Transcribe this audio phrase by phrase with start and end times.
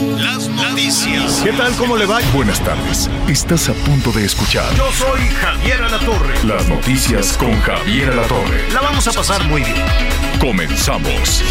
[0.00, 1.42] Las noticias.
[1.44, 1.74] ¿Qué tal?
[1.76, 2.20] ¿Cómo le va?
[2.32, 3.10] Buenas tardes.
[3.28, 6.42] Estás a punto de escuchar Yo soy Javier Alatorre.
[6.44, 8.66] las noticias con Javier Alatorre.
[8.72, 9.76] La vamos a pasar muy bien.
[10.40, 11.42] Comenzamos.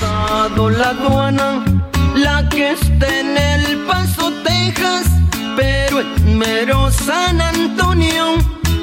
[0.00, 1.62] pasado la aduana,
[2.14, 5.04] la que está en El Paso, Texas,
[5.56, 8.36] pero en mero San Antonio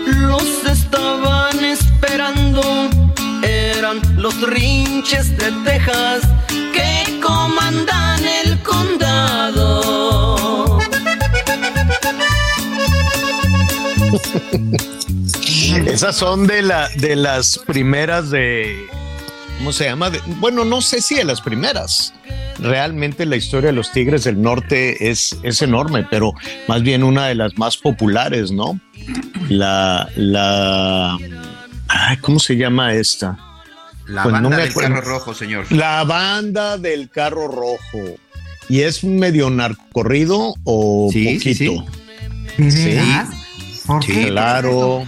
[0.05, 2.61] los estaban esperando.
[3.41, 6.21] Eran los rinches de Texas
[6.71, 9.99] que comandan el condado.
[15.85, 18.87] Esas son de, la, de las primeras de.
[19.57, 20.09] ¿Cómo se llama?
[20.39, 22.13] Bueno, no sé si de las primeras.
[22.59, 26.33] Realmente la historia de los Tigres del Norte es, es enorme, pero
[26.67, 28.79] más bien una de las más populares, ¿no?
[29.49, 30.07] La.
[30.15, 31.17] la
[31.89, 33.37] ay, ¿Cómo se llama esta?
[34.07, 35.71] La Pues no banda me del carro rojo, señor.
[35.71, 37.99] La banda del carro rojo.
[38.69, 41.85] ¿Y es un medio narcorrido o Sí, sí, poquito?
[42.71, 43.11] sí.
[43.85, 44.27] ¿Por Sí, qué?
[44.27, 45.03] Claro.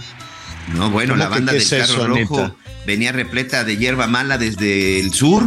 [0.74, 2.54] No, bueno, ¿Cómo la banda del es carro eso, rojo Anita?
[2.86, 5.44] venía repleta de hierba mala desde el sur.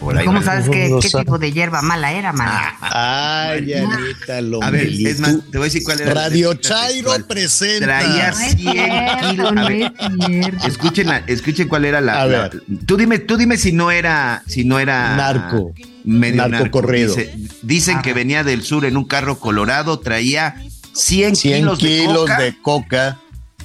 [0.00, 1.24] Por ahí ¿Cómo sabes qué, No qué sabe.
[1.24, 2.48] tipo de hierba mala era, man?
[2.80, 6.14] Ah, Ay, Anita, lo a ver, es más, te voy a decir cuál era.
[6.14, 7.24] la Radio Chairo textual.
[7.24, 7.84] presenta.
[7.86, 9.48] Traía No es 100 cierto, kilos.
[9.50, 12.22] A no ver, escuchen, la- escuchen cuál era la.
[12.22, 12.62] A la- ver.
[12.86, 15.72] tú dime, tú dime si no era, si no era Narco.
[16.04, 16.70] medio Narco narco.
[16.80, 17.14] corrido.
[17.16, 20.54] Dice- dicen que venía del sur en un carro colorado, traía
[20.94, 22.38] 100, 100 kilos, kilos de coca.
[22.42, 23.18] de coca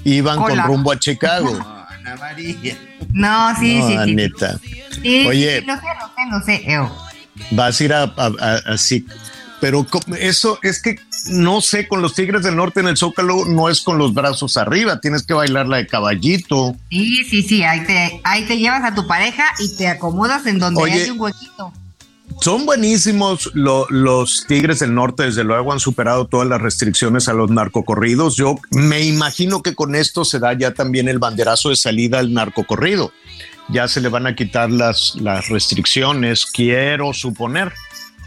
[0.04, 1.58] iban con rumbo a Chicago.
[2.06, 2.78] Ana María.
[3.12, 4.32] No, sí, No, sí,
[5.02, 5.26] sí.
[5.28, 5.60] Oye.
[5.60, 6.72] sí, lo sé, lo sé, lo sé.
[6.72, 6.98] Eo.
[7.52, 8.04] Vas a ir a,
[8.66, 9.06] así.
[9.60, 9.86] Pero
[10.20, 10.98] eso es que
[11.28, 14.58] no sé, con los Tigres del Norte en el Zócalo no es con los brazos
[14.58, 16.76] arriba, tienes que bailar la de caballito.
[16.90, 20.60] Sí, sí, sí, ahí te, ahí te llevas a tu pareja y te acomodas en
[20.60, 21.04] donde Oye.
[21.04, 21.72] hay un huequito.
[22.42, 27.34] Son buenísimos lo- los Tigres del Norte, desde luego han superado todas las restricciones a
[27.34, 28.36] los narcocorridos.
[28.36, 32.34] Yo me imagino que con esto se da ya también el banderazo de salida al
[32.34, 33.14] narcocorrido.
[33.70, 37.72] Ya se le van a quitar las, las restricciones, quiero suponer,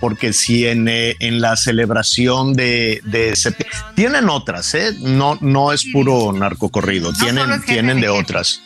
[0.00, 4.96] porque si en, eh, en la celebración de, de sept- tienen otras, ¿eh?
[5.00, 8.62] no, no es puro narcocorrido, No tienen, tienen de otras.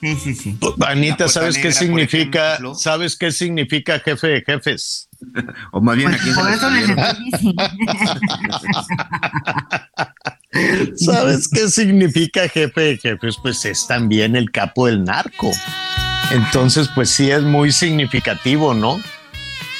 [0.00, 0.58] Sí, sí, sí.
[0.86, 2.54] Anita, ¿sabes qué significa?
[2.54, 2.74] ejemplo.
[2.74, 5.08] ¿Sabes qué significa jefe de jefes?
[5.72, 7.56] O más bien Pues aquí por eso les estoy.
[10.96, 13.36] ¿Sabes qué significa jefe de jefes?
[13.42, 15.50] Pues es también el capo del narco.
[16.30, 19.00] Entonces, pues sí es muy significativo, ¿no?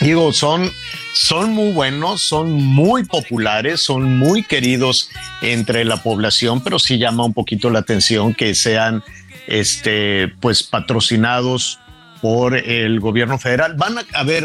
[0.01, 0.71] Digo, son,
[1.13, 5.11] son muy buenos, son muy populares, son muy queridos
[5.43, 9.03] entre la población, pero sí llama un poquito la atención que sean,
[9.49, 11.79] este, pues patrocinados
[12.21, 13.75] por el gobierno federal.
[13.75, 14.45] Van a, a ver,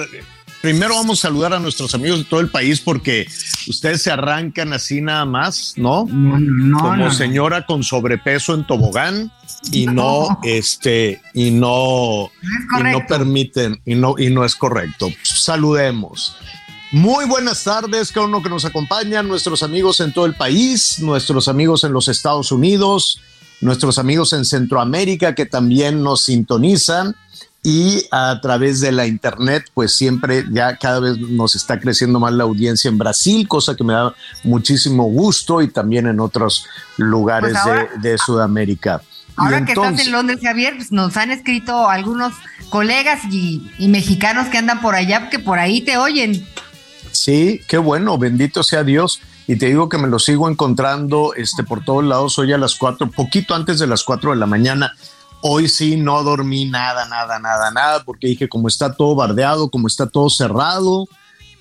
[0.61, 3.27] primero vamos a saludar a nuestros amigos de todo el país porque
[3.67, 6.05] ustedes se arrancan así nada más, ¿no?
[6.09, 9.31] No, como señora con sobrepeso en tobogán
[9.71, 10.39] y no, No.
[10.43, 15.09] este y no es y no permiten y no y no es correcto.
[15.23, 16.37] Saludemos.
[16.91, 21.47] Muy buenas tardes, cada uno que nos acompaña, nuestros amigos en todo el país, nuestros
[21.47, 23.19] amigos en los Estados Unidos,
[23.63, 27.15] nuestros amigos en Centroamérica que también nos sintonizan
[27.65, 32.33] y a través de la internet, pues siempre ya cada vez nos está creciendo más
[32.33, 34.13] la audiencia en Brasil, cosa que me da
[34.43, 36.65] muchísimo gusto y también en otros
[36.97, 39.01] lugares Pues ahora- de, de Sudamérica.
[39.29, 42.33] Y Ahora que estás entonces- en Londres, Javier, pues nos han escrito algunos
[42.69, 46.45] colegas y, y mexicanos que andan por allá, que por ahí te oyen.
[47.11, 49.21] Sí, qué bueno, bendito sea Dios.
[49.47, 52.75] Y te digo que me lo sigo encontrando este, por todos lados hoy a las
[52.75, 54.93] cuatro, poquito antes de las cuatro de la mañana.
[55.41, 59.87] Hoy sí no dormí nada, nada, nada, nada, porque dije, como está todo bardeado, como
[59.87, 61.07] está todo cerrado,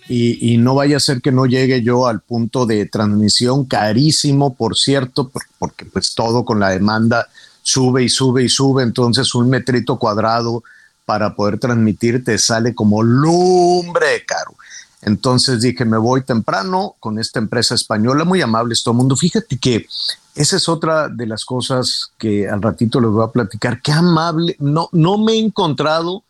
[0.08, 4.54] y, y no vaya a ser que no llegue yo al punto de transmisión carísimo,
[4.54, 7.26] por cierto, por- porque pues todo con la demanda
[7.62, 10.62] sube y sube y sube, entonces un metrito cuadrado
[11.04, 14.54] para poder transmitir te sale como lumbre caro.
[15.02, 19.16] Entonces dije, me voy temprano con esta empresa española, muy amables todo el mundo.
[19.16, 19.86] Fíjate que
[20.34, 23.82] esa es otra de las cosas que al ratito les voy a platicar.
[23.82, 26.22] Qué amable, no, no me he encontrado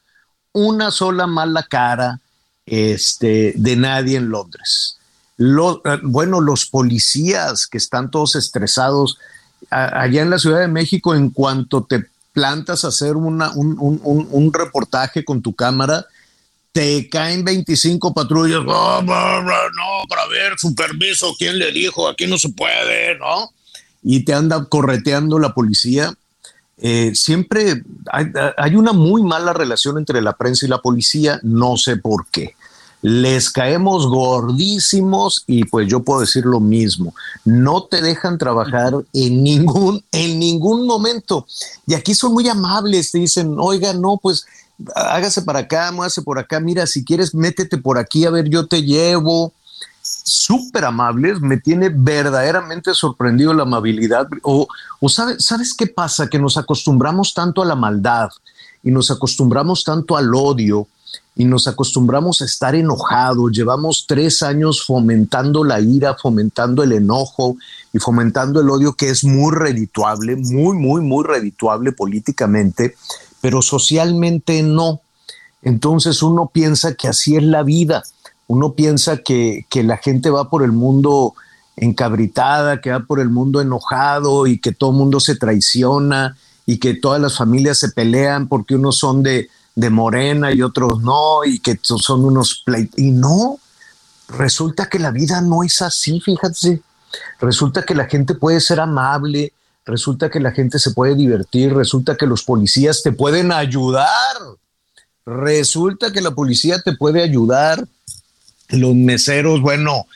[0.52, 2.20] una sola mala cara
[2.66, 4.96] este, de nadie en Londres.
[5.38, 9.18] Eh, bueno, los policías que están todos estresados
[9.70, 14.28] allá en la Ciudad de México, en cuanto te plantas a hacer una, un, un,
[14.30, 16.06] un, reportaje con tu cámara,
[16.72, 18.64] te caen 25 patrullas.
[18.64, 19.04] no,
[20.08, 22.08] para ver su permiso, ¿quién le dijo?
[22.08, 23.50] Aquí no se puede, ¿no?
[24.02, 26.12] Y te anda correteando la policía.
[26.78, 28.26] Eh, siempre hay,
[28.56, 32.54] hay, una muy mala relación entre la prensa y la policía, no sé por qué
[33.02, 37.14] les caemos gordísimos y pues yo puedo decir lo mismo,
[37.44, 41.44] no te dejan trabajar en ningún, en ningún momento.
[41.86, 44.46] Y aquí son muy amables, te dicen, oiga, no, pues
[44.94, 48.66] hágase para acá, muévase por acá, mira, si quieres, métete por aquí, a ver, yo
[48.66, 49.52] te llevo.
[50.04, 54.26] Súper amables, me tiene verdaderamente sorprendido la amabilidad.
[54.42, 54.66] O,
[55.00, 56.28] o sabes, ¿sabes qué pasa?
[56.28, 58.30] Que nos acostumbramos tanto a la maldad
[58.82, 60.88] y nos acostumbramos tanto al odio
[61.34, 63.52] y nos acostumbramos a estar enojados.
[63.52, 67.56] Llevamos tres años fomentando la ira, fomentando el enojo
[67.92, 72.96] y fomentando el odio que es muy redituable, muy, muy, muy redituable políticamente,
[73.42, 75.02] pero socialmente no.
[75.60, 78.04] Entonces uno piensa que así es la vida.
[78.46, 81.34] Uno piensa que, que la gente va por el mundo
[81.76, 86.36] encabritada, que va por el mundo enojado y que todo el mundo se traiciona
[86.66, 91.00] y que todas las familias se pelean porque unos son de, de Morena y otros
[91.00, 92.62] no, y que son unos.
[92.96, 93.58] Y no,
[94.28, 96.80] resulta que la vida no es así, fíjate.
[97.40, 99.52] Resulta que la gente puede ser amable,
[99.84, 104.36] resulta que la gente se puede divertir, resulta que los policías te pueden ayudar,
[105.26, 107.86] resulta que la policía te puede ayudar,
[108.68, 110.06] los meseros, bueno,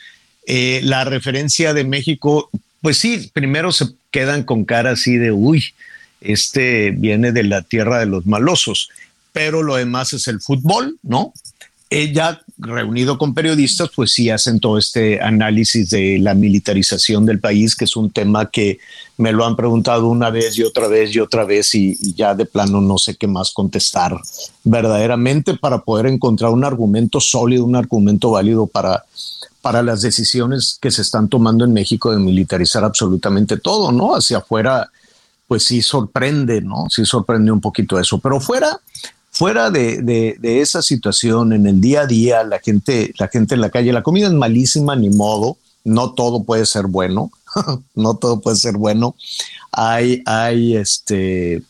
[0.45, 2.49] eh, la referencia de México,
[2.81, 5.73] pues sí, primero se quedan con cara así de, uy,
[6.21, 8.89] este viene de la tierra de los malosos
[9.37, 11.31] pero lo demás es el fútbol, ¿no?
[11.91, 17.75] Ella, reunido con periodistas, pues sí hacen todo este análisis de la militarización del país,
[17.75, 18.79] que es un tema que
[19.17, 22.45] me lo han preguntado una vez y otra vez y otra vez y, ya de
[22.45, 24.19] plano no sé qué más contestar
[24.63, 29.05] verdaderamente para poder encontrar un argumento sólido, un argumento válido para,
[29.61, 34.15] para las decisiones que se están tomando en México de militarizar absolutamente todo, ¿no?
[34.15, 34.89] Hacia afuera,
[35.47, 36.85] pues sí sorprende, ¿no?
[36.89, 38.79] Sí sorprende un poquito eso, pero fuera
[39.37, 43.69] fuera de, esa situación, en el día a día, la gente, la gente en la
[43.69, 47.29] calle, la comida es malísima, ni modo, no todo puede ser bueno,
[47.95, 49.15] no todo puede ser bueno.
[49.71, 51.61] Hay, hay este,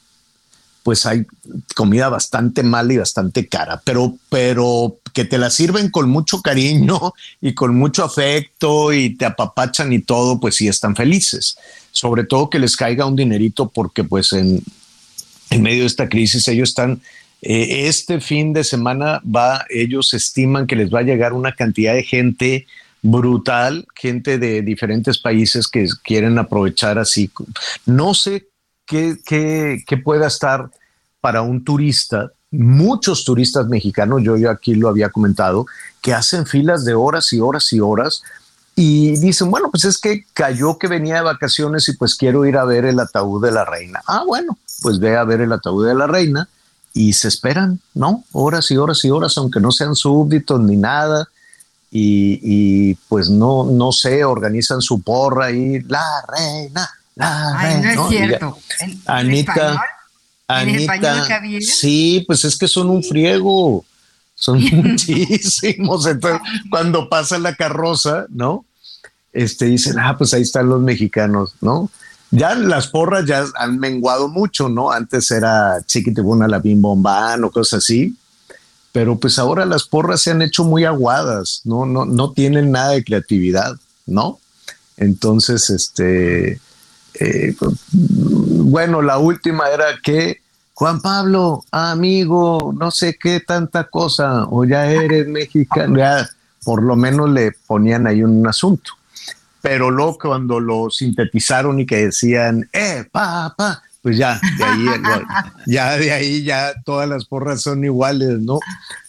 [0.83, 1.25] pues hay
[1.75, 7.13] comida bastante mala y bastante cara, pero, pero que te la sirven con mucho cariño
[7.41, 11.57] y con mucho afecto y te apapachan y todo, pues sí están felices.
[11.91, 14.63] Sobre todo que les caiga un dinerito porque pues en,
[15.49, 17.01] en medio de esta crisis ellos están
[17.41, 21.93] eh, este fin de semana va, ellos estiman que les va a llegar una cantidad
[21.93, 22.65] de gente
[23.01, 27.29] brutal, gente de diferentes países que quieren aprovechar así.
[27.85, 28.47] No sé
[28.85, 30.69] qué, qué, pueda estar
[31.21, 35.65] para un turista, muchos turistas mexicanos, yo ya aquí lo había comentado,
[36.01, 38.23] que hacen filas de horas y horas y horas
[38.75, 42.57] y dicen, bueno, pues es que cayó que venía de vacaciones y pues quiero ir
[42.57, 44.01] a ver el ataúd de la reina.
[44.07, 46.47] Ah, bueno, pues ve a ver el ataúd de la reina
[46.97, 48.23] y se esperan, ¿no?
[48.31, 51.29] Horas y horas y horas, aunque no sean súbditos ni nada.
[51.91, 57.95] Y, pues no, no sé, organizan su porra y la reina, la reina.
[57.95, 58.57] No es cierto.
[59.05, 59.81] Anita,
[60.47, 61.27] Anita,
[61.61, 63.85] sí, pues es que son un friego,
[64.33, 66.07] son muchísimos.
[66.07, 68.65] Entonces, cuando pasa la carroza, ¿no?
[69.33, 71.91] Este dicen, ah, pues ahí están los mexicanos, ¿no?
[72.31, 74.91] Ya las porras ya han menguado mucho, ¿no?
[74.91, 78.15] Antes era chiquitibuna la bim o cosas así,
[78.91, 81.85] pero pues ahora las porras se han hecho muy aguadas, ¿no?
[81.85, 84.39] No, no tienen nada de creatividad, ¿no?
[84.97, 86.59] Entonces, este,
[87.19, 87.55] eh,
[87.91, 90.41] bueno, la última era que
[90.73, 96.29] Juan Pablo, amigo, no sé qué tanta cosa, o ya eres mexicano, ya
[96.63, 98.91] por lo menos le ponían ahí un asunto
[99.61, 104.85] pero luego cuando lo sintetizaron y que decían, eh, papá, pues ya, de ahí,
[105.65, 108.59] ya de ahí, ya todas las porras son iguales, ¿no?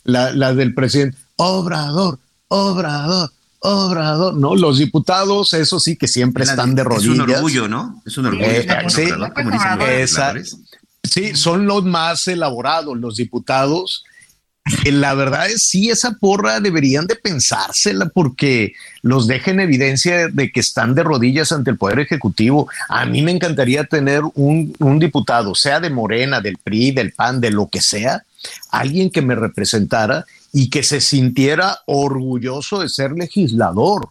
[0.05, 4.57] La, del presidente, Obrador, Obrador, Obrador, ¿no?
[4.57, 7.14] Los diputados, eso sí que siempre están de rodillas.
[7.14, 8.02] Es un orgullo, ¿no?
[8.07, 8.47] Es un orgullo.
[8.47, 9.09] Eh, sí,
[11.02, 14.05] sí, son los más elaborados, los diputados
[14.91, 20.51] la verdad es sí, esa porra deberían de pensársela porque los deja en evidencia de
[20.51, 22.69] que están de rodillas ante el Poder Ejecutivo.
[22.89, 27.41] A mí me encantaría tener un, un diputado, sea de Morena, del PRI, del PAN,
[27.41, 28.25] de lo que sea,
[28.71, 34.09] alguien que me representara y que se sintiera orgulloso de ser legislador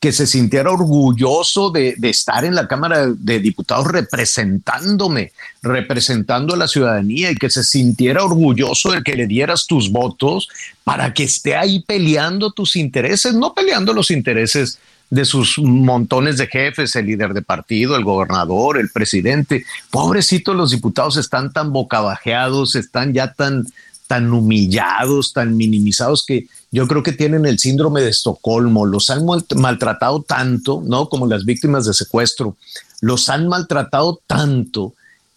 [0.00, 6.68] que se sintiera orgulloso de, estar en la Cámara de Diputados representándome, representando a la
[6.68, 10.48] ciudadanía y que se sintiera orgulloso de que le dieras tus votos
[10.84, 14.78] para que esté ahí peleando tus intereses, no peleando los intereses
[15.10, 19.64] de sus montones de jefes, el líder de partido, el gobernador, el presidente.
[19.90, 23.66] Pobrecitos los diputados están tan bocabajeados, están ya tan,
[24.06, 29.24] tan humillados, tan minimizados que yo creo que tienen el síndrome de Estocolmo, los han
[29.56, 31.08] maltratado tanto, ¿no?
[31.08, 32.56] Como las víctimas de secuestro,
[33.00, 34.94] los han maltratado tanto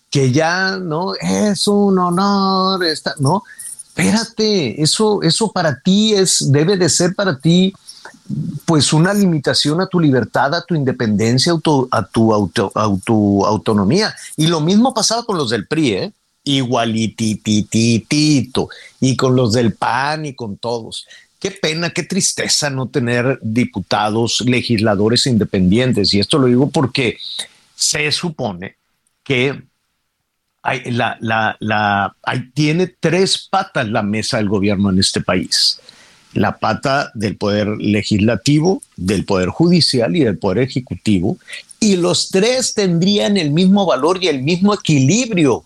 [0.09, 1.13] que ya, ¿no?
[1.15, 2.81] Es un honor,
[3.19, 3.43] ¿no?
[3.87, 7.73] Espérate, eso, eso para ti es, debe de ser para ti,
[8.65, 12.89] pues una limitación a tu libertad, a tu independencia, a tu, a tu, auto, a
[13.03, 14.13] tu autonomía.
[14.35, 16.13] Y lo mismo pasaba con los del PRI, ¿eh?
[16.43, 18.69] Igualitititito,
[18.99, 21.05] y con los del PAN y con todos.
[21.39, 26.13] Qué pena, qué tristeza no tener diputados, legisladores independientes.
[26.13, 27.17] Y esto lo digo porque
[27.75, 28.75] se supone
[29.23, 29.63] que
[30.61, 32.15] hay, la, la, la,
[32.53, 35.79] tiene tres patas la mesa del gobierno en este país.
[36.33, 41.39] La pata del poder legislativo, del poder judicial y del poder ejecutivo.
[41.79, 45.65] Y los tres tendrían el mismo valor y el mismo equilibrio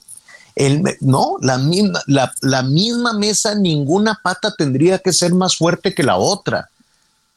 [1.01, 6.15] no, la misma, la, misma mesa, ninguna pata tendría que ser más fuerte que la
[6.15, 6.69] otra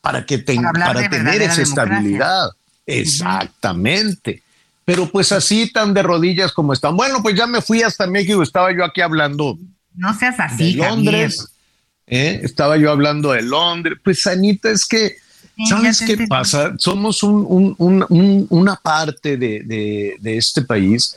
[0.00, 2.50] para, que para, tener esa estabilidad.
[2.86, 4.42] Exactamente.
[4.84, 6.96] Pero pues así tan de rodillas como están.
[6.96, 9.58] Bueno, pues ya me fui hasta México, estaba yo aquí hablando.
[9.94, 10.74] No seas así.
[10.74, 11.48] De Londres.
[12.06, 12.40] ¿eh?
[12.42, 13.98] Estaba yo hablando de Londres.
[14.02, 15.16] Pues Anita, es que,
[15.68, 16.72] ¿sabes qué pasa?
[16.78, 21.14] Somos una parte de, de este país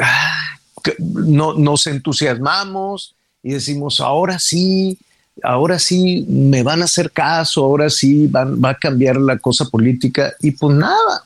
[0.00, 4.98] Ah, que, no, nos entusiasmamos y decimos, ahora sí,
[5.42, 9.64] ahora sí me van a hacer caso, ahora sí van, va a cambiar la cosa
[9.66, 11.24] política y pues nada,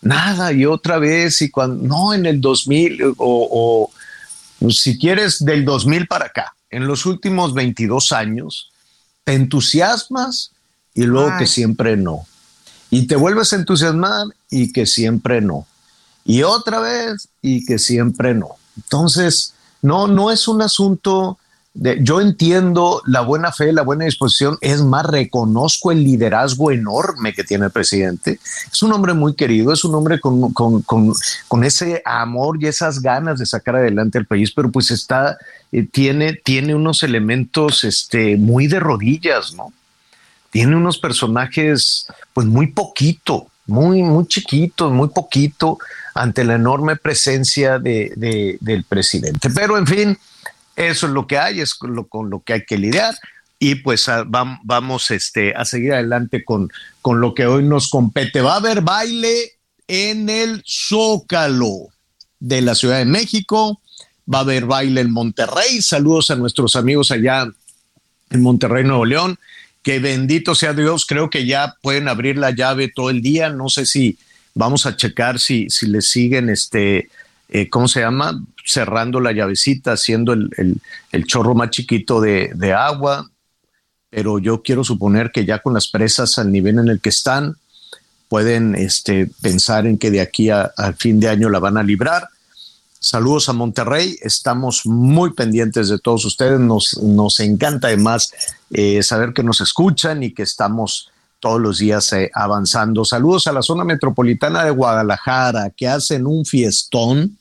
[0.00, 3.90] nada, y otra vez, y cuando, no, en el 2000 o,
[4.60, 8.70] o si quieres del 2000 para acá, en los últimos 22 años,
[9.24, 10.52] te entusiasmas
[10.94, 12.26] y luego que siempre no.
[12.90, 15.66] Y te vuelves a entusiasmar y que siempre no
[16.24, 18.50] y otra vez y que siempre no.
[18.76, 21.38] Entonces, no, no es un asunto
[21.74, 27.32] de, yo entiendo la buena fe, la buena disposición, es más, reconozco el liderazgo enorme
[27.32, 28.38] que tiene el presidente.
[28.70, 31.14] Es un hombre muy querido, es un hombre con, con, con,
[31.48, 35.38] con ese amor y esas ganas de sacar adelante el país, pero pues está,
[35.72, 39.72] eh, tiene, tiene unos elementos este, muy de rodillas, ¿no?
[40.50, 45.78] Tiene unos personajes, pues muy poquito, muy, muy chiquitos, muy poquito,
[46.14, 49.50] ante la enorme presencia de, del presidente.
[49.50, 50.18] Pero en fin,
[50.76, 53.14] eso es lo que hay, es con lo, con lo que hay que lidiar
[53.64, 56.68] y pues vamos este, a seguir adelante con,
[57.00, 58.40] con lo que hoy nos compete.
[58.40, 59.52] Va a haber baile
[59.86, 61.86] en el Zócalo
[62.40, 63.80] de la Ciudad de México,
[64.26, 65.80] va a haber baile en Monterrey.
[65.80, 67.46] Saludos a nuestros amigos allá
[68.30, 69.38] en Monterrey, Nuevo León.
[69.84, 73.48] Que bendito sea Dios, creo que ya pueden abrir la llave todo el día.
[73.50, 74.18] No sé si
[74.54, 77.08] Vamos a checar si, si le siguen, este,
[77.48, 78.42] eh, ¿cómo se llama?
[78.64, 80.80] Cerrando la llavecita, haciendo el,
[81.26, 83.30] chorro más chiquito de, agua.
[84.10, 87.56] Pero yo quiero suponer que ya con las presas al nivel en el que están,
[88.28, 92.28] pueden este, pensar en que de aquí al fin de año la van a librar.
[92.98, 98.32] Saludos a Monterrey, estamos muy pendientes de todos ustedes, nos, nos encanta además
[98.70, 101.10] eh, saber que nos escuchan y que estamos
[101.42, 103.04] todos los días eh, avanzando.
[103.04, 107.36] Saludos a la zona metropolitana de Guadalajara, que hacen un fiestón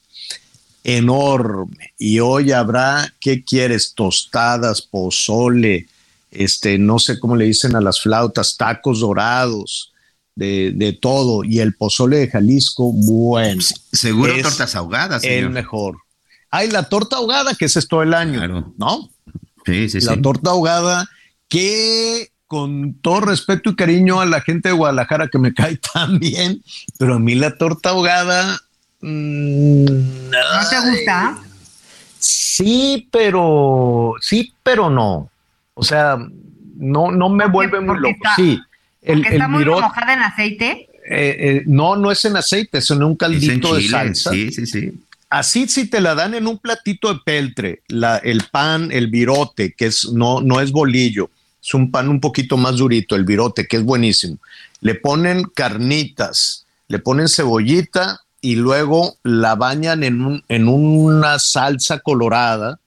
[0.83, 1.93] enorme.
[1.99, 3.93] Y hoy habrá, ¿qué quieres?
[3.93, 5.85] Tostadas, pozole,
[6.31, 9.93] este, no sé cómo le dicen a las flautas, tacos dorados,
[10.33, 11.43] de, de todo.
[11.43, 13.61] Y el pozole de Jalisco, bueno.
[13.93, 15.21] Seguro tortas ahogadas.
[15.21, 15.37] Señor.
[15.37, 15.97] El mejor.
[16.49, 19.11] Hay la torta ahogada, que es todo el año, ¿no?
[19.63, 21.07] Sí, sí, la torta ahogada
[21.47, 26.19] que con todo respeto y cariño a la gente de Guadalajara que me cae tan
[26.19, 26.61] bien,
[26.99, 28.59] pero a mí la torta ahogada.
[28.99, 31.37] Mm, ¿No te gusta?
[32.19, 35.29] Sí, pero sí, pero no.
[35.75, 36.17] O sea,
[36.75, 38.19] no, no me vuelve muy loco.
[38.35, 38.59] sí,
[39.01, 40.89] el, está muy mojada en aceite.
[41.09, 44.31] Eh, eh, no, no es en aceite, es en un caldito de salsa.
[44.31, 44.91] Sí, sí, sí.
[45.29, 49.71] así si te la dan en un platito de peltre, la, el pan, el virote,
[49.71, 51.29] que es, no, no es bolillo,
[51.61, 54.37] es un pan un poquito más durito, el virote, que es buenísimo.
[54.79, 61.99] Le ponen carnitas, le ponen cebollita y luego la bañan en, un, en una salsa
[61.99, 62.79] colorada,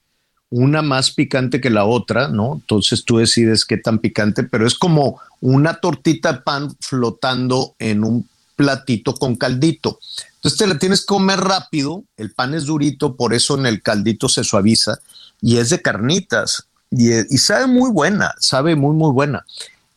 [0.49, 2.55] una más picante que la otra, ¿no?
[2.55, 8.03] Entonces tú decides qué tan picante, pero es como una tortita de pan flotando en
[8.03, 9.99] un platito con caldito.
[10.35, 13.81] Entonces te la tienes que comer rápido, el pan es durito, por eso en el
[13.81, 14.99] caldito se suaviza
[15.41, 19.45] y es de carnitas y, y sabe muy buena, sabe muy, muy buena.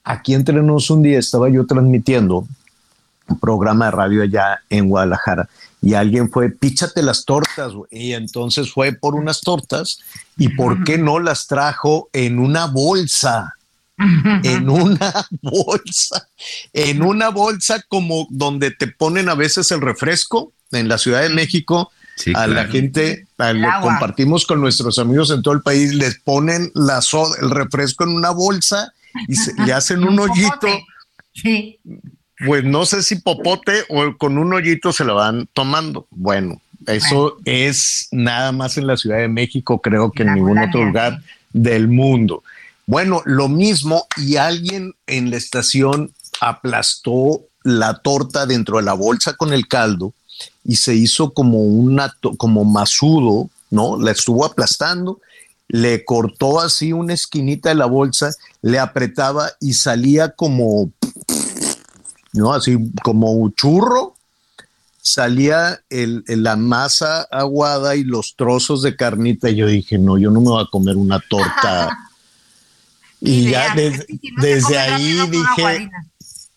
[0.04, 2.46] Aquí entre nosotros un día estaba yo transmitiendo
[3.28, 5.48] un programa de radio allá en Guadalajara
[5.80, 10.00] y alguien fue, píchate las tortas, y entonces fue por unas tortas
[10.36, 13.54] y por qué no las trajo en una bolsa,
[14.42, 16.28] en una bolsa,
[16.72, 21.30] en una bolsa como donde te ponen a veces el refresco en la Ciudad de
[21.30, 21.92] México.
[22.34, 27.00] A la gente, le compartimos con nuestros amigos en todo el país, les ponen la
[27.40, 28.92] el refresco en una bolsa
[29.26, 30.68] y le hacen un hoyito.
[31.32, 31.78] Sí
[32.46, 36.06] pues no sé si popote o con un hoyito se lo van tomando.
[36.10, 40.84] Bueno, eso es nada más en la Ciudad de México, creo que en ningún otro
[40.84, 41.20] lugar
[41.52, 42.42] del mundo.
[42.86, 49.34] Bueno, lo mismo y alguien en la estación aplastó la torta dentro de la bolsa
[49.34, 50.14] con el caldo
[50.64, 53.98] y se hizo como una como masudo, ¿no?
[53.98, 55.20] La estuvo aplastando,
[55.68, 60.90] le cortó así una esquinita de la bolsa, le apretaba y salía como
[62.32, 62.52] ¿no?
[62.52, 64.14] Así como un churro,
[65.00, 69.50] salía el, la masa aguada y los trozos de carnita.
[69.50, 71.98] Y yo dije, no, yo no me voy a comer una torta.
[73.20, 73.74] y ya
[74.40, 75.90] desde ahí dije,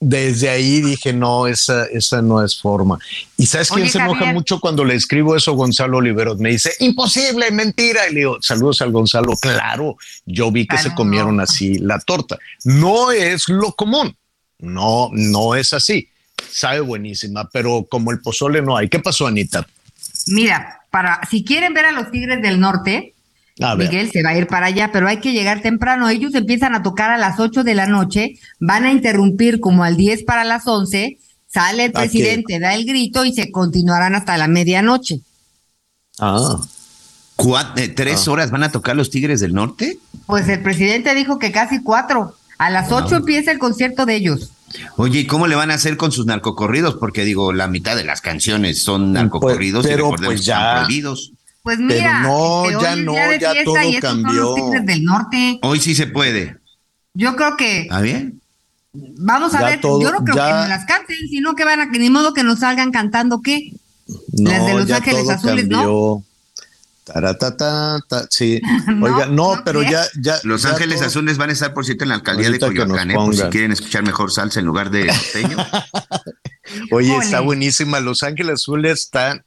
[0.03, 2.97] desde ahí dije, no, esa, esa no es forma.
[3.37, 5.53] ¿Y sabes quién se enoja mucho cuando le escribo eso?
[5.53, 6.39] Gonzalo Oliveros.
[6.39, 8.09] Me dice, imposible, mentira.
[8.09, 9.33] Y le digo, saludos al Gonzalo.
[9.39, 12.39] Claro, yo vi que se comieron así la torta.
[12.63, 14.17] No es lo común.
[14.57, 16.09] No, no es así.
[16.51, 18.89] Sabe buenísima, pero como el pozole no hay.
[18.89, 19.67] ¿Qué pasó, Anita?
[20.27, 23.13] Mira, para si quieren ver a los Tigres del Norte,
[23.77, 26.09] Miguel se va a ir para allá, pero hay que llegar temprano.
[26.09, 29.97] Ellos empiezan a tocar a las 8 de la noche, van a interrumpir como al
[29.97, 34.47] 10 para las 11, sale el presidente, da el grito y se continuarán hasta la
[34.47, 35.21] medianoche.
[36.19, 36.59] Ah.
[37.75, 38.31] Eh, ¿Tres ah.
[38.31, 39.97] horas van a tocar los Tigres del Norte?
[40.25, 42.35] Pues el presidente dijo que casi cuatro.
[42.57, 44.51] A las 8 empieza el concierto de ellos.
[44.95, 46.95] Oye, ¿y cómo le van a hacer con sus narcocorridos?
[46.95, 51.31] Porque digo, la mitad de las canciones son pues, narcocorridos pero, y pues ya, prohibidos.
[51.63, 54.55] Pues mira, no, este, ya no, ya todo cambió.
[54.83, 55.59] del norte.
[55.61, 56.57] Hoy sí se puede.
[57.13, 57.81] Yo creo que.
[57.81, 58.41] ¿Está bien?
[58.93, 61.99] Vamos a ver, yo no creo que no las canten, sino que van a que
[61.99, 63.71] ni modo que nos salgan cantando qué.
[64.33, 66.23] las de Los Ángeles Azules, ¿no?
[68.29, 68.61] sí.
[69.01, 70.39] Oiga, no, pero ya, ya.
[70.43, 73.15] Los Ángeles Azules van a estar, por cierto, en la alcaldía de Coyoacán, ¿eh?
[73.15, 75.11] por si quieren escuchar mejor salsa en lugar de.
[76.91, 77.99] Oye, está buenísima.
[77.99, 79.43] Los Ángeles Azules están.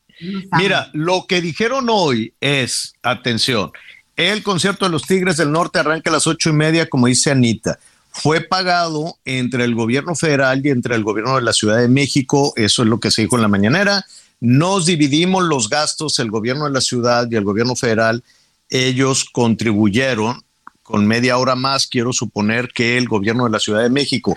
[0.58, 3.72] Mira, lo que dijeron hoy es, atención,
[4.16, 7.30] el concierto de los Tigres del Norte arranca a las ocho y media, como dice
[7.30, 7.78] Anita.
[8.10, 12.52] Fue pagado entre el gobierno federal y entre el gobierno de la Ciudad de México.
[12.56, 14.04] Eso es lo que se dijo en la mañanera
[14.44, 18.22] nos dividimos los gastos, el gobierno de la ciudad y el gobierno federal,
[18.68, 20.42] ellos contribuyeron
[20.82, 24.37] con media hora más, quiero suponer, que el gobierno de la Ciudad de México.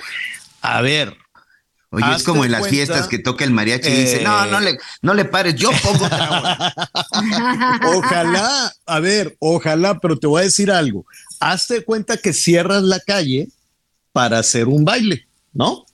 [0.62, 1.18] A ver.
[1.90, 4.78] Oye, es como en las fiestas que toca el mariachi y dice, no, no le,
[5.02, 6.74] no le pares, yo pongo otra
[7.96, 11.06] Ojalá, a ver, ojalá, pero te voy a decir algo.
[11.40, 13.48] Hazte cuenta que cierras la calle
[14.12, 15.86] para hacer un baile, ¿no?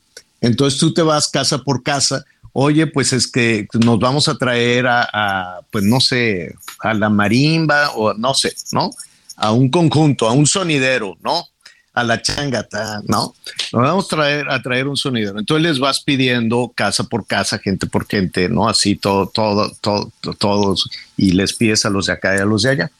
[0.41, 4.85] Entonces tú te vas casa por casa oye, pues es que nos vamos a traer
[4.87, 8.91] a, pues no sé, a la marimba o no sé, ¿no?
[9.35, 11.45] A un conjunto, a un sonidero, ¿no?
[11.93, 13.35] A la changata, ¿no?
[13.71, 15.37] Nos vamos a traer, a traer un sonidero.
[15.37, 18.67] Entonces les vas pidiendo casa por casa, gente por gente, ¿no?
[18.67, 22.63] Así todo, todo, todo, todos, y les pides a los de acá y a los
[22.63, 22.91] de allá.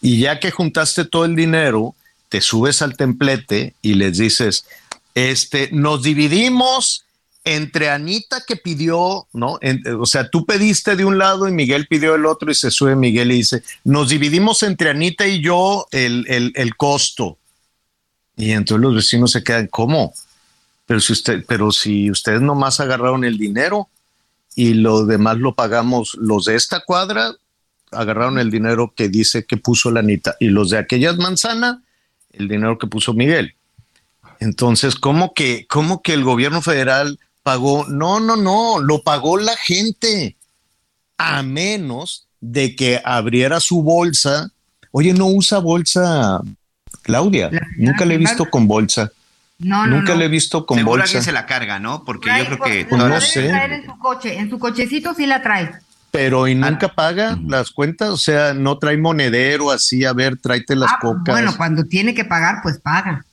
[0.00, 1.94] Y ya que juntaste todo el dinero,
[2.30, 4.64] te subes al templete y les dices,
[5.14, 7.04] este, nos dividimos
[7.44, 9.58] entre Anita que pidió, ¿no?
[9.98, 12.94] o sea, tú pediste de un lado y Miguel pidió el otro y se sube
[12.94, 17.38] Miguel y dice, nos dividimos entre Anita y yo el, el, costo.
[18.40, 20.14] Y entonces los vecinos se quedan, ¿cómo?
[20.86, 23.88] Pero si usted, pero si ustedes nomás agarraron el dinero
[24.54, 27.34] y lo demás lo pagamos los de esta cuadra,
[27.92, 31.78] agarraron el dinero que dice que puso la Anita y los de aquellas manzanas,
[32.32, 33.54] el dinero que puso Miguel.
[34.38, 39.56] Entonces, ¿cómo que, cómo que el gobierno federal pagó, no, no, no, lo pagó la
[39.56, 40.36] gente,
[41.18, 44.50] a menos de que abriera su bolsa.
[44.92, 46.40] Oye, no usa bolsa,
[47.02, 47.50] Claudia.
[47.76, 49.10] Nunca le he visto con bolsa.
[49.58, 51.20] No, no, Nunca le he visto con Seguro bolsa.
[51.20, 52.02] se la carga, ¿no?
[52.04, 53.50] Porque yo creo que pues, no, sé.
[53.50, 55.70] en su coche, en su cochecito sí la trae.
[56.10, 56.92] Pero y nunca ah.
[56.94, 61.34] paga las cuentas, o sea, no trae monedero así, a ver, tráete las ah, cocas.
[61.34, 63.24] Bueno, cuando tiene que pagar, pues paga.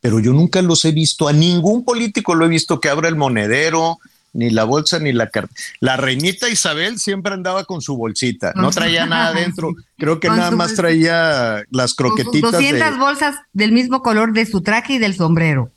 [0.00, 3.16] Pero yo nunca los he visto, a ningún político lo he visto que abra el
[3.16, 3.98] monedero,
[4.38, 5.52] ni la bolsa, ni la carta.
[5.80, 9.74] La reinita Isabel siempre andaba con su bolsita, no traía nada adentro.
[9.96, 12.52] Creo que nada más traía las croquetitas.
[12.52, 15.72] 200 bolsas del mismo color de su traje y del sombrero.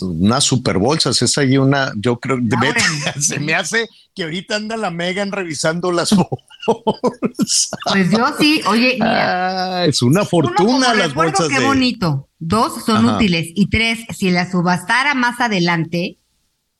[0.00, 2.38] Unas super bolsas, es ahí una, yo creo,
[3.20, 6.14] se me hace que ahorita anda la Megan revisando las
[6.66, 7.70] bolsas.
[7.84, 9.80] Pues yo sí, oye, mira.
[9.80, 11.48] Ah, es una fortuna las bolsas.
[11.48, 12.28] Qué bonito.
[12.38, 13.48] Dos, son útiles.
[13.54, 16.18] Y tres, si la subastara más adelante,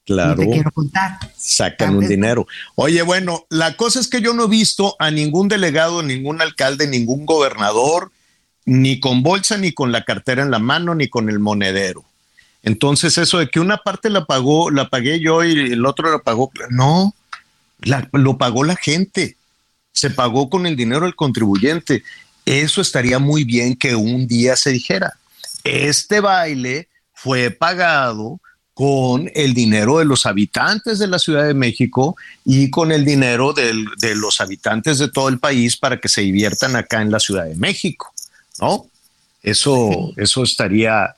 [0.09, 0.43] Claro.
[0.51, 1.19] quiero contar.
[1.37, 2.47] Sacan un dinero.
[2.77, 6.87] Oye, bueno, la cosa es que yo no he visto a ningún delegado, ningún alcalde,
[6.87, 8.11] ningún gobernador,
[8.65, 12.07] ni con bolsa, ni con la cartera en la mano, ni con el monedero.
[12.63, 16.21] Entonces, eso de que una parte la pagó, la pagué yo y el otro la
[16.21, 17.15] pagó, no,
[18.13, 19.37] lo pagó la gente.
[19.93, 22.03] Se pagó con el dinero del contribuyente.
[22.47, 25.19] Eso estaría muy bien que un día se dijera.
[25.65, 28.41] Este baile fue pagado
[28.79, 33.53] con el dinero de los habitantes de la Ciudad de México y con el dinero
[33.53, 37.47] de los habitantes de todo el país para que se diviertan acá en la Ciudad
[37.47, 38.15] de México,
[38.61, 38.87] ¿no?
[39.43, 41.17] Eso, eso estaría,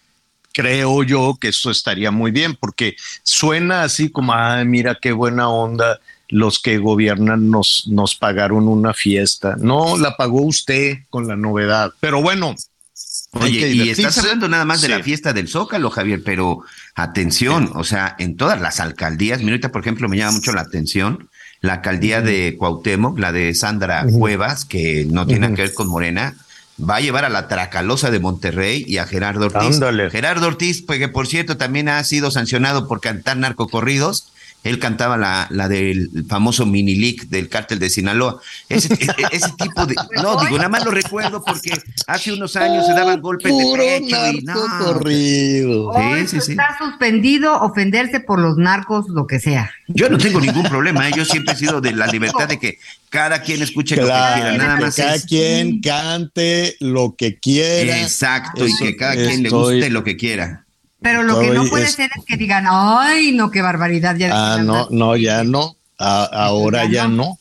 [0.53, 5.51] creo yo que eso estaría muy bien, porque suena así como, ay, mira qué buena
[5.51, 9.57] onda, los que gobiernan nos, nos pagaron una fiesta.
[9.59, 11.93] No, la pagó usted con la novedad.
[12.01, 12.55] Pero bueno,
[13.33, 16.65] Oye, y estás hablando nada más de la fiesta del Zócalo, Javier, pero
[17.03, 20.63] atención, o sea, en todas las alcaldías, mira, ahorita por ejemplo me llama mucho la
[20.63, 21.29] atención
[21.61, 26.35] la alcaldía de Cuauhtémoc, la de Sandra Cuevas, que no tiene que ver con Morena,
[26.81, 29.79] va a llevar a la Tracalosa de Monterrey y a Gerardo Ortiz.
[30.11, 35.17] Gerardo Ortiz, pues que por cierto también ha sido sancionado por cantar narcocorridos él cantaba
[35.17, 38.41] la, la del famoso mini leak del cártel de Sinaloa.
[38.69, 39.95] Ese, e, e, ese, tipo de.
[40.23, 41.73] No, digo, nada más lo recuerdo porque
[42.07, 44.55] hace unos años se daban golpes de pecho y no.
[44.85, 45.93] corrido.
[45.95, 46.51] Sí, sí, sí.
[46.53, 49.71] Está suspendido ofenderse por los narcos, lo que sea.
[49.89, 51.13] Yo no tengo ningún problema, ¿eh?
[51.17, 54.57] yo siempre he sido de la libertad de que cada quien escuche lo que quiera,
[54.57, 54.95] nada más.
[54.95, 58.03] Cada quien cante lo que quiera.
[58.03, 60.65] Exacto, y que cada quien le guste lo que quiera.
[61.03, 64.17] Pero lo que no puede ser es que digan, ay, no, qué barbaridad.
[64.17, 65.77] Ya ah, no, no, ya no.
[65.99, 67.39] ahora ya, no.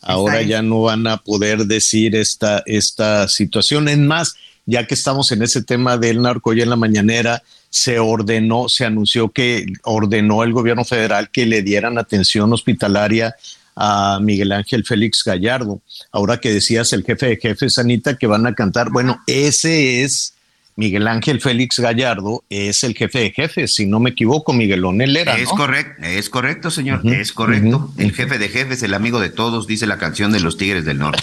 [0.00, 3.88] Ahora ya no van a poder decir esta, esta situación.
[3.88, 4.34] Es más,
[4.66, 8.84] ya que estamos en ese tema del narco, ya en la mañanera se ordenó, se
[8.84, 13.34] anunció que ordenó el gobierno federal que le dieran atención hospitalaria
[13.74, 15.80] a Miguel Ángel Félix Gallardo.
[16.12, 20.34] Ahora que decías el jefe de jefes, Anita, que van a cantar, bueno, ese es
[20.74, 25.16] Miguel Ángel Félix Gallardo es el jefe de jefes, si no me equivoco, Miguelón él
[25.16, 25.36] era.
[25.36, 27.92] Es correcto, es correcto, señor, es correcto.
[27.98, 30.98] El jefe de jefes, el amigo de todos, dice la canción de los Tigres del
[30.98, 31.22] Norte.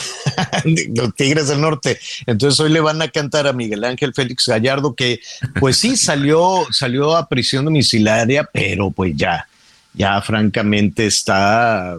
[0.95, 1.99] los Tigres del Norte.
[2.27, 5.19] Entonces hoy le van a cantar a Miguel Ángel Félix Gallardo, que
[5.59, 9.47] pues sí salió, salió a prisión domiciliaria, pero pues ya,
[9.93, 11.97] ya francamente está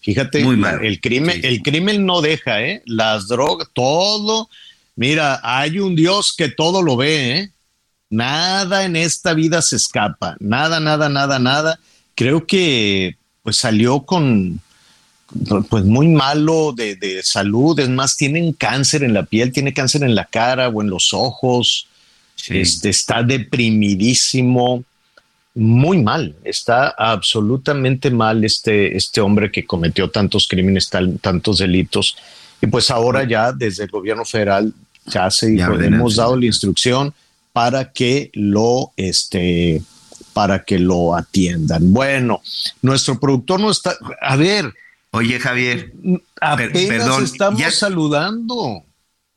[0.00, 0.84] Fíjate, Muy mal.
[0.84, 2.82] el crimen, el crimen no deja, ¿eh?
[2.86, 4.48] Las drogas, todo
[5.02, 7.50] Mira, hay un Dios que todo lo ve, ¿eh?
[8.08, 11.80] Nada en esta vida se escapa, nada, nada, nada, nada.
[12.14, 14.60] Creo que pues salió con,
[15.68, 20.14] pues muy malo de, salud, es más, tiene cáncer en la piel, tiene cáncer en
[20.14, 21.88] la cara o en los ojos,
[22.46, 24.84] este, está deprimidísimo,
[25.56, 32.16] muy mal, está absolutamente mal este, este hombre que cometió tantos crímenes, tantos delitos.
[32.60, 34.72] Y pues ahora ya desde el gobierno federal
[35.06, 37.14] ya se hemos dado la instrucción
[37.52, 39.82] para que lo este
[40.32, 41.92] para que lo atiendan.
[41.92, 42.40] Bueno,
[42.80, 43.94] nuestro productor no está.
[44.20, 44.72] A ver.
[45.10, 45.92] Oye, Javier.
[46.40, 48.84] Apenas perdón, estamos saludando.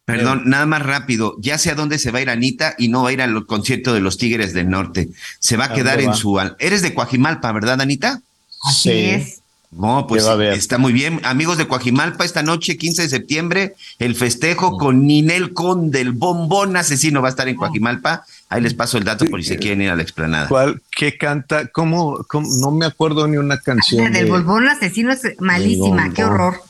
[0.06, 1.36] Perdón, nada más rápido.
[1.40, 3.46] Ya sé a dónde se va a ir Anita y no va a ir al
[3.46, 5.10] concierto de los Tigres del Norte.
[5.40, 6.40] Se va a quedar en su.
[6.60, 8.22] Eres de Coajimalpa, ¿verdad, Anita?
[8.64, 9.42] Así es.
[9.78, 11.20] No, pues está muy bien.
[11.24, 16.78] Amigos de Coajimalpa, esta noche, 15 de septiembre, el festejo con Ninel Conde, el bombón
[16.78, 18.24] asesino, va a estar en Coajimalpa.
[18.48, 20.48] Ahí les paso el dato por si se quieren ir a la explanada.
[20.48, 20.82] ¿Cuál?
[20.96, 21.68] ¿Qué canta?
[21.68, 22.26] ¿Cómo?
[22.62, 24.14] No me acuerdo ni una canción.
[24.14, 26.62] del bombón asesino es malísima, qué horror.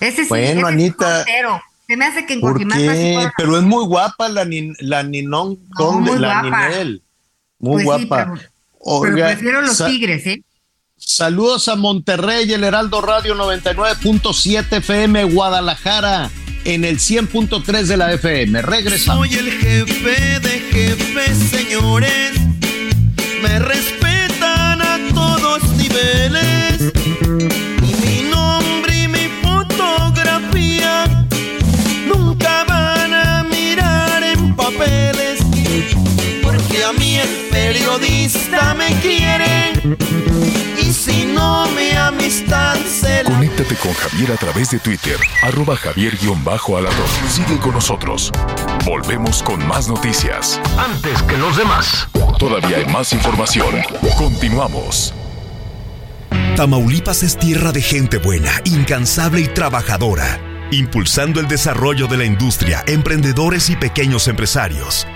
[0.00, 1.24] Ese sí, bueno, Anita.
[1.86, 3.34] Se me hace que en Coajimalpa.
[3.36, 4.46] Pero es muy guapa la,
[4.80, 7.02] la Ninón Conde, la Ninel.
[7.58, 8.34] Muy pues guapa.
[9.02, 10.42] pero, prefiero los tigres, ¿eh?
[11.06, 16.30] Saludos a Monterrey, el Heraldo Radio 99.7 FM, Guadalajara,
[16.64, 18.62] en el 100.3 de la FM.
[18.62, 19.28] Regresamos.
[19.28, 22.32] Soy el jefe de jefes, señores.
[23.42, 26.90] Me respetan a todos niveles.
[27.82, 31.04] Y mi nombre y mi fotografía
[32.08, 35.40] nunca van a mirar en papeles.
[36.42, 40.53] Porque a mí el periodista me quiere
[43.26, 47.08] Conéctate con Javier a través de Twitter, arroba javier-alador.
[47.28, 48.32] Sigue con nosotros.
[48.82, 50.58] Volvemos con más noticias.
[50.78, 52.08] Antes que los demás.
[52.38, 53.74] Todavía hay más información.
[54.16, 55.12] Continuamos.
[56.56, 62.84] Tamaulipas es tierra de gente buena, incansable y trabajadora, impulsando el desarrollo de la industria,
[62.86, 65.06] emprendedores y pequeños empresarios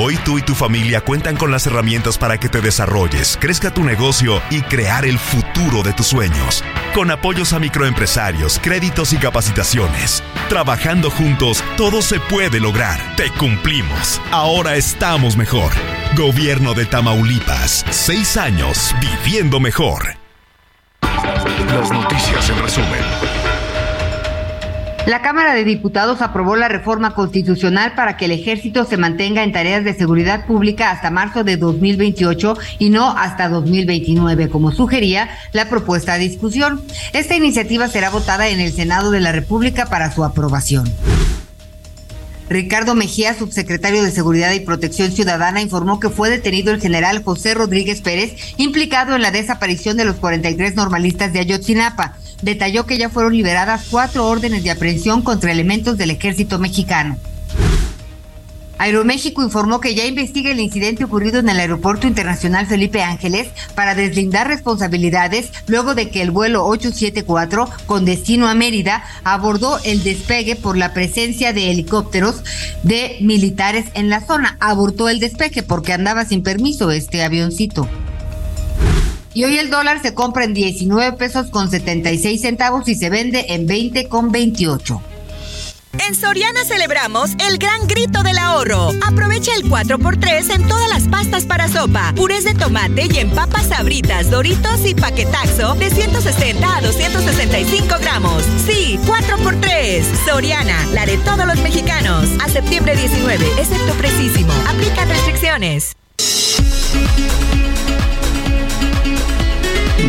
[0.00, 3.82] Hoy tú y tu familia cuentan con las herramientas para que te desarrolles, crezca tu
[3.82, 6.62] negocio y crear el futuro de tus sueños.
[6.94, 10.22] Con apoyos a microempresarios, créditos y capacitaciones.
[10.48, 13.16] Trabajando juntos, todo se puede lograr.
[13.16, 14.20] Te cumplimos.
[14.30, 15.72] Ahora estamos mejor.
[16.16, 17.84] Gobierno de Tamaulipas.
[17.90, 20.14] Seis años viviendo mejor.
[21.02, 23.37] Las noticias en resumen.
[25.08, 29.52] La Cámara de Diputados aprobó la reforma constitucional para que el ejército se mantenga en
[29.52, 35.70] tareas de seguridad pública hasta marzo de 2028 y no hasta 2029, como sugería la
[35.70, 36.82] propuesta de discusión.
[37.14, 40.84] Esta iniciativa será votada en el Senado de la República para su aprobación.
[42.48, 47.54] Ricardo Mejía, subsecretario de Seguridad y Protección Ciudadana, informó que fue detenido el general José
[47.54, 53.08] Rodríguez Pérez, implicado en la desaparición de los 43 normalistas de Ayotzinapa detalló que ya
[53.08, 57.16] fueron liberadas cuatro órdenes de aprehensión contra elementos del ejército mexicano.
[58.78, 63.96] Aeroméxico informó que ya investiga el incidente ocurrido en el Aeropuerto Internacional Felipe Ángeles para
[63.96, 70.54] deslindar responsabilidades luego de que el vuelo 874 con destino a Mérida abordó el despegue
[70.54, 72.42] por la presencia de helicópteros
[72.84, 74.56] de militares en la zona.
[74.60, 77.88] Abortó el despegue porque andaba sin permiso este avioncito.
[79.34, 83.46] Y hoy el dólar se compra en 19 pesos con 76 centavos y se vende
[83.50, 85.02] en 20 con 28.
[85.92, 88.90] En Soriana celebramos el gran grito del ahorro.
[89.06, 93.68] Aprovecha el 4x3 en todas las pastas para sopa, purés de tomate y en papas
[93.68, 98.42] sabritas, doritos y paquetaxo de 160 a 265 gramos.
[98.66, 100.04] Sí, 4x3.
[100.26, 102.28] Soriana, la de todos los mexicanos.
[102.40, 104.52] A septiembre 19, excepto precisísimo.
[104.68, 105.94] Aplica restricciones.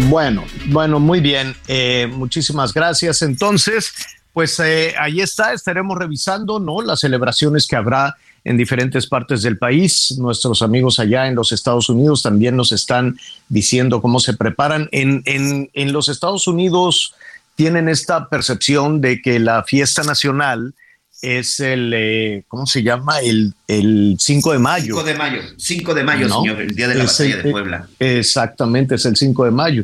[0.08, 1.56] Bueno, bueno, muy bien.
[1.68, 3.22] Eh, muchísimas gracias.
[3.22, 3.94] Entonces,
[4.40, 6.82] pues eh, ahí está, estaremos revisando, ¿no?
[6.82, 10.16] Las celebraciones que habrá en diferentes partes del país.
[10.18, 14.88] Nuestros amigos allá en los Estados Unidos también nos están diciendo cómo se preparan.
[14.94, 17.16] En, en, en los Estados Unidos
[17.56, 20.74] tienen esta percepción de que la fiesta nacional
[21.22, 23.20] es el, eh, ¿cómo se llama?
[23.20, 24.96] El, el 5 de mayo.
[24.96, 27.90] 5 de mayo, 5 de mayo, señor, el día de la batalla de Puebla.
[28.00, 29.84] Exactamente, es el 5 de mayo.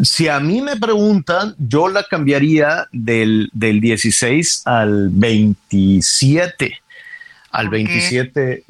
[0.00, 6.80] Si a mí me preguntan, yo la cambiaría del, del 16 al 27.
[7.50, 8.64] Al 27.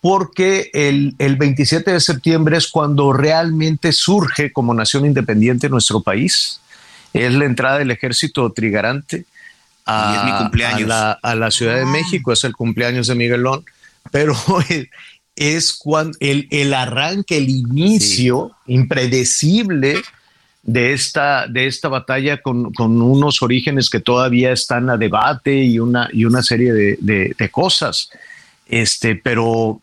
[0.00, 6.60] Porque el, el 27 de septiembre es cuando realmente surge como nación independiente nuestro país.
[7.12, 9.26] Es la entrada del ejército trigarante
[9.86, 10.90] a, es mi cumpleaños.
[11.22, 13.64] A, la, Ciudad de México, es el cumpleaños de Miguelón,
[14.10, 14.34] pero
[15.36, 20.00] es cuando el, el arranque, el inicio impredecible
[20.62, 25.78] de esta, de esta batalla con, con, unos orígenes que todavía están a debate y
[25.78, 26.96] una, y una serie de,
[27.36, 28.10] de, cosas.
[28.66, 29.80] Este, pero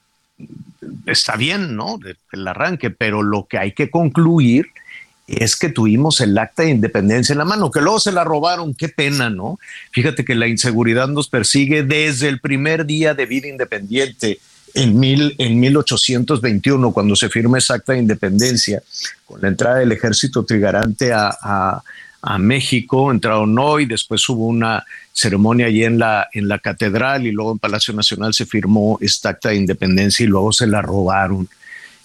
[1.06, 2.00] está bien, ¿no?
[2.32, 4.68] El arranque, pero lo que hay que concluir
[5.28, 8.74] es que tuvimos el acta de independencia en la mano, que luego se la robaron,
[8.74, 9.60] qué pena, ¿no?
[9.92, 14.40] Fíjate que la inseguridad nos persigue desde el primer día de vida independiente
[14.78, 18.84] en, mil, en 1821, cuando se firma esa acta de independencia,
[19.26, 21.84] con la entrada del ejército trigarante a, a,
[22.22, 27.32] a México, entraron hoy, después hubo una ceremonia allí en la, en la catedral y
[27.32, 31.50] luego en Palacio Nacional se firmó esta acta de independencia y luego se la robaron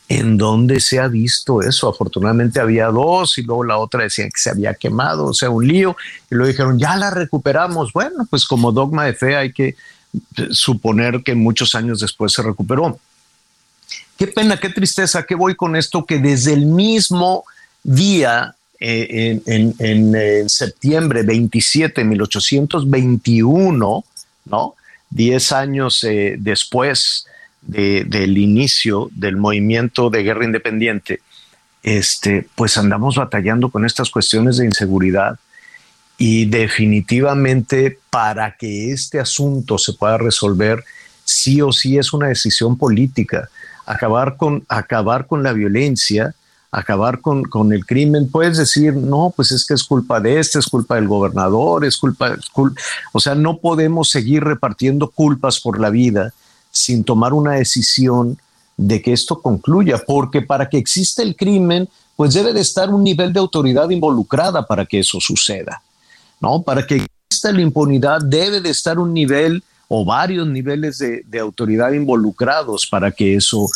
[0.08, 1.90] en dónde se ha visto eso.
[1.90, 5.68] Afortunadamente había dos y luego la otra decía que se había quemado, o sea, un
[5.68, 5.94] lío.
[6.30, 7.92] Y luego dijeron, ya la recuperamos.
[7.92, 9.76] Bueno, pues como dogma de fe hay que
[10.50, 12.98] suponer que muchos años después se recuperó.
[14.16, 17.44] Qué pena, qué tristeza, qué voy con esto que desde el mismo
[17.82, 24.04] día eh, en, en, septiembre 27 1821,
[24.44, 24.74] ¿no?
[25.08, 27.26] Diez años eh, después,
[27.64, 31.20] del inicio del movimiento de guerra independiente,
[31.84, 35.38] este, pues andamos batallando con estas cuestiones de inseguridad
[36.24, 40.84] y definitivamente para que este asunto se pueda resolver,
[41.24, 43.48] sí o sí es una decisión política.
[43.86, 46.32] Acabar con, acabar con la violencia,
[46.70, 48.30] acabar con, con, el crimen.
[48.30, 51.96] Puedes decir, no, pues es que es culpa de este, es culpa del gobernador, es
[51.96, 52.36] culpa,
[53.10, 56.32] o sea, no podemos seguir repartiendo culpas por la vida
[56.70, 58.38] sin tomar una decisión
[58.76, 63.02] de que esto concluya, porque para que exista el crimen, pues debe de estar un
[63.02, 65.82] nivel de autoridad involucrada para que eso suceda,
[66.42, 66.62] ¿no?
[66.62, 71.92] Para que exista la impunidad debe de estar un nivel o varios niveles de, autoridad
[71.92, 73.68] involucrados para que eso,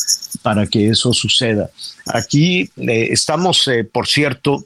[0.43, 1.71] para que eso suceda.
[2.07, 4.65] Aquí eh, estamos, eh, por cierto,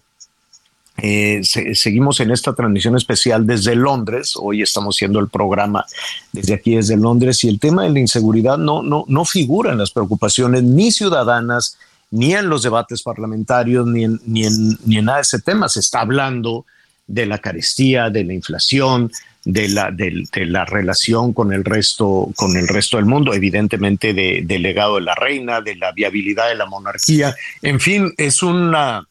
[1.03, 4.35] eh, seguimos en esta transmisión especial desde Londres.
[4.37, 5.85] Hoy estamos haciendo el programa
[6.33, 9.79] desde aquí, desde Londres, y el tema de la inseguridad no, no, no figura en
[9.79, 11.79] las preocupaciones ni ciudadanas,
[12.13, 15.69] ni en los debates parlamentarios, ni en, ni en, ni en nada de ese tema.
[15.69, 16.65] Se está hablando
[17.11, 19.11] de la carestía, de la inflación,
[19.45, 24.43] de la, de, la relación con el resto, con el resto del mundo, evidentemente de,
[24.45, 27.35] del legado de la reina, de la viabilidad de la monarquía.
[27.63, 29.07] En fin, es una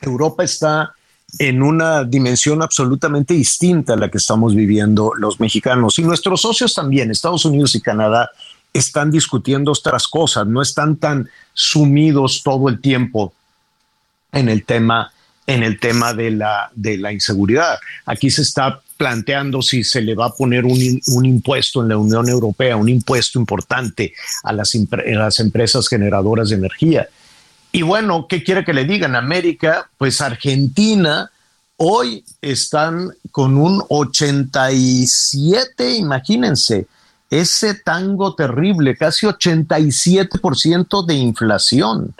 [0.00, 0.92] Europa está
[1.38, 5.98] en una dimensión absolutamente distinta a la que estamos viviendo los mexicanos.
[5.98, 8.30] Y nuestros socios también, Estados Unidos y Canadá,
[8.72, 13.32] están discutiendo otras cosas, no están tan sumidos todo el tiempo
[14.32, 15.12] en el tema
[15.48, 17.78] en el tema de la, de la inseguridad.
[18.04, 21.96] Aquí se está planteando si se le va a poner un, un impuesto en la
[21.96, 27.08] Unión Europea, un impuesto importante a las, a las empresas generadoras de energía.
[27.72, 29.16] Y bueno, ¿qué quiere que le digan?
[29.16, 31.30] América, pues Argentina
[31.76, 36.86] hoy están con un 87, imagínense,
[37.30, 42.14] ese tango terrible, casi 87% de inflación.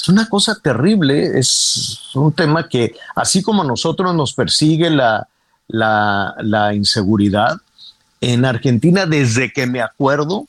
[0.00, 5.28] Es una cosa terrible, es un tema que así como a nosotros nos persigue la,
[5.68, 7.58] la, la inseguridad,
[8.22, 10.46] en Argentina desde que me acuerdo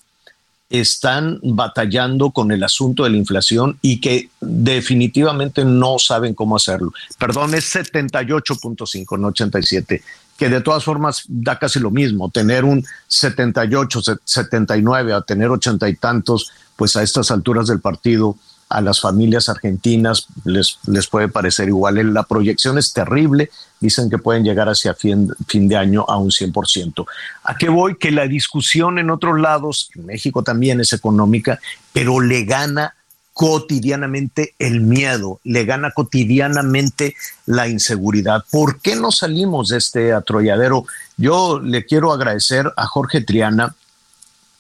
[0.70, 6.94] están batallando con el asunto de la inflación y que definitivamente no saben cómo hacerlo.
[7.20, 10.02] Perdón, es 78.5, no 87,
[10.38, 15.90] que de todas formas da casi lo mismo, tener un 78, 79 a tener ochenta
[15.90, 18.38] y tantos, pues a estas alturas del partido
[18.72, 22.14] a las familias argentinas les, les puede parecer igual.
[22.14, 26.30] La proyección es terrible, dicen que pueden llegar hacia fin, fin de año a un
[26.30, 27.06] 100%.
[27.44, 27.98] ¿A qué voy?
[27.98, 31.60] Que la discusión en otros lados, en México también es económica,
[31.94, 32.96] pero le gana
[33.34, 38.44] cotidianamente el miedo, le gana cotidianamente la inseguridad.
[38.52, 40.86] ¿Por qué no salimos de este atrolladero?
[41.18, 43.76] Yo le quiero agradecer a Jorge Triana,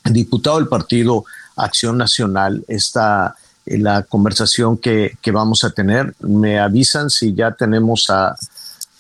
[0.06, 6.14] diputado del Partido Acción Nacional, esta la conversación que, vamos a tener.
[6.20, 8.36] Me avisan si ya tenemos a,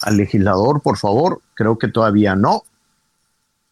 [0.01, 1.41] al legislador, por favor.
[1.53, 2.63] Creo que todavía no.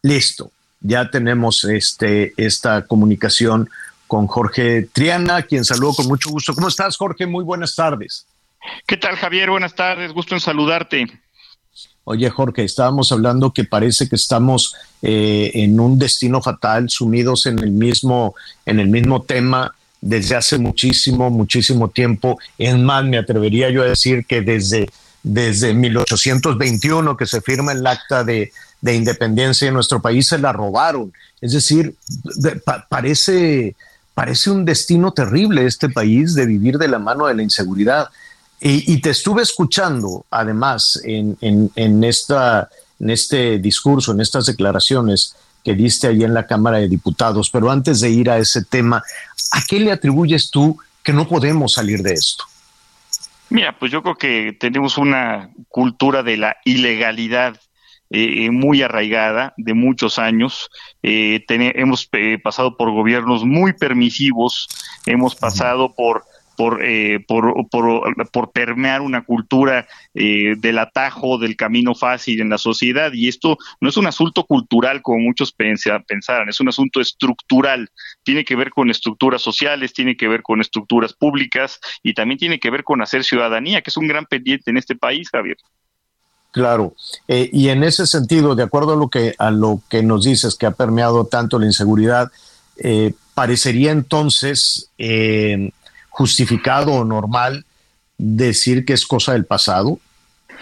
[0.02, 0.50] Listo.
[0.80, 3.68] Ya tenemos este, esta comunicación
[4.06, 6.54] con Jorge Triana, quien saludo con mucho gusto.
[6.54, 7.26] ¿Cómo estás, Jorge?
[7.26, 8.26] Muy buenas tardes.
[8.86, 9.50] ¿Qué tal, Javier?
[9.50, 10.12] Buenas tardes.
[10.12, 11.06] Gusto en saludarte.
[12.04, 17.58] Oye, Jorge, estábamos hablando que parece que estamos eh, en un destino fatal, sumidos en
[17.58, 18.34] el mismo,
[18.66, 22.38] en el mismo tema desde hace muchísimo, muchísimo tiempo.
[22.58, 24.88] Es más, me atrevería yo a decir que desde,
[25.22, 31.12] desde 1821 que se firma el acta de, independencia de nuestro país se la robaron.
[31.40, 31.94] Es decir,
[32.88, 33.74] parece,
[34.14, 38.08] parece un destino terrible este país de vivir de la mano de la inseguridad.
[38.62, 45.34] Y, te estuve escuchando, además, en, esta, en este discurso, en estas declaraciones,
[45.64, 47.50] que diste allí en la Cámara de Diputados.
[47.50, 49.02] Pero antes de ir a ese tema,
[49.52, 52.44] ¿a qué le atribuyes tú que no podemos salir de esto?
[53.48, 57.60] Mira, pues yo creo que tenemos una cultura de la ilegalidad
[58.12, 60.68] eh, muy arraigada de muchos años.
[61.02, 64.68] Eh, hemos eh, pasado por gobiernos muy permisivos,
[65.06, 66.24] hemos pasado por
[66.60, 72.58] por, eh, por, por, permear una cultura eh, del atajo, del camino fácil en la
[72.58, 73.14] sociedad.
[73.14, 77.88] Y esto no es un asunto cultural como muchos pensaran, es un asunto estructural.
[78.24, 82.60] Tiene que ver con estructuras sociales, tiene que ver con estructuras públicas y también tiene
[82.60, 85.56] que ver con hacer ciudadanía, que es un gran pendiente en este país, Javier.
[86.50, 86.94] Claro,
[87.26, 90.56] eh, y en ese sentido, de acuerdo a lo que a lo que nos dices
[90.56, 92.30] que ha permeado tanto la inseguridad,
[93.34, 94.90] parecería entonces
[96.10, 97.64] justificado o normal
[98.18, 99.98] decir que es cosa del pasado?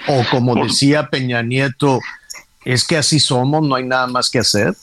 [0.06, 2.00] O como decía Peña Nieto,
[2.64, 4.74] es que así somos, no hay nada más que hacer.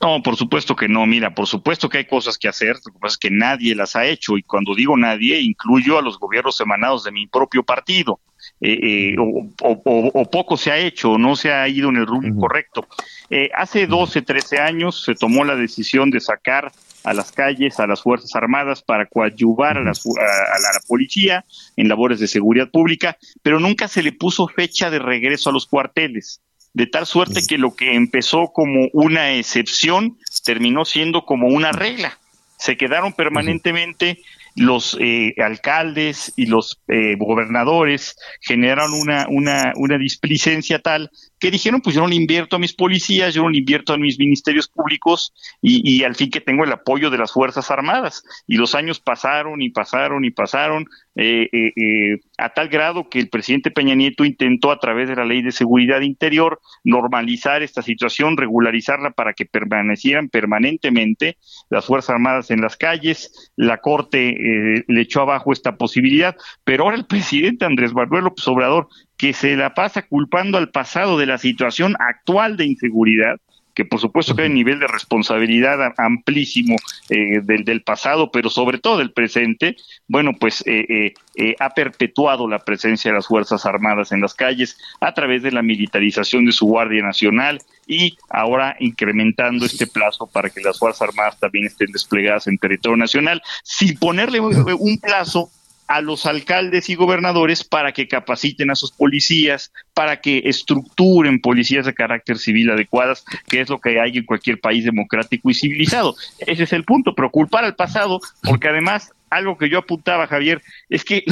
[0.00, 1.06] No, por supuesto que no.
[1.06, 2.76] Mira, por supuesto que hay cosas que hacer.
[2.84, 4.36] Lo que pasa es que nadie las ha hecho.
[4.36, 8.18] Y cuando digo nadie, incluyo a los gobiernos emanados de mi propio partido.
[8.60, 12.86] Eh, eh, o, poco se ha hecho, no se ha ido en el rumbo correcto.
[13.30, 16.72] Eh, hace 12, 13 años se tomó la decisión de sacar
[17.04, 21.44] a las calles a las Fuerzas Armadas para coadyuvar a, a, la policía
[21.76, 25.66] en labores de seguridad pública, pero nunca se le puso fecha de regreso a los
[25.66, 26.40] cuarteles
[26.74, 32.18] de tal suerte que lo que empezó como una excepción terminó siendo como una regla.
[32.56, 34.22] Se quedaron permanentemente
[34.56, 41.80] los eh, alcaldes y los eh, gobernadores generaron una, una, una displicencia tal que dijeron,
[41.80, 44.68] pues yo no le invierto a mis policías, yo no le invierto a mis ministerios
[44.68, 48.22] públicos y, y, al fin que tengo el apoyo de las Fuerzas Armadas.
[48.46, 53.18] Y los años pasaron y pasaron y pasaron eh, eh, eh, a tal grado que
[53.18, 57.82] el presidente Peña Nieto intentó a través de la Ley de Seguridad Interior normalizar esta
[57.82, 61.36] situación, regularizarla para que permanecieran permanentemente
[61.68, 63.52] las Fuerzas Armadas en las calles.
[63.56, 66.34] La Corte eh, le echó abajo esta posibilidad,
[66.64, 68.88] pero ahora el presidente Andrés Manuel López Obrador
[69.18, 73.36] que se la pasa culpando al pasado de la situación actual de inseguridad,
[73.74, 76.76] que por supuesto que hay un nivel de responsabilidad amplísimo
[77.08, 79.76] eh, del, del, pasado, pero sobre todo del presente,
[80.08, 84.34] bueno, pues eh, eh, eh, ha perpetuado la presencia de las Fuerzas Armadas en las
[84.34, 90.26] calles a través de la militarización de su Guardia Nacional y ahora incrementando este plazo
[90.26, 95.50] para que las Fuerzas Armadas también estén desplegadas en territorio nacional, sin ponerle un plazo
[95.92, 101.84] a los alcaldes y gobernadores para que capaciten a sus policías, para que estructuren policías
[101.84, 106.16] de carácter civil adecuadas, que es lo que hay en cualquier país democrático y civilizado.
[106.38, 110.62] Ese es el punto, pero culpar al pasado, porque además, algo que yo apuntaba, Javier,
[110.88, 111.26] es que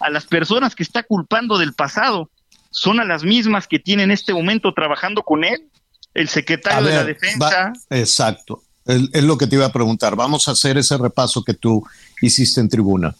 [0.00, 2.30] a las personas que está culpando del pasado
[2.70, 5.68] son a las mismas que tienen en este momento trabajando con él,
[6.14, 7.72] el secretario de la Defensa.
[7.90, 10.16] exacto, es lo que te iba a preguntar.
[10.16, 11.84] Vamos a hacer ese repaso que tú
[12.22, 13.14] hiciste en tribuna.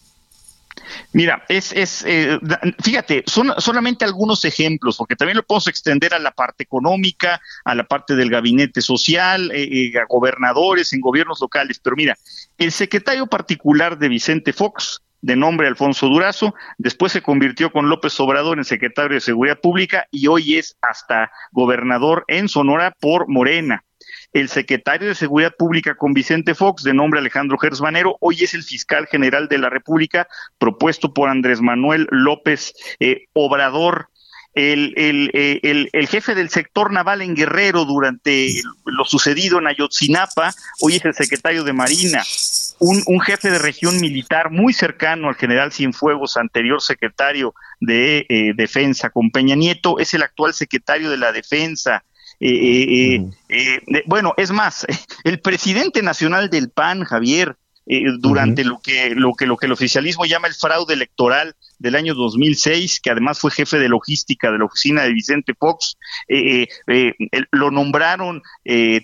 [1.13, 2.39] Mira, es, es eh,
[2.83, 7.75] fíjate, son solamente algunos ejemplos, porque también lo podemos extender a la parte económica, a
[7.75, 11.79] la parte del gabinete social, eh, eh, a gobernadores en gobiernos locales.
[11.79, 12.17] Pero mira,
[12.59, 18.19] el secretario particular de Vicente Fox, de nombre Alfonso Durazo, después se convirtió con López
[18.21, 23.83] Obrador en secretario de Seguridad Pública y hoy es hasta gobernador en Sonora por Morena
[24.33, 28.63] el secretario de Seguridad Pública con Vicente Fox, de nombre Alejandro Gersmanero, hoy es el
[28.63, 34.09] fiscal general de la República, propuesto por Andrés Manuel López eh, Obrador.
[34.55, 38.55] El, eh, el, el, jefe del sector naval en Guerrero durante
[38.87, 42.23] lo sucedido en Ayotzinapa, hoy es el secretario de Marina.
[42.79, 48.53] Un, un, jefe de región militar muy cercano al general Cienfuegos, anterior secretario de eh,
[48.57, 52.03] Defensa con Peña Nieto, es el actual secretario de la Defensa.
[52.41, 54.87] Eh, eh, eh, bueno, es más,
[55.25, 57.57] el presidente nacional del PAN, Javier,
[58.19, 62.15] durante lo que lo que lo que el oficialismo llama el fraude electoral del año
[62.15, 65.97] 2006, que además fue jefe de logística de la oficina de Vicente Fox,
[67.53, 68.43] lo nombraron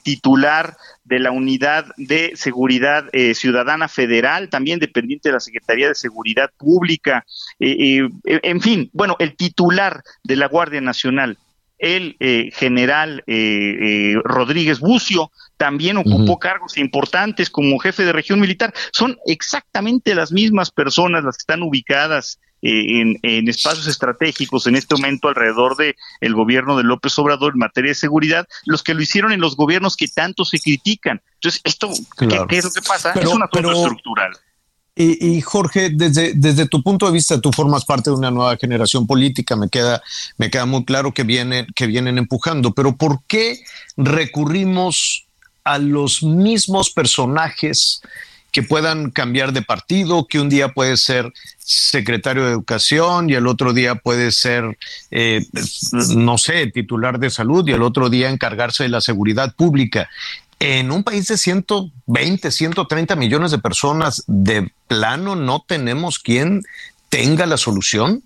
[0.02, 3.04] titular de la Unidad de Seguridad
[3.34, 7.24] Ciudadana Federal, también dependiente de la Secretaría de Seguridad Pública,
[7.60, 11.38] en fin, bueno, el titular de la Guardia Nacional
[11.82, 18.40] el eh, general eh, eh, Rodríguez Bucio también ocupó cargos importantes como jefe de región
[18.40, 18.72] militar.
[18.92, 23.18] Son exactamente las mismas personas las que están ubicadas en,
[23.48, 27.96] espacios estratégicos en este momento alrededor de el gobierno de López Obrador en materia de
[27.96, 31.20] seguridad, los que lo hicieron en los gobiernos que tanto se critican.
[31.34, 33.12] Entonces, esto, ¿qué, es lo que pasa?
[33.12, 34.32] es una cosa estructural.
[34.94, 39.06] Y, Jorge, desde, desde tu punto de vista, tú formas parte de una nueva generación
[39.06, 40.02] política, me queda,
[40.36, 43.58] me queda muy claro que vienen, que vienen empujando, pero ¿por qué
[43.96, 45.26] recurrimos
[45.64, 48.02] a los mismos personajes
[48.50, 53.46] que puedan cambiar de partido, que un día puede ser secretario de Educación y el
[53.46, 54.76] otro día puede ser,
[55.10, 55.46] eh,
[56.10, 60.10] no sé, titular de salud y el otro día encargarse de la seguridad pública
[60.62, 66.62] en un país de 120, 130 millones de personas, de plano no tenemos quien
[67.08, 68.22] tenga la solución?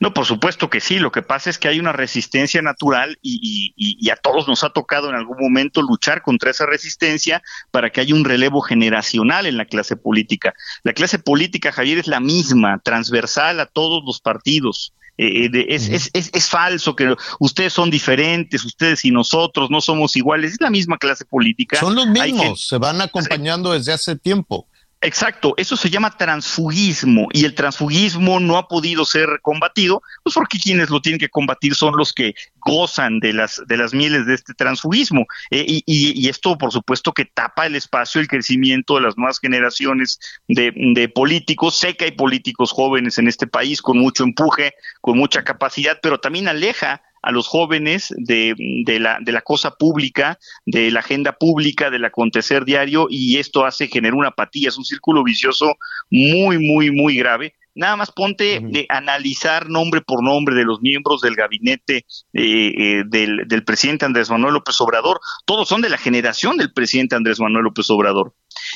[0.00, 0.98] No, por supuesto que sí.
[0.98, 5.10] Lo que pasa es que hay una resistencia natural y, a todos nos ha tocado
[5.10, 9.66] en algún momento luchar contra esa resistencia para que haya un relevo generacional en la
[9.66, 10.54] clase política.
[10.84, 14.94] La clase política, Javier, es la misma, transversal a todos los partidos.
[15.18, 20.16] Eh, eh, es, es, es, falso que ustedes son diferentes, ustedes y nosotros no somos
[20.16, 21.78] iguales, es la misma clase política.
[21.78, 24.66] Son los mismos, se van acompañando desde hace tiempo.
[25.04, 30.60] Exacto, eso se llama transfugismo y el transfugismo no ha podido ser combatido, pues porque
[30.60, 34.34] quienes lo tienen que combatir son los que gozan de las de las mieles de
[34.34, 39.18] este transfugismo eh, y, esto por supuesto que tapa el espacio, el crecimiento de las
[39.18, 41.76] nuevas generaciones de, de políticos.
[41.76, 46.20] Sé que hay políticos jóvenes en este país con mucho empuje, con mucha capacidad, pero
[46.20, 48.54] también aleja a los jóvenes de,
[48.84, 53.64] de, la, de la cosa pública, de la agenda pública, del acontecer diario, y esto
[53.64, 55.76] hace generar una apatía, es un círculo vicioso
[56.10, 57.54] muy, muy, muy grave.
[57.74, 62.04] Nada más ponte de analizar nombre por nombre de los miembros del gabinete
[62.34, 65.20] eh, eh, del, del, presidente Andrés Manuel López Obrador.
[65.46, 68.34] Todos son de la generación del presidente Andrés Manuel López Obrador.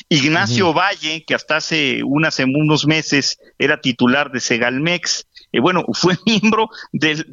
[0.09, 6.17] Ignacio Valle, que hasta hace unas, unos meses era titular de Segalmex, eh, bueno, fue
[6.25, 7.25] miembro del,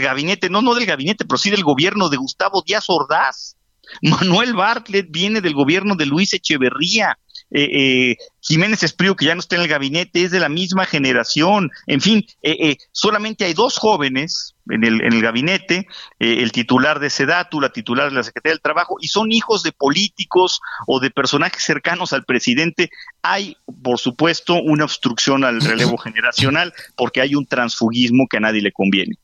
[0.00, 3.56] gabinete, no, no del gabinete, pero sí del gobierno de Gustavo Díaz Ordaz.
[4.02, 7.18] Manuel Bartlett viene del gobierno de Luis Echeverría.
[7.54, 7.68] Eh,
[8.10, 11.70] eh, Jiménez Esprío, que ya no está en el gabinete, es de la misma generación.
[11.86, 15.86] En fin, eh, solamente hay dos jóvenes en el, en el gabinete,
[16.18, 19.72] el titular de Sedatu, la titular de la Secretaría del Trabajo, y son hijos de
[19.72, 22.90] políticos o de personajes cercanos al presidente.
[23.22, 28.62] Hay, por supuesto, una obstrucción al relevo generacional porque hay un transfugismo que a nadie
[28.62, 29.16] le conviene.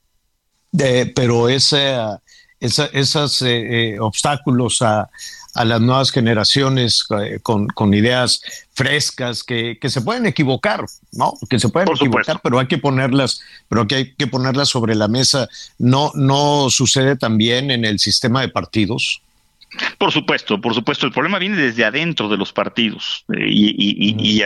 [1.14, 1.96] pero ese,
[2.60, 3.44] esos
[4.00, 5.08] obstáculos a
[5.58, 8.40] a las nuevas generaciones eh, con, ideas
[8.74, 11.34] frescas que, se pueden equivocar, ¿no?
[11.50, 15.08] Que se pueden equivocar, pero hay que ponerlas, pero que hay que ponerlas sobre la
[15.08, 15.48] mesa.
[15.76, 19.20] No, no sucede también en el sistema de partidos.
[19.98, 21.06] Por supuesto, por supuesto.
[21.06, 24.42] El problema viene desde adentro de los partidos eh, y,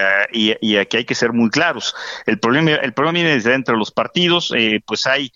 [0.63, 1.95] y, aquí hay que ser muy claros.
[2.27, 4.53] El problema, el problema viene desde adentro de los partidos.
[4.57, 5.31] Eh, pues hay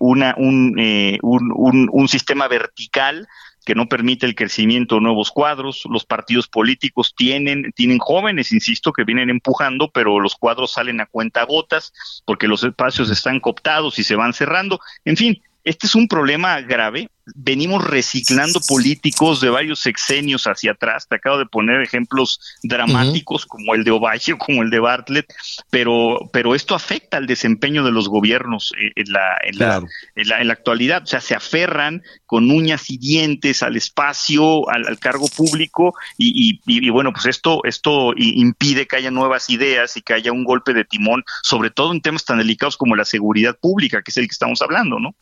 [0.00, 3.28] una, un, un, un, sistema vertical
[3.64, 5.82] que no permite el crecimiento de nuevos cuadros.
[5.88, 11.06] Los partidos políticos tienen, tienen jóvenes, insisto, que vienen empujando, pero los cuadros salen a
[11.06, 11.92] cuenta gotas
[12.24, 14.80] porque los espacios están cooptados y se van cerrando.
[15.04, 17.08] En fin, este es un problema grave.
[17.36, 21.06] Venimos reciclando políticos de varios sexenios hacia atrás.
[21.08, 25.32] Te acabo de poner ejemplos dramáticos como el de Ovalle, como el de Bartlett,
[25.70, 29.82] pero, pero esto afecta al desempeño de los gobiernos eh, en la, en, la,
[30.16, 31.04] en, la, actualidad.
[31.04, 36.86] O sea, se aferran con uñas y dientes al espacio, al, cargo público, y, y,
[36.86, 40.74] y, bueno, pues esto, esto impide que haya nuevas ideas y que haya un golpe
[40.74, 44.26] de timón, sobre todo en temas tan delicados como la seguridad pública, que es el
[44.26, 45.14] que estamos hablando, ¿no?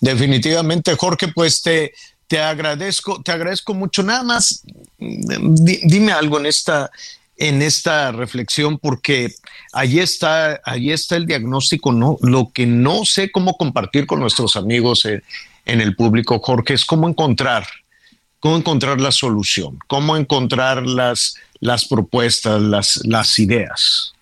[0.00, 1.92] Definitivamente, Jorge, pues te,
[2.26, 4.02] te agradezco, te agradezco mucho.
[4.02, 4.64] Nada más,
[4.98, 6.90] dime algo en esta,
[7.36, 9.32] en esta reflexión, porque
[9.72, 12.16] ahí está, está el diagnóstico, ¿no?
[12.22, 15.22] Lo que no sé cómo compartir con nuestros amigos en,
[15.66, 17.66] en el público, Jorge, es cómo encontrar,
[18.40, 24.14] cómo encontrar la solución, cómo encontrar las, las propuestas, las, las ideas.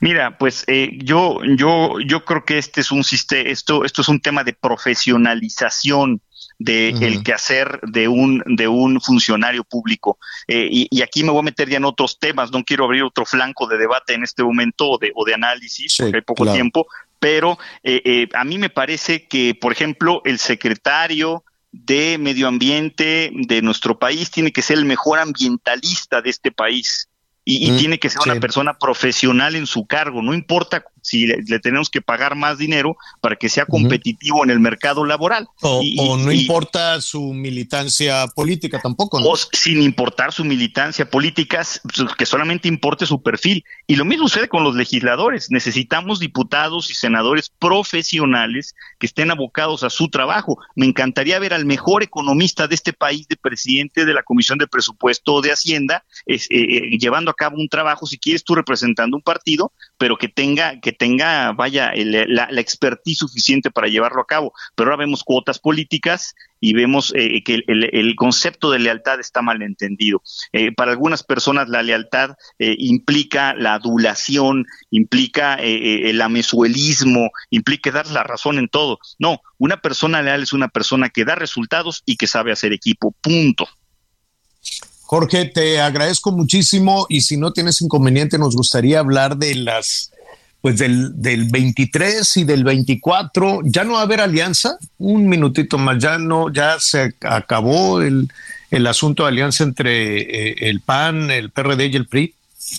[0.00, 4.08] Mira, pues eh, yo, yo, yo creo que este es un sistema, esto, esto es
[4.08, 6.20] un tema de profesionalización
[6.58, 10.18] de el quehacer de un de un funcionario público.
[10.48, 13.26] Eh, y, aquí me voy a meter ya en otros temas no quiero abrir otro
[13.26, 16.86] flanco de debate en este momento o de, o de análisis porque hay poco tiempo
[17.18, 23.60] pero eh, a mí me parece que por ejemplo el secretario de medio ambiente de
[23.60, 27.10] nuestro país tiene que ser el mejor ambientalista de este país
[27.48, 31.58] y, mm, tiene que ser una persona profesional en su cargo, no importa si le,
[31.60, 35.46] tenemos que pagar más dinero para que sea competitivo en el mercado laboral.
[35.62, 39.18] O, no importa su militancia política tampoco.
[39.18, 41.62] O sin importar su militancia política,
[42.18, 43.64] que solamente importe su perfil.
[43.86, 45.50] Y lo mismo sucede con los legisladores.
[45.50, 50.58] Necesitamos diputados y senadores profesionales que estén abocados a su trabajo.
[50.74, 54.66] Me encantaría ver al mejor economista de este país, de presidente de la Comisión de
[54.66, 59.22] Presupuesto de Hacienda, eh, eh, llevando a cabo un trabajo, si quieres tú representando un
[59.22, 64.52] partido, pero que tenga, que tenga, vaya, la, expertise suficiente para llevarlo a cabo.
[64.74, 69.62] Pero ahora vemos cuotas políticas y vemos eh, que el, concepto de lealtad está mal
[69.62, 70.22] entendido.
[70.52, 78.08] Eh, para algunas personas la lealtad eh, implica la adulación, implica el amesuelismo, implica dar
[78.08, 78.98] la razón en todo.
[79.18, 83.14] No, una persona leal es una persona que da resultados y que sabe hacer equipo.
[83.20, 83.68] Punto.
[85.06, 90.10] Jorge, te agradezco muchísimo y si no tienes inconveniente, nos gustaría hablar de las,
[90.66, 93.60] pues del, del 23 y del 24.
[93.62, 98.28] Ya no va a haber alianza, un minutito más, ya no, ya se acabó el,
[98.72, 102.34] el asunto de alianza entre eh, el PAN, el PRD y el PRI.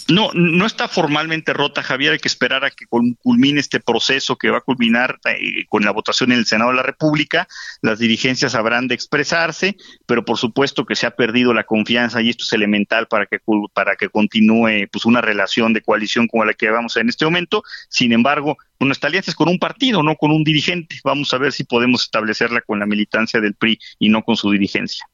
[0.09, 2.13] No, no está formalmente rota, Javier.
[2.13, 5.91] Hay que esperar a que culmine este proceso que va a culminar eh, con la
[5.91, 7.47] votación en el Senado de la República.
[7.81, 12.29] Las dirigencias habrán de expresarse, pero por supuesto que se ha perdido la confianza y
[12.29, 13.39] esto es elemental para que
[13.73, 17.63] para que continúe pues una relación de coalición como la que vamos en este momento.
[17.89, 20.99] Sin embargo, nuestra alianza es con un partido, no con un dirigente.
[21.03, 24.51] Vamos a ver si podemos establecerla con la militancia del PRI y no con su
[24.51, 25.07] dirigencia.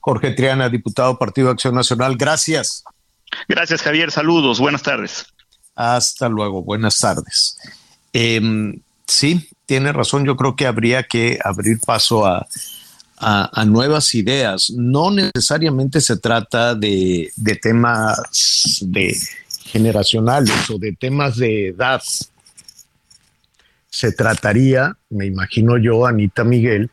[0.00, 2.82] Jorge Triana, diputado Partido Acción Nacional, gracias.
[3.48, 4.10] Gracias, Javier.
[4.10, 4.58] Saludos.
[4.58, 5.26] Buenas tardes.
[5.74, 6.62] Hasta luego.
[6.62, 7.58] Buenas tardes.
[8.12, 10.24] Em, sí, tiene razón.
[10.24, 12.46] Yo creo que habría que abrir paso a,
[13.66, 14.70] nuevas ideas.
[14.76, 18.18] No necesariamente se trata de, de temas
[18.80, 19.16] de
[19.64, 22.02] generacionales o de temas de edad.
[23.88, 26.90] Se trataría, me imagino yo, Anita Miguel,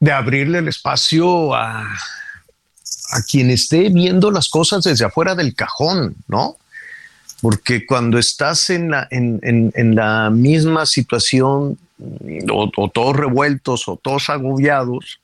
[0.00, 1.88] de abrirle el espacio a,
[3.12, 6.56] a quien esté viendo las cosas desde afuera del cajón, ¿no?
[7.42, 11.78] Porque cuando estás en la, en, la misma situación,
[12.50, 15.20] o, todos revueltos o todos agobiados,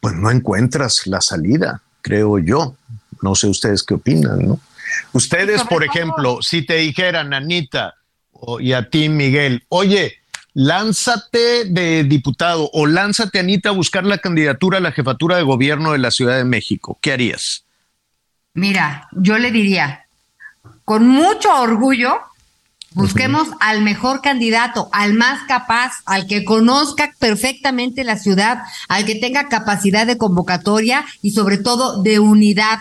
[0.00, 2.74] pues no encuentras la salida, creo yo.
[3.20, 4.60] No sé ustedes qué opinan, ¿no?
[5.12, 7.94] Ustedes, por ejemplo, si te dijeran, Anita,
[8.60, 10.21] y a ti, Miguel, oye,
[10.54, 15.92] lánzate de diputado o lánzate, Anita, a buscar la candidatura a la jefatura de gobierno
[15.92, 16.98] de la Ciudad de México.
[17.00, 17.64] ¿Qué harías?
[18.54, 20.06] Mira, yo le diría,
[20.84, 22.20] con mucho orgullo,
[22.92, 29.14] busquemos al mejor candidato, al más capaz, al que conozca perfectamente la ciudad, al que
[29.14, 32.80] tenga capacidad de convocatoria y sobre todo de unidad.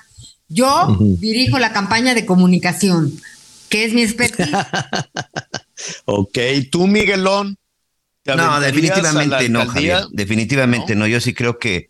[0.49, 3.13] Yo dirijo la campaña de comunicación,
[3.69, 4.49] que es mi expertise.
[6.05, 6.37] ok,
[6.69, 7.57] tú, Miguelón.
[8.25, 10.05] No, definitivamente no, Javier.
[10.11, 11.07] Definitivamente ¿No?
[11.07, 11.89] Yo sí creo que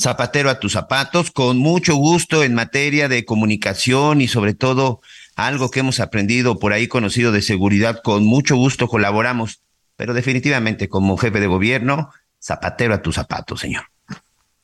[0.00, 5.00] zapatero a tus zapatos, con mucho gusto en materia de comunicación y sobre todo
[5.36, 9.60] algo que hemos aprendido por ahí conocido de seguridad, con mucho gusto colaboramos,
[9.96, 12.10] pero definitivamente como jefe de gobierno,
[12.42, 13.84] zapatero a tus zapatos, señor.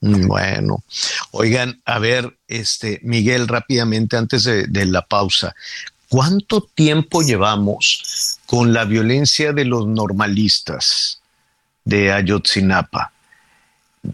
[0.01, 0.85] Bueno,
[1.33, 5.55] oigan, a ver, este Miguel, rápidamente antes de la pausa,
[6.09, 11.21] ¿cuánto tiempo llevamos con la violencia de los normalistas
[11.85, 13.13] de Ayotzinapa.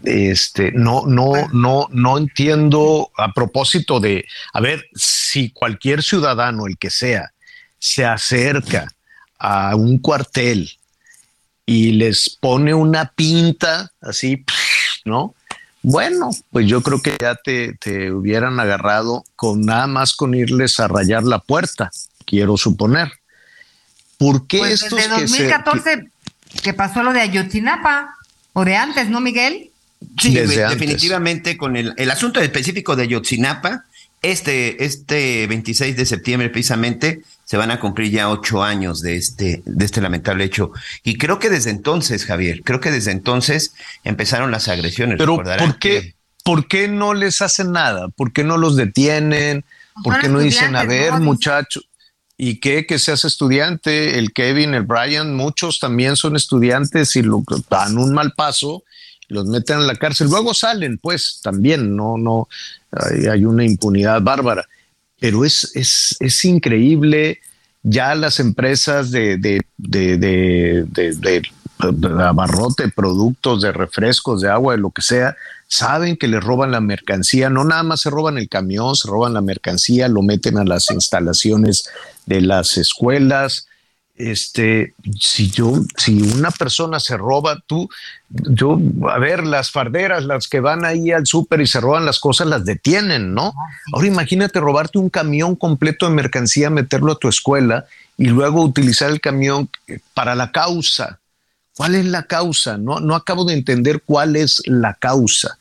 [0.03, 6.77] Este, no, no, no, no entiendo a propósito de, a ver, si cualquier ciudadano, el
[6.77, 7.31] que sea,
[7.79, 8.89] se acerca
[9.39, 10.69] a un cuartel
[11.65, 14.43] y les pone una pinta así,
[15.05, 15.33] ¿no?
[15.81, 20.81] Bueno, pues yo creo que ya te, te hubieran agarrado con nada más con irles
[20.81, 21.89] a rayar la puerta,
[22.25, 23.13] quiero suponer.
[24.25, 26.07] ¿Por qué pues estos desde 2014
[26.63, 28.15] que, pasó lo de Ayotzinapa
[28.53, 29.69] o de antes, ¿no, Miguel?
[30.19, 33.85] Sí, definitivamente con el, el asunto específico de Ayotzinapa,
[34.23, 39.61] este, este 26 de septiembre precisamente se van a cumplir ya ocho años de este,
[39.65, 40.71] de este lamentable hecho.
[41.03, 45.17] Y creo que desde entonces, Javier, creo que desde entonces empezaron las agresiones.
[45.19, 48.07] Pero ¿por qué, ¿por qué no les hacen nada?
[48.09, 49.63] ¿Por qué no los detienen?
[50.03, 51.87] ¿Por qué no dicen, a ver, muchachos?
[52.37, 57.43] Y que, que seas estudiante, el Kevin, el Brian, muchos también son estudiantes y lo,
[57.69, 58.83] dan un mal paso,
[59.27, 62.47] los meten en la cárcel, luego salen, pues también, no, no,
[62.91, 64.67] hay, una impunidad bárbara,
[65.19, 67.39] pero es, es, es increíble
[67.83, 71.41] ya las empresas de, de, de, de, de
[72.23, 75.35] abarrote, productos, de refrescos, de agua, de lo que sea,
[75.67, 79.33] saben que les roban la mercancía, no nada más se roban el camión, se roban
[79.33, 81.89] la mercancía, lo meten a las instalaciones
[82.25, 83.67] de las escuelas.
[84.17, 87.89] Este, si yo, si una persona se roba, tú,
[88.29, 92.19] yo, a ver, las farderas, las que van ahí al súper y se roban las
[92.19, 93.53] cosas, las detienen, ¿no?
[93.91, 97.87] Ahora imagínate robarte un camión completo de mercancía, meterlo a tu escuela
[98.17, 99.69] y luego utilizar el camión
[100.13, 101.19] para la causa.
[101.75, 102.77] ¿Cuál es la causa?
[102.77, 105.57] No, no acabo de entender cuál es la causa.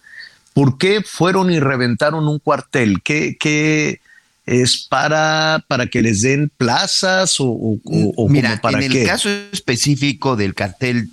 [0.53, 3.03] ¿Por qué fueron y reventaron un cuartel?
[3.03, 4.01] ¿Qué, qué
[4.47, 10.37] es para, para que les den plazas o, o, Mira, para en el caso específico
[10.37, 11.09] del cartel,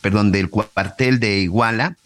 [0.00, 1.96] perdón, del cuartel de Iguala,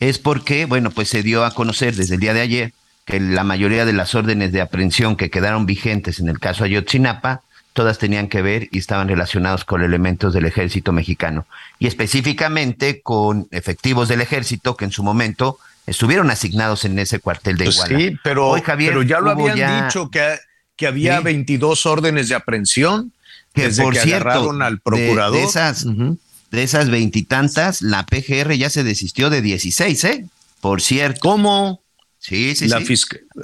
[0.00, 2.72] es porque, bueno, pues se dio a conocer desde el día de ayer
[3.04, 7.42] que la mayoría de las órdenes de aprehensión que quedaron vigentes en el caso Ayotzinapa
[7.72, 11.46] todas tenían que ver y estaban relacionados con elementos del ejército mexicano
[11.78, 17.56] y específicamente con efectivos del ejército que en su momento estuvieron asignados en ese cuartel
[17.56, 17.98] de pues Iguala.
[17.98, 20.36] Sí, pero, pero ya lo habían dicho que,
[20.76, 23.12] que había 22 órdenes de aprehensión
[23.54, 25.36] que por cierto, al procurador.
[25.36, 30.26] De, esas de esas veintitantas, la PGR ya se desistió de 16, ¿eh?
[30.60, 31.20] Por cierto.
[31.20, 31.82] ¿Cómo?
[32.18, 32.94] Sí, sí, la sí.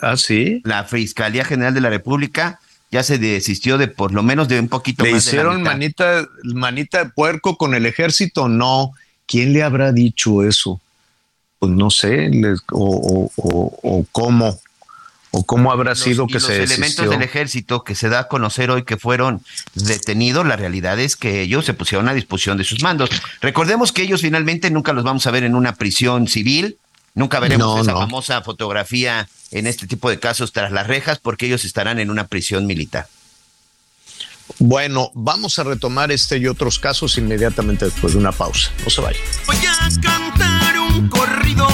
[0.02, 0.60] ah, sí.
[0.64, 2.60] La Fiscalía General de la República
[2.97, 7.11] ya se desistió de por lo menos de un poquito ¿Le hicieron manita, manita de
[7.11, 8.49] puerco con el ejército?
[8.49, 8.92] No.
[9.26, 10.80] ¿Quién le habrá dicho eso?
[11.59, 12.30] Pues no sé,
[12.72, 14.59] o, o, cómo
[15.30, 18.70] o cómo habrá sido que se los elementos del ejército que se da a conocer
[18.70, 19.42] hoy que fueron
[19.74, 23.11] detenidos, la realidad es que ellos se pusieron a disposición de sus mandos.
[23.42, 26.78] Recordemos que ellos finalmente nunca los vamos a ver en una prisión civil,
[27.14, 31.64] nunca veremos esa famosa fotografía en este tipo de casos tras las rejas porque ellos
[31.64, 33.09] estarán en una prisión militar.
[34.59, 38.70] Bueno, vamos a retomar este y otros casos inmediatamente después de una pausa.
[38.84, 39.22] No se vayan.
[39.47, 41.66] Voy a cantar un corrido.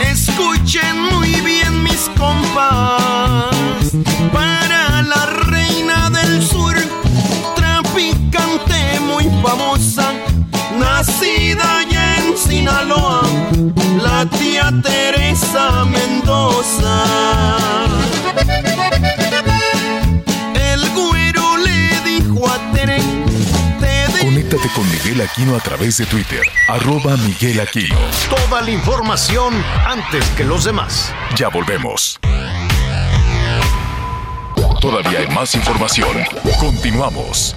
[0.00, 3.92] Escuchen muy bien mis compas.
[4.32, 6.76] Para la reina del sur,
[7.56, 10.14] traficante muy famosa,
[12.68, 13.22] Sinaloa,
[14.02, 17.04] la tía Teresa Mendoza.
[24.20, 27.96] Conéctate con Miguel Aquino a través de Twitter, arroba Miguel Aquino.
[28.28, 29.54] Toda la información
[29.86, 31.12] antes que los demás.
[31.36, 32.20] Ya volvemos.
[34.80, 36.16] Todavía hay más información.
[36.60, 37.56] Continuamos.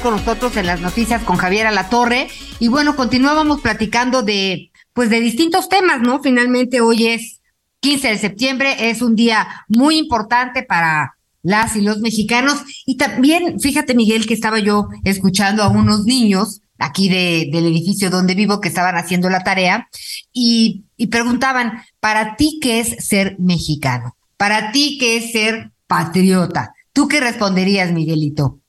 [0.00, 2.28] con nosotros en las noticias con Javier Alatorre.
[2.58, 6.22] Y bueno, continuábamos platicando de, pues de distintos temas, ¿no?
[6.22, 7.40] Finalmente hoy es
[7.80, 12.62] 15 de septiembre, es un día muy importante para las y los mexicanos.
[12.86, 18.10] Y también, fíjate Miguel, que estaba yo escuchando a unos niños aquí de, del edificio
[18.10, 19.88] donde vivo que estaban haciendo la tarea
[20.32, 24.16] y, y preguntaban, ¿para ti qué es ser mexicano?
[24.36, 26.74] ¿Para ti qué es ser patriota?
[26.92, 28.60] ¿Tú qué responderías, Miguelito?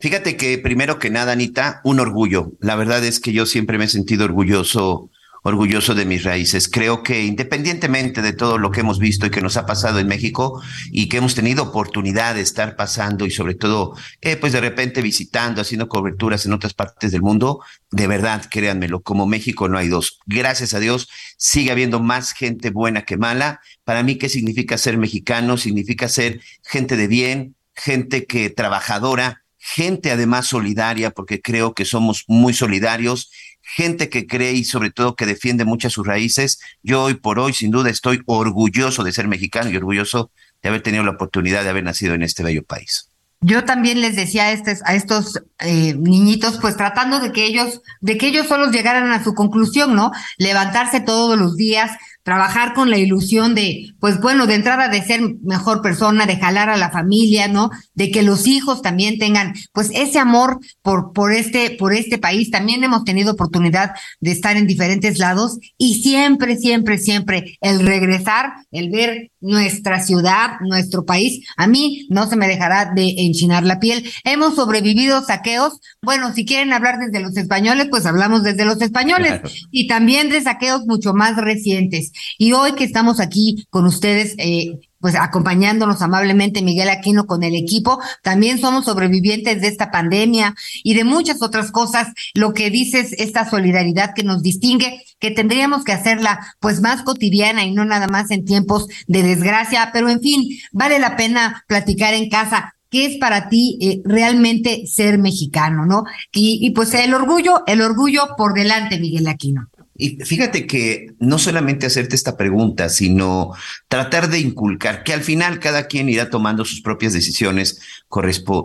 [0.00, 2.52] Fíjate que primero que nada, Anita, un orgullo.
[2.60, 5.10] La verdad es que yo siempre me he sentido orgulloso,
[5.42, 6.68] orgulloso de mis raíces.
[6.68, 10.06] Creo que independientemente de todo lo que hemos visto y que nos ha pasado en
[10.06, 14.60] México y que hemos tenido oportunidad de estar pasando y sobre todo, eh, pues de
[14.60, 19.78] repente visitando, haciendo coberturas en otras partes del mundo, de verdad, créanmelo, como México no
[19.78, 20.20] hay dos.
[20.26, 23.60] Gracias a Dios sigue habiendo más gente buena que mala.
[23.82, 25.56] Para mí, ¿qué significa ser mexicano?
[25.56, 29.42] Significa ser gente de bien, gente que trabajadora,
[29.74, 35.14] gente además solidaria, porque creo que somos muy solidarios, gente que cree y sobre todo
[35.14, 36.58] que defiende muchas sus raíces.
[36.82, 40.30] Yo hoy por hoy, sin duda, estoy orgulloso de ser mexicano y orgulloso
[40.62, 43.10] de haber tenido la oportunidad de haber nacido en este bello país.
[43.40, 47.82] Yo también les decía a, estos, a estos eh, niñitos, pues tratando de que ellos,
[48.00, 50.10] de que ellos solos llegaran a su conclusión, ¿no?
[50.38, 51.92] Levantarse todos los días,
[52.28, 56.68] trabajar con la ilusión de, pues bueno, de entrada de ser mejor persona, de jalar
[56.68, 57.70] a la familia, ¿no?
[57.94, 62.50] De que los hijos también tengan, pues ese amor por, por este, por este país.
[62.50, 68.52] También hemos tenido oportunidad de estar en diferentes lados y siempre, siempre, siempre el regresar,
[68.72, 73.80] el ver nuestra ciudad, nuestro país, a mí no se me dejará de enchinar la
[73.80, 74.04] piel.
[74.24, 75.80] Hemos sobrevivido saqueos.
[76.02, 80.42] Bueno, si quieren hablar desde los españoles, pues hablamos desde los españoles y también de
[80.42, 82.12] saqueos mucho más recientes.
[82.38, 87.54] Y hoy que estamos aquí con ustedes, eh, pues acompañándonos amablemente Miguel Aquino con el
[87.54, 92.08] equipo, también somos sobrevivientes de esta pandemia y de muchas otras cosas.
[92.34, 97.64] Lo que dices, esta solidaridad que nos distingue, que tendríamos que hacerla pues más cotidiana
[97.64, 102.14] y no nada más en tiempos de desgracia, pero en fin, vale la pena platicar
[102.14, 102.74] en casa.
[102.90, 106.04] ¿Qué es para ti eh, realmente ser mexicano, no?
[106.32, 109.68] Y, y pues el orgullo, el orgullo por delante, Miguel Aquino.
[110.00, 113.52] Y fíjate que no solamente hacerte esta pregunta, sino
[113.88, 117.80] tratar de inculcar que al final cada quien irá tomando sus propias decisiones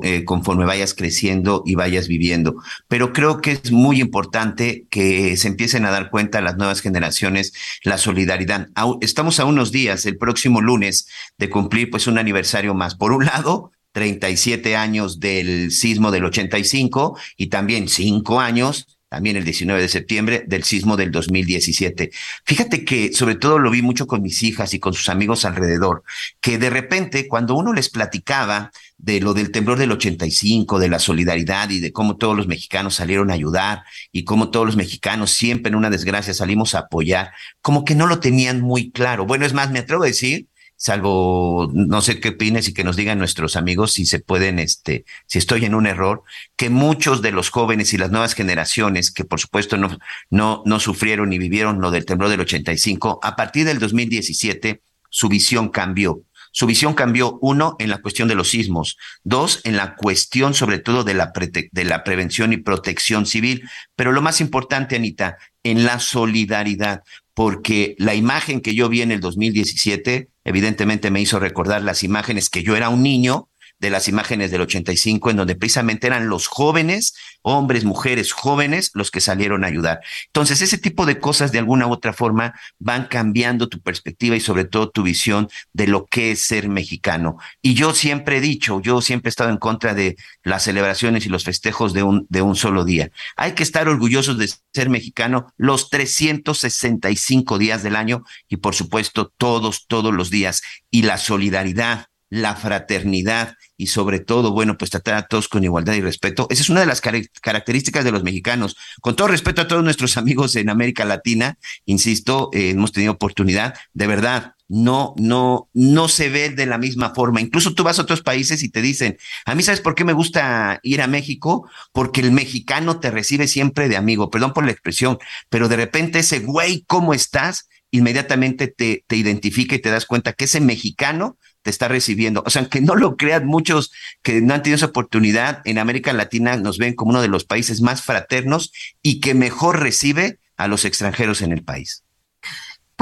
[0.04, 2.58] eh, conforme vayas creciendo y vayas viviendo.
[2.88, 7.54] Pero creo que es muy importante que se empiecen a dar cuenta las nuevas generaciones
[7.84, 8.70] la solidaridad.
[9.02, 11.08] Estamos a unos días, el próximo lunes,
[11.40, 12.94] de cumplir pues un aniversario más.
[12.94, 19.44] Por un lado, 37 años del sismo del 85 y también cinco años también el
[19.44, 22.10] 19 de septiembre del sismo del 2017.
[22.46, 26.04] Fíjate que sobre todo lo vi mucho con mis hijas y con sus amigos alrededor,
[26.42, 30.98] que de repente cuando uno les platicaba de lo del temblor del 85, de la
[30.98, 35.30] solidaridad y de cómo todos los mexicanos salieron a ayudar y cómo todos los mexicanos
[35.30, 39.28] siempre en una desgracia salimos a apoyar, como que no lo tenían muy claro.
[39.28, 40.48] Bueno, es más, me atrevo a decir
[40.84, 45.06] salvo no sé qué opines y que nos digan nuestros amigos si se pueden, este,
[45.28, 46.24] si estoy en un error,
[46.58, 49.98] que muchos de los jóvenes y las nuevas generaciones que por supuesto no,
[50.30, 55.30] no, no sufrieron ni vivieron lo del temblor del 85, a partir del 2017 su
[55.30, 56.24] visión cambió.
[56.52, 60.80] Su visión cambió, uno, en la cuestión de los sismos, dos, en la cuestión sobre
[60.80, 61.32] todo de la,
[61.72, 67.04] de la prevención y protección civil, pero lo más importante, Anita, en la solidaridad,
[67.34, 72.50] porque la imagen que yo vi en el 2017 evidentemente me hizo recordar las imágenes
[72.50, 73.50] que yo era un niño
[73.84, 79.12] de las imágenes del 85, en donde precisamente eran los jóvenes, hombres, mujeres, jóvenes, los
[79.12, 80.00] que salieron a ayudar.
[80.28, 84.40] Entonces, ese tipo de cosas de alguna u otra forma van cambiando tu perspectiva y
[84.40, 87.38] sobre todo tu visión de lo que es ser mexicano.
[87.62, 91.30] Y yo siempre he dicho, yo siempre he estado en contra de las celebraciones y
[91.30, 93.12] los festejos de un, de un solo día.
[93.36, 99.34] Hay que estar orgullosos de ser mexicano los 365 días del año y por supuesto
[99.38, 100.62] todos, todos los días.
[100.90, 105.94] Y la solidaridad, la fraternidad y sobre todo, bueno, pues tratar a todos con igualdad
[105.94, 106.48] y respeto.
[106.50, 108.76] Esa es una de las características de los mexicanos.
[109.02, 113.76] Con todo respeto a todos nuestros amigos en América Latina, insisto, eh, hemos tenido oportunidad,
[113.94, 117.40] de verdad, no, no, no se ve de la misma forma.
[117.40, 120.14] Incluso tú vas a otros países y te dicen, a mí sabes por qué me
[120.14, 124.72] gusta ir a México, porque el mexicano te recibe siempre de amigo, perdón por la
[124.72, 125.20] expresión,
[125.50, 127.70] pero de repente ese güey, ¿cómo estás?
[127.92, 132.44] Inmediatamente te, te identifica y te das cuenta que ese mexicano te está recibiendo.
[132.46, 133.92] O sea, que no lo crean muchos
[134.22, 137.46] que no han tenido esa oportunidad, en América Latina nos ven como uno de los
[137.46, 142.04] países más fraternos y que mejor recibe a los extranjeros en el país.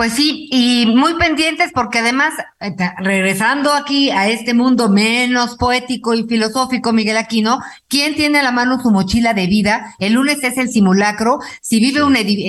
[0.01, 6.15] Pues sí, y muy pendientes porque además, eh, regresando aquí a este mundo menos poético
[6.15, 9.93] y filosófico, Miguel Aquino, ¿quién tiene a la mano su mochila de vida?
[9.99, 11.37] El lunes es el simulacro.
[11.61, 11.99] Si vive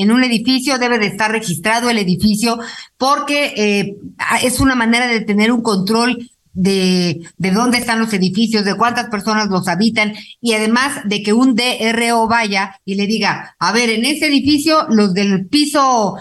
[0.01, 2.59] en un edificio, debe de estar registrado el edificio
[2.97, 3.97] porque eh,
[4.43, 9.11] es una manera de tener un control de, de dónde están los edificios, de cuántas
[9.11, 13.91] personas los habitan y además de que un DRO vaya y le diga, a ver,
[13.91, 16.17] en ese edificio los del piso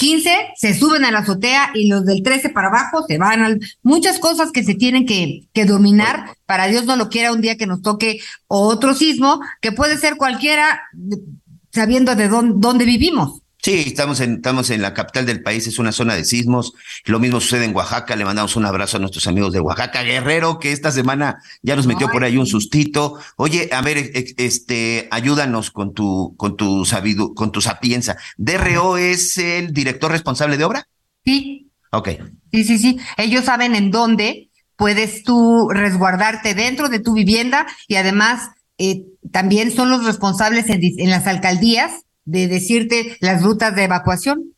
[0.00, 3.60] 15 se suben a la azotea y los del 13 para abajo se van al...
[3.82, 7.58] Muchas cosas que se tienen que, que dominar, para Dios no lo quiera un día
[7.58, 10.80] que nos toque otro sismo, que puede ser cualquiera
[11.70, 13.39] sabiendo de dónde, dónde vivimos.
[13.62, 16.72] Sí, estamos en, estamos en la capital del país, es una zona de sismos.
[17.04, 18.16] Lo mismo sucede en Oaxaca.
[18.16, 20.02] Le mandamos un abrazo a nuestros amigos de Oaxaca.
[20.02, 23.18] Guerrero, que esta semana ya nos metió por ahí un sustito.
[23.36, 28.16] Oye, a ver, este, ayúdanos con tu, con tu sabido, con tu sapienza.
[28.38, 30.88] ¿DRO es el director responsable de obra?
[31.24, 31.70] Sí.
[31.92, 32.08] Ok.
[32.52, 32.98] Sí, sí, sí.
[33.18, 39.70] Ellos saben en dónde puedes tú resguardarte dentro de tu vivienda y además eh, también
[39.70, 44.54] son los responsables en las alcaldías de decirte las rutas de evacuación.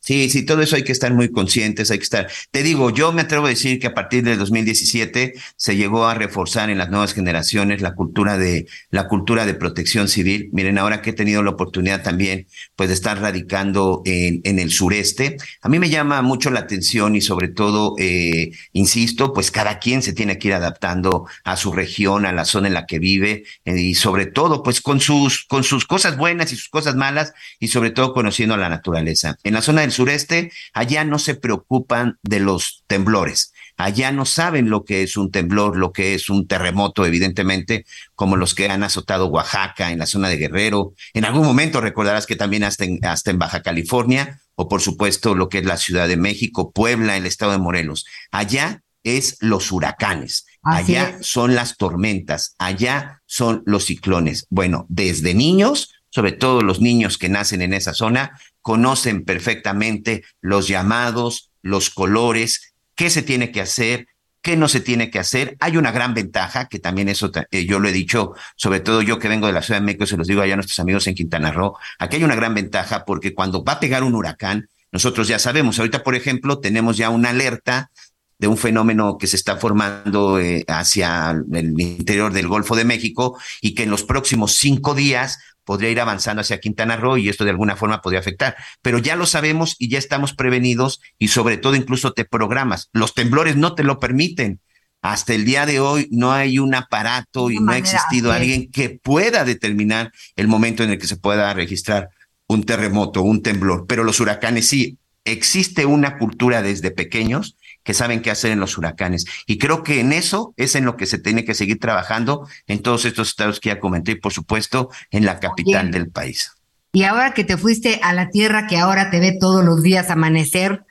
[0.00, 2.30] Sí, sí, todo eso hay que estar muy conscientes, hay que estar.
[2.50, 6.14] Te digo, yo me atrevo a decir que a partir del 2017 se llegó a
[6.14, 10.48] reforzar en las nuevas generaciones la cultura de la cultura de protección civil.
[10.52, 12.46] Miren, ahora que he tenido la oportunidad también,
[12.76, 17.20] pues, de estar radicando en, el sureste, a mí me llama mucho la atención y
[17.20, 22.24] sobre todo, eh, insisto, pues cada quien se tiene que ir adaptando a su región,
[22.24, 25.64] a la zona en la que vive eh, y sobre todo, pues, con sus con
[25.64, 29.36] sus cosas buenas y sus cosas malas y sobre todo conociendo a la naturaleza.
[29.44, 33.52] En la zona del sureste, allá no se preocupan de los temblores.
[33.76, 37.86] Allá no saben lo que es un temblor, lo que es un terremoto, evidentemente,
[38.16, 40.94] como los que han azotado Oaxaca, en la zona de Guerrero.
[41.14, 45.36] En algún momento recordarás que también hasta en, hasta en Baja California, o por supuesto
[45.36, 48.04] lo que es la Ciudad de México, Puebla, el estado de Morelos.
[48.32, 50.46] Allá es los huracanes.
[50.64, 54.46] allá son las tormentas, allá son los ciclones.
[54.50, 60.68] Bueno, desde niños, sobre todo los niños que nacen en esa zona, conocen perfectamente los
[60.68, 64.08] llamados, los colores, qué se tiene que hacer,
[64.42, 65.56] qué no se tiene que hacer.
[65.60, 69.18] Hay una gran ventaja, que también eso eh, yo lo he dicho, sobre todo yo
[69.18, 71.14] que vengo de la Ciudad de México, se los digo allá a nuestros amigos en
[71.14, 75.28] Quintana Roo, aquí hay una gran ventaja porque cuando va a pegar un huracán, nosotros
[75.28, 77.90] ya sabemos, ahorita por ejemplo tenemos ya una alerta
[78.38, 83.38] de un fenómeno que se está formando eh, hacia el interior del Golfo de México
[83.62, 85.38] y que en los próximos cinco días
[85.68, 88.56] podría ir avanzando hacia Quintana Roo y esto de alguna forma podría afectar.
[88.80, 92.88] Pero ya lo sabemos y ya estamos prevenidos y sobre todo incluso te programas.
[92.94, 94.62] Los temblores no te lo permiten.
[95.02, 98.88] Hasta el día de hoy no hay un aparato y no ha existido alguien que
[98.88, 102.08] pueda determinar el momento en el que se pueda registrar
[102.46, 103.84] un terremoto, un temblor.
[103.86, 104.96] Pero los huracanes sí.
[105.26, 109.24] Existe una cultura desde pequeños que saben qué hacer en los huracanes.
[109.46, 112.82] Y creo que en eso es en lo que se tiene que seguir trabajando en
[112.82, 116.52] todos estos estados que ya comenté y por supuesto en la capital del país.
[116.92, 120.10] Y ahora que te fuiste a la tierra que ahora te ve todos los días
[120.10, 120.84] amanecer,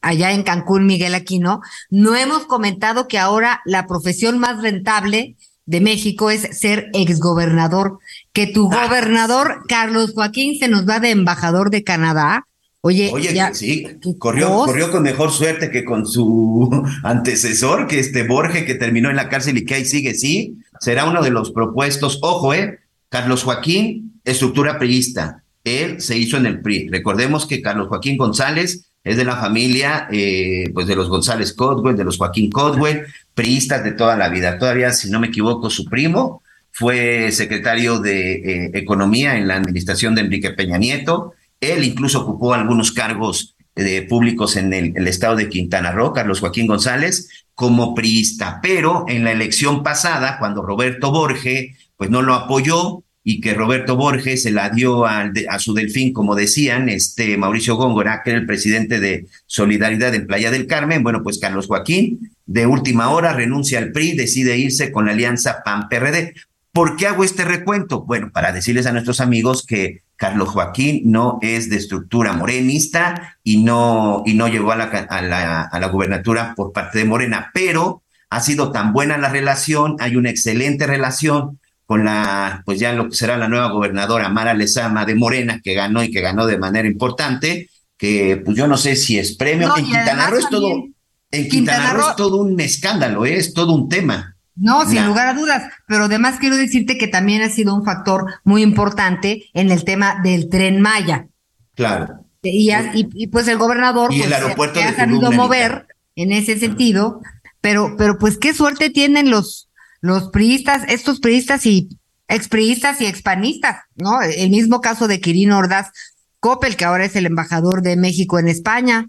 [0.00, 1.60] allá en Cancún, Miguel Aquino,
[1.90, 5.36] no hemos comentado que ahora la profesión más rentable
[5.66, 7.98] de México es ser exgobernador,
[8.32, 8.86] que tu ah.
[8.86, 12.46] gobernador Carlos Joaquín se nos va de embajador de Canadá
[12.82, 13.12] Oye,
[13.52, 13.86] sí,
[14.18, 16.70] corrió, corrió con mejor suerte que con su
[17.02, 21.04] antecesor, que este Borges, que terminó en la cárcel y que ahí sigue, sí, será
[21.04, 22.18] uno de los propuestos.
[22.22, 22.78] Ojo, eh,
[23.10, 26.88] Carlos Joaquín, estructura priista, él se hizo en el PRI.
[26.88, 31.96] Recordemos que Carlos Joaquín González es de la familia, eh, pues de los González Codwell,
[31.96, 33.04] de los Joaquín Codwell,
[33.34, 34.58] priistas de toda la vida.
[34.58, 40.14] Todavía, si no me equivoco, su primo fue secretario de eh, Economía en la administración
[40.14, 45.48] de Enrique Peña Nieto él incluso ocupó algunos cargos eh, públicos en el, estado de
[45.48, 48.58] Quintana Roo, Carlos Joaquín González, como priista.
[48.62, 53.96] Pero en la elección pasada, cuando Roberto Borges pues no lo apoyó y que Roberto
[53.96, 58.38] Borges se la dio a, a su delfín, como decían, este Mauricio Góngora, que era
[58.40, 63.32] el presidente de Solidaridad en Playa del Carmen, bueno, pues Carlos Joaquín de última hora
[63.32, 66.34] renuncia al PRI, decide irse con la alianza PAN-PRD.
[66.72, 68.02] ¿Por qué hago este recuento?
[68.02, 73.62] Bueno, para decirles a nuestros amigos que Carlos Joaquín no es de estructura morenista y
[73.62, 77.50] no, y no llegó a la, a la, a la gubernatura por parte de Morena,
[77.52, 81.58] pero ha sido tan buena la relación, hay una excelente relación
[81.90, 85.74] con la, pues ya lo que será la nueva gobernadora Mara Lezama de Morena, que
[85.74, 89.76] ganó y que ganó de manera importante, que pues yo no sé si es premio.
[89.76, 90.84] en Quintana Roo es todo,
[91.32, 93.36] en Quintana, Roo es todo un escándalo, ¿eh?
[93.36, 94.36] es todo un tema.
[94.56, 98.26] No, sin lugar a dudas, pero además quiero decirte que también ha sido un factor
[98.44, 101.28] muy importante en el tema del tren Maya.
[101.74, 102.26] Claro.
[102.42, 105.86] Y, y, pues el gobernador y el pues, aeropuerto ha sabido mover
[106.16, 107.20] en ese sentido,
[107.60, 109.68] pero, pero pues qué suerte tienen los,
[110.00, 111.88] los priistas, estos priistas y
[112.28, 114.22] expriistas y expanistas, ¿no?
[114.22, 115.90] El mismo caso de Quirino Ordaz
[116.38, 119.08] Coppel, que ahora es el embajador de México en España.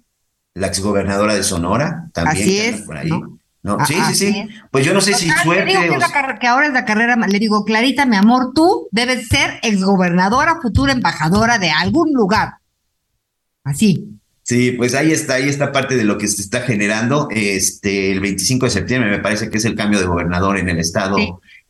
[0.53, 2.43] La exgobernadora de Sonora también.
[2.43, 2.81] Así es.
[2.81, 3.09] Por ahí.
[3.09, 3.39] No,
[3.87, 4.49] sí, sí, sí.
[4.71, 5.71] Pues yo no sé si suerte.
[6.39, 10.93] que, ahora es la carrera, le digo, Clarita, mi amor, tú debes ser exgobernadora, futura
[10.93, 12.55] embajadora de algún lugar.
[13.63, 14.17] Así.
[14.43, 17.27] Sí, pues ahí está, ahí está parte de lo que se está generando.
[17.29, 20.79] Este, el 25 de septiembre me parece que es el cambio de gobernador en el
[20.79, 21.17] estado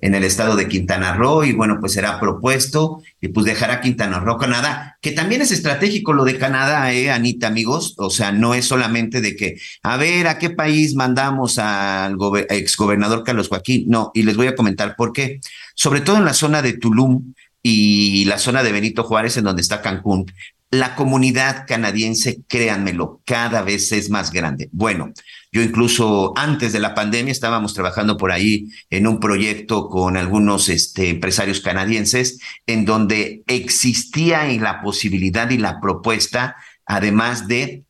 [0.02, 4.20] en el estado de Quintana Roo y bueno, pues será propuesto y pues dejará Quintana
[4.20, 8.56] Roo, Canadá, que también es estratégico lo de Canadá, eh, Anita, amigos, o sea, no
[8.56, 12.18] es solamente de que, a ver, ¿a qué país mandamos al
[12.50, 13.86] exgobernador Carlos Joaquín?
[13.88, 15.40] No, y les voy a comentar por qué.
[15.76, 19.62] Sobre todo en la zona de Tulum y la zona de Benito Juárez, en donde
[19.62, 20.26] está Cancún,
[20.72, 24.70] la comunidad canadiense, créanmelo, cada vez es más grande.
[24.72, 25.12] Bueno,
[25.52, 30.70] yo incluso antes de la pandemia estábamos trabajando por ahí en un proyecto con algunos
[30.70, 36.56] este, empresarios canadienses en donde existía la posibilidad y la propuesta,
[36.86, 37.84] además de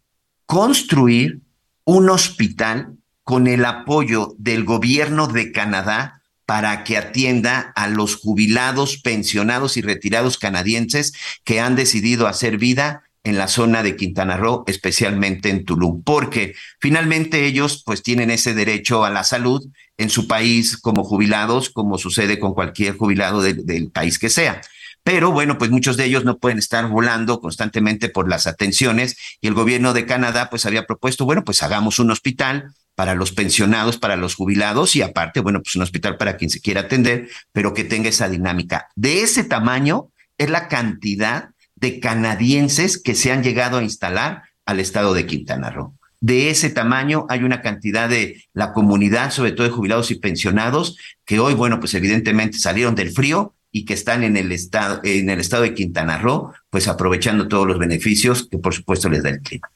[0.47, 1.41] construir
[1.85, 6.20] un hospital con el apoyo del gobierno de Canadá
[6.51, 11.13] para que atienda a los jubilados, pensionados y retirados canadienses
[11.45, 16.53] que han decidido hacer vida en la zona de Quintana Roo, especialmente en Tulum, porque
[16.81, 19.65] finalmente ellos pues tienen ese derecho a la salud
[19.97, 24.59] en su país como jubilados, como sucede con cualquier jubilado del país que sea.
[25.03, 29.47] Pero bueno, pues muchos de ellos no pueden estar volando constantemente por las atenciones y
[29.47, 33.97] el gobierno de Canadá pues había propuesto, bueno, pues hagamos un hospital para los pensionados,
[33.97, 37.73] para los jubilados y aparte, bueno, pues un hospital para quien se quiera atender, pero
[37.73, 38.89] que tenga esa dinámica.
[38.95, 44.79] De ese tamaño es la cantidad de canadienses que se han llegado a instalar al
[44.79, 45.95] estado de Quintana Roo.
[46.19, 50.95] De ese tamaño hay una cantidad de la comunidad, sobre todo de jubilados y pensionados,
[51.25, 55.29] que hoy, bueno, pues evidentemente salieron del frío y que están en el estado, en
[55.29, 59.29] el estado de Quintana Roo, pues aprovechando todos los beneficios que por supuesto les da
[59.29, 59.69] el clima.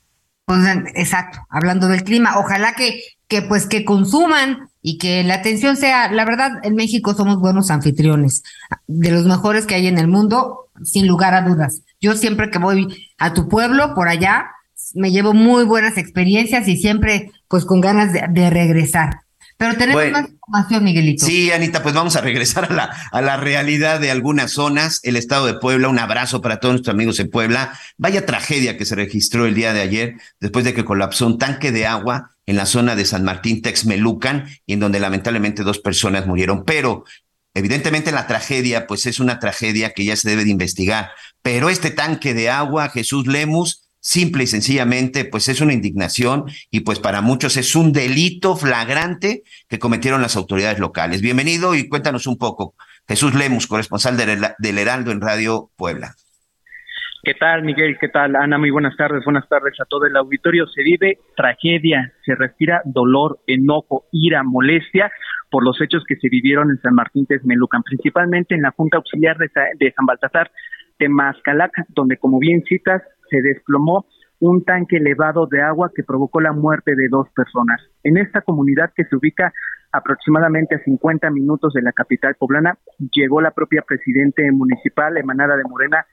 [0.46, 0.60] Pues,
[0.94, 6.12] exacto, hablando del clima, ojalá que, que pues que consuman y que la atención sea,
[6.12, 8.44] la verdad, en México somos buenos anfitriones,
[8.86, 11.82] de los mejores que hay en el mundo, sin lugar a dudas.
[12.00, 14.52] Yo siempre que voy a tu pueblo, por allá,
[14.94, 19.22] me llevo muy buenas experiencias y siempre pues con ganas de, regresar.
[19.58, 21.26] Pero tenemos más información, Miguelito.
[21.26, 25.00] Sí, Anita, pues vamos a regresar a la, a la realidad de algunas zonas.
[25.04, 27.80] El estado de Puebla, un abrazo para todos nuestros amigos en Puebla.
[27.98, 31.72] Vaya tragedia que se registró el día de ayer después de que colapsó un tanque
[31.72, 36.28] de agua en la zona de San Martín Texmelucan, y en donde lamentablemente dos personas
[36.28, 36.64] murieron.
[36.66, 37.06] Pero
[37.54, 41.12] evidentemente la tragedia, pues es una tragedia que ya se debe de investigar.
[41.42, 46.82] Pero este tanque de agua, Jesús Lemus, simple y sencillamente, pues es una indignación y
[46.82, 51.24] pues para muchos es un delito flagrante que cometieron las autoridades locales.
[51.24, 52.76] Bienvenido y cuéntanos un poco.
[53.08, 56.14] Jesús Lemus, corresponsal del Heraldo en Radio Puebla.
[57.24, 57.98] ¿Qué tal, Miguel?
[58.00, 58.60] ¿Qué tal, Ana?
[58.60, 59.26] Muy buenas tardes.
[59.26, 60.68] Buenas tardes a todo el auditorio.
[60.68, 65.12] Se vive tragedia, se respira dolor, enojo, ira, molestia
[65.50, 69.38] por los hechos que se vivieron en San Martín Texmelucan, principalmente en la Junta Auxiliar
[69.38, 70.52] de, San Baltasar
[71.00, 73.02] de Mascalac, donde, como bien citas,
[73.36, 74.06] se desplomó
[74.40, 77.82] un tanque elevado de agua que provocó la muerte de dos personas.
[78.04, 79.54] En esta comunidad que se ubica
[79.92, 82.78] aproximadamente a 50 minutos de la capital poblana,
[83.12, 86.06] llegó la propia presidente municipal emanada de Morena,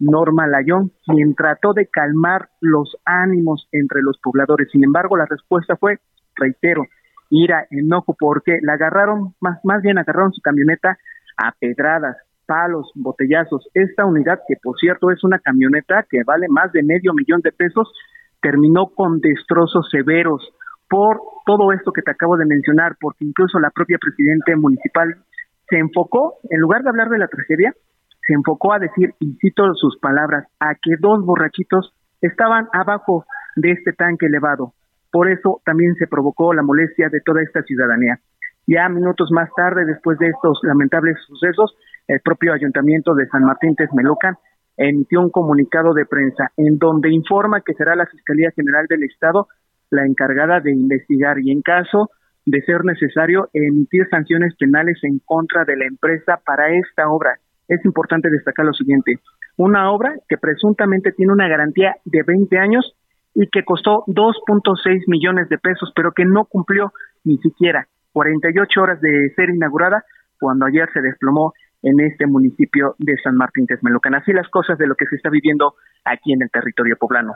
[0.00, 4.68] Norma Layón, quien trató de calmar los ánimos entre los pobladores.
[4.70, 5.98] Sin embargo, la respuesta fue,
[6.36, 6.82] reitero,
[7.30, 10.98] ira, enojo, porque la agarraron, más, más bien agarraron su camioneta
[11.36, 12.16] a pedradas,
[12.48, 13.68] palos, botellazos.
[13.74, 17.52] Esta unidad, que por cierto es una camioneta que vale más de medio millón de
[17.52, 17.92] pesos,
[18.40, 20.42] terminó con destrozos severos
[20.88, 25.14] por todo esto que te acabo de mencionar, porque incluso la propia presidente municipal
[25.68, 27.74] se enfocó, en lugar de hablar de la tragedia,
[28.26, 31.92] se enfocó a decir, y cito sus palabras, a que dos borrachitos
[32.22, 33.26] estaban abajo
[33.56, 34.72] de este tanque elevado.
[35.10, 38.18] Por eso también se provocó la molestia de toda esta ciudadanía.
[38.66, 41.74] Ya minutos más tarde, después de estos lamentables sucesos,
[42.08, 44.34] el propio ayuntamiento de San Martín Texmelucan
[44.76, 49.48] emitió un comunicado de prensa en donde informa que será la Fiscalía General del Estado
[49.90, 52.10] la encargada de investigar y en caso
[52.44, 57.38] de ser necesario emitir sanciones penales en contra de la empresa para esta obra.
[57.68, 59.18] Es importante destacar lo siguiente,
[59.56, 62.94] una obra que presuntamente tiene una garantía de 20 años
[63.34, 66.92] y que costó 2.6 millones de pesos, pero que no cumplió
[67.24, 70.04] ni siquiera 48 horas de ser inaugurada
[70.40, 71.52] cuando ayer se desplomó
[71.88, 74.14] en este municipio de San Martín Texmelucan.
[74.14, 75.74] Así las cosas de lo que se está viviendo
[76.04, 77.34] aquí en el territorio poblano.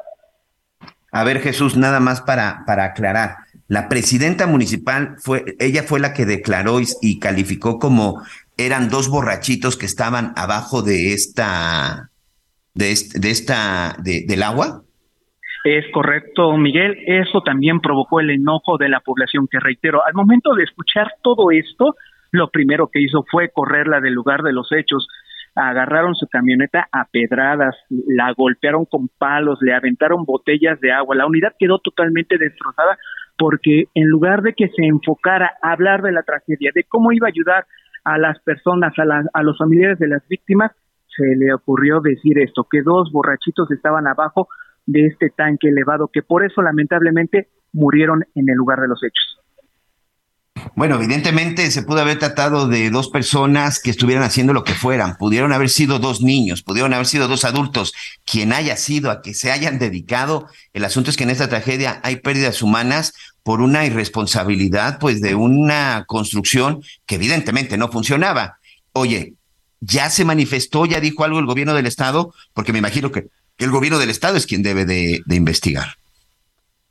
[1.11, 3.37] A ver, Jesús, nada más para, para aclarar.
[3.69, 8.23] La presidenta municipal fue, ella fue la que declaró y, calificó como
[8.57, 12.11] eran dos borrachitos que estaban abajo de esta,
[12.75, 14.83] de, de esta, de, del agua.
[15.65, 16.97] Es correcto, Miguel.
[17.07, 21.51] Eso también provocó el enojo de la población, que reitero, al momento de escuchar todo
[21.51, 21.95] esto,
[22.33, 25.07] lo primero que hizo fue correrla del lugar de los hechos.
[25.55, 31.15] Agarraron su camioneta a pedradas, la golpearon con palos, le aventaron botellas de agua.
[31.15, 32.97] La unidad quedó totalmente destrozada
[33.37, 37.27] porque en lugar de que se enfocara a hablar de la tragedia, de cómo iba
[37.27, 37.67] a ayudar
[38.05, 40.73] a las personas, a, a los familiares de las víctimas,
[41.15, 44.49] se le ocurrió decir esto, que dos borrachitos estaban abajo
[44.87, 49.42] de este tanque elevado, que por eso lamentablemente murieron en el lugar de los hechos.
[50.75, 55.17] Bueno, evidentemente se pudo haber tratado de dos personas que estuvieran haciendo lo que fueran.
[55.17, 57.93] Pudieron haber sido dos niños, pudieron haber sido dos adultos.
[58.25, 60.49] Quien haya sido, a que se hayan dedicado.
[60.73, 65.35] El asunto es que en esta tragedia hay pérdidas humanas por una irresponsabilidad, pues, de
[65.35, 68.59] una construcción que evidentemente no funcionaba.
[68.93, 69.35] Oye,
[69.81, 73.71] ya se manifestó, ya dijo algo el gobierno del Estado, porque me imagino que el
[73.71, 75.97] gobierno del Estado es quien debe de investigar.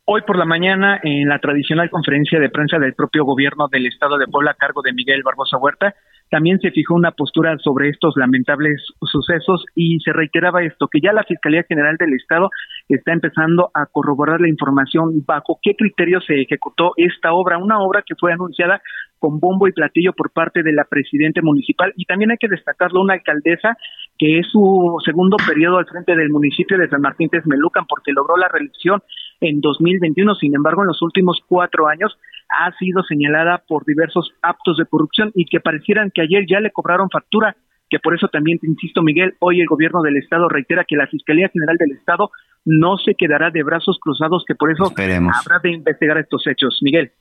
[0.03, 4.17] Hoy por la mañana, en la tradicional conferencia de prensa del propio gobierno del estado
[4.17, 5.93] de Puebla a cargo de Miguel Barbosa Huerta,
[6.31, 11.13] también se fijó una postura sobre estos lamentables sucesos y se reiteraba esto, que ya
[11.13, 12.49] la Fiscalía General del Estado
[12.89, 18.01] está empezando a corroborar la información bajo qué criterio se ejecutó esta obra, una obra
[18.03, 18.81] que fue anunciada
[19.19, 21.93] con bombo y platillo por parte de la presidenta municipal.
[21.95, 23.77] Y también hay que destacarlo una alcaldesa
[24.17, 28.35] que es su segundo periodo al frente del municipio de San Martín Texmelucan porque logró
[28.35, 29.03] la reelección
[29.41, 32.17] en 2021, sin embargo en los últimos cuatro años
[32.49, 36.71] ha sido señalada por diversos actos de corrupción y que parecieran que ayer ya le
[36.71, 37.55] cobraron factura,
[37.89, 41.07] que por eso también te insisto, Miguel, hoy el gobierno del Estado reitera que la
[41.07, 42.29] Fiscalía General del Estado
[42.63, 46.79] no se quedará de brazos cruzados, que por eso habrá de investigar estos hechos.
[46.81, 47.11] Miguel.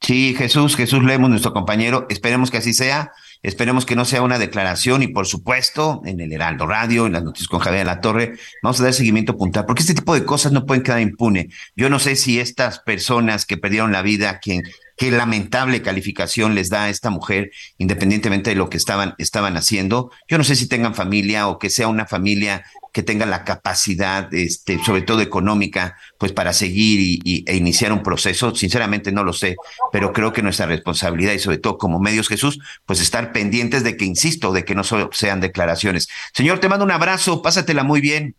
[0.00, 3.12] Sí, Jesús, Jesús Lemos, nuestro compañero, esperemos que así sea
[3.42, 7.22] Esperemos que no sea una declaración y por supuesto en el Heraldo Radio, en las
[7.22, 10.52] noticias con Javier La Torre, vamos a dar seguimiento puntual, porque este tipo de cosas
[10.52, 11.48] no pueden quedar impune.
[11.74, 14.62] Yo no sé si estas personas que perdieron la vida, quien
[15.00, 20.10] qué lamentable calificación les da a esta mujer, independientemente de lo que estaban, estaban haciendo.
[20.28, 24.32] Yo no sé si tengan familia o que sea una familia que tenga la capacidad,
[24.34, 28.54] este, sobre todo económica, pues para seguir y, e iniciar un proceso.
[28.54, 29.56] Sinceramente no lo sé,
[29.92, 33.96] pero creo que nuestra responsabilidad y sobre todo como medios Jesús, pues estar pendientes de
[33.96, 36.08] que, insisto, de que no solo sean declaraciones.
[36.32, 38.34] Señor, te mando un abrazo, pásatela muy bien.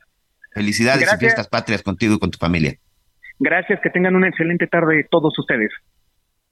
[0.53, 2.75] Felicidades y fiestas patrias contigo y con tu familia.
[3.39, 5.71] Gracias, que tengan una excelente tarde todos ustedes.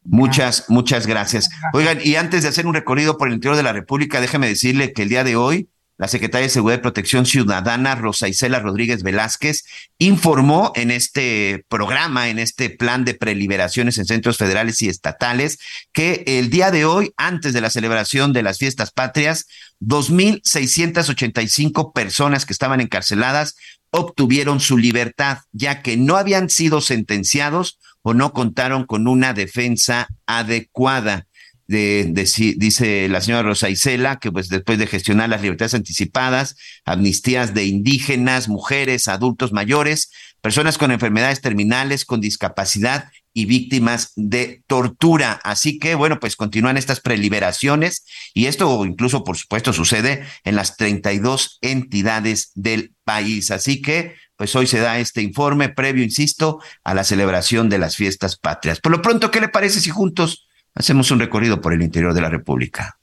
[0.04, 1.50] Muchas, muchas gracias.
[1.74, 4.94] Oigan, y antes de hacer un recorrido por el interior de la República, déjeme decirle
[4.94, 5.70] que el día de hoy
[6.00, 9.66] la secretaria de Seguridad y Protección Ciudadana, Rosa Isela Rodríguez Velázquez,
[9.98, 15.60] informó en este programa, en este plan de preliberaciones en centros federales y estatales,
[15.92, 19.46] que el día de hoy, antes de la celebración de las fiestas patrias,
[19.82, 23.58] 2.685 personas que estaban encarceladas
[23.92, 30.08] obtuvieron su libertad, ya que no habían sido sentenciados o no contaron con una defensa
[30.26, 31.28] adecuada
[31.70, 32.12] de,
[32.58, 37.66] dice la señora Rosa Isela, que pues después de gestionar las libertades anticipadas, amnistías de
[37.66, 40.10] indígenas, mujeres, adultos mayores,
[40.42, 45.40] personas con enfermedades terminales, con discapacidad y víctimas de tortura.
[45.44, 50.76] Así que, bueno, pues continúan estas preliberaciones y esto incluso, por supuesto, sucede en las
[50.76, 53.52] 32 entidades del país.
[53.52, 57.96] Así que, pues hoy se da este informe previo, insisto, a la celebración de las
[57.96, 58.80] fiestas patrias.
[58.80, 60.49] Por lo pronto, ¿qué le parece si juntos
[60.80, 62.98] hacemos un recorrido por el interior de la República.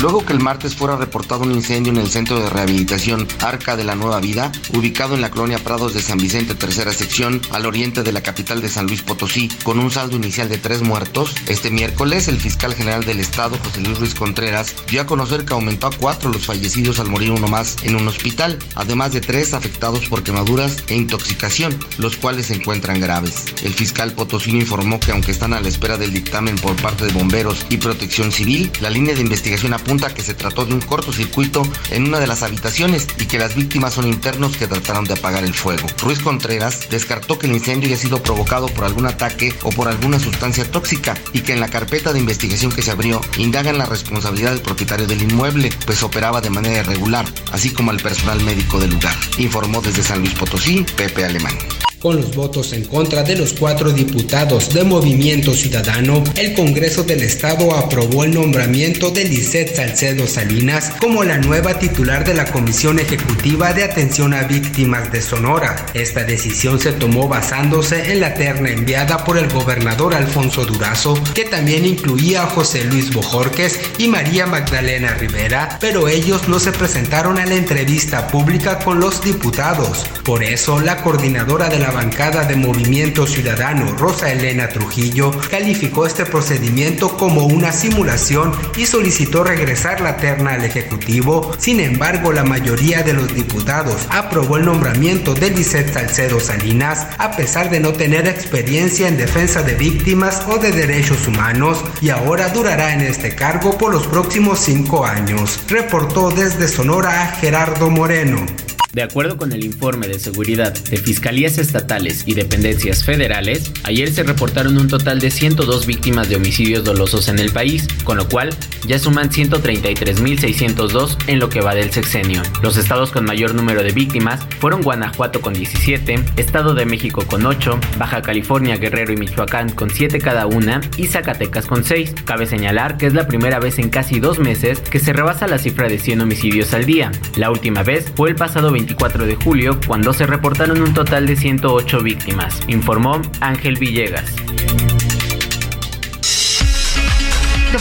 [0.00, 3.82] Luego que el martes fuera reportado un incendio en el centro de rehabilitación Arca de
[3.82, 8.04] la Nueva Vida, ubicado en la colonia Prados de San Vicente, tercera sección, al oriente
[8.04, 11.70] de la capital de San Luis Potosí, con un saldo inicial de tres muertos, este
[11.70, 15.88] miércoles el fiscal general del estado, José Luis Ruiz Contreras, dio a conocer que aumentó
[15.88, 20.08] a cuatro los fallecidos al morir uno más en un hospital, además de tres afectados
[20.08, 23.46] por quemaduras e intoxicación, los cuales se encuentran graves.
[23.64, 27.12] El fiscal potosino informó que aunque están a la espera del dictamen por parte de
[27.12, 32.08] bomberos y protección civil, la línea de investigación que se trató de un cortocircuito en
[32.08, 35.54] una de las habitaciones y que las víctimas son internos que trataron de apagar el
[35.54, 35.88] fuego.
[36.02, 40.20] Ruiz Contreras descartó que el incendio haya sido provocado por algún ataque o por alguna
[40.20, 44.50] sustancia tóxica y que en la carpeta de investigación que se abrió indagan la responsabilidad
[44.50, 48.90] del propietario del inmueble, pues operaba de manera irregular, así como al personal médico del
[48.90, 49.14] lugar.
[49.38, 51.56] Informó desde San Luis Potosí, Pepe Alemán.
[51.98, 57.22] Con los votos en contra de los cuatro diputados de Movimiento Ciudadano, el Congreso del
[57.22, 62.98] Estado aprobó el nombramiento de Lisette Salcedo Salinas como la nueva titular de la Comisión
[62.98, 65.76] Ejecutiva de Atención a Víctimas de Sonora.
[65.94, 71.44] Esta decisión se tomó basándose en la terna enviada por el gobernador Alfonso Durazo, que
[71.44, 77.38] también incluía a José Luis Bojorques y María Magdalena Rivera, pero ellos no se presentaron
[77.38, 80.06] a la entrevista pública con los diputados.
[80.24, 86.26] Por eso, la coordinadora de la bancada de Movimiento Ciudadano, Rosa Elena Trujillo, calificó este
[86.26, 89.67] procedimiento como una simulación y solicitó regresar
[90.00, 91.52] la terna al Ejecutivo.
[91.58, 97.32] Sin embargo, la mayoría de los diputados aprobó el nombramiento de Lisette Salcedo Salinas, a
[97.32, 102.48] pesar de no tener experiencia en defensa de víctimas o de derechos humanos, y ahora
[102.48, 105.60] durará en este cargo por los próximos cinco años.
[105.68, 108.46] Reportó desde Sonora a Gerardo Moreno.
[108.92, 114.22] De acuerdo con el informe de seguridad de fiscalías estatales y dependencias federales, ayer se
[114.22, 118.48] reportaron un total de 102 víctimas de homicidios dolosos en el país, con lo cual
[118.86, 122.42] ya suman 133.602 en lo que va del sexenio.
[122.62, 127.44] Los estados con mayor número de víctimas fueron Guanajuato con 17, Estado de México con
[127.44, 132.14] 8, Baja California, Guerrero y Michoacán con 7 cada una y Zacatecas con 6.
[132.24, 135.58] Cabe señalar que es la primera vez en casi dos meses que se rebasa la
[135.58, 137.12] cifra de 100 homicidios al día.
[137.36, 141.34] La última vez fue el pasado 24 de julio, cuando se reportaron un total de
[141.34, 144.32] 108 víctimas, informó Ángel Villegas.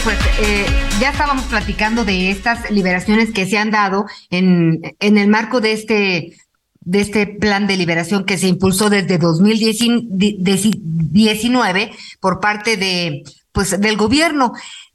[0.03, 0.65] Pues eh,
[0.99, 5.73] ya estábamos platicando de estas liberaciones que se han dado en, en el marco de
[5.73, 6.35] este
[6.81, 11.91] de este plan de liberación que se impulsó desde 2019
[12.21, 14.53] por parte de pues del gobierno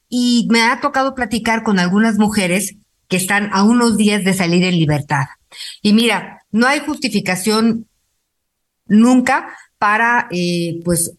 [0.08, 2.76] y me ha tocado platicar con algunas mujeres
[3.08, 5.26] que están a unos días de salir en libertad.
[5.82, 7.86] Y mira, no hay justificación
[8.86, 11.12] nunca para, eh, pues,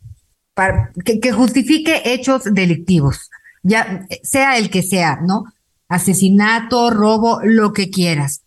[1.04, 3.30] que, justifique hechos delictivos,
[3.64, 5.46] ya sea el que sea, ¿no?
[5.88, 8.44] Asesinato, robo, lo que quieras.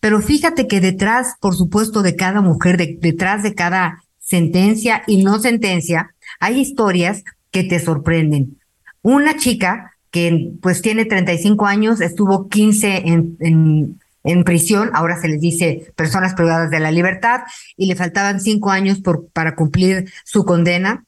[0.00, 5.40] Pero fíjate que detrás, por supuesto, de cada mujer, detrás de cada sentencia y no
[5.40, 8.58] sentencia, hay historias que te sorprenden.
[9.02, 15.28] Una chica que pues tiene 35 años, estuvo 15 en, en, en prisión, ahora se
[15.28, 17.40] les dice personas privadas de la libertad,
[17.76, 19.00] y le faltaban cinco años
[19.32, 21.04] para cumplir su condena.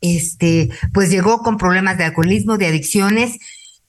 [0.00, 3.38] Este, pues llegó con problemas de alcoholismo, de adicciones,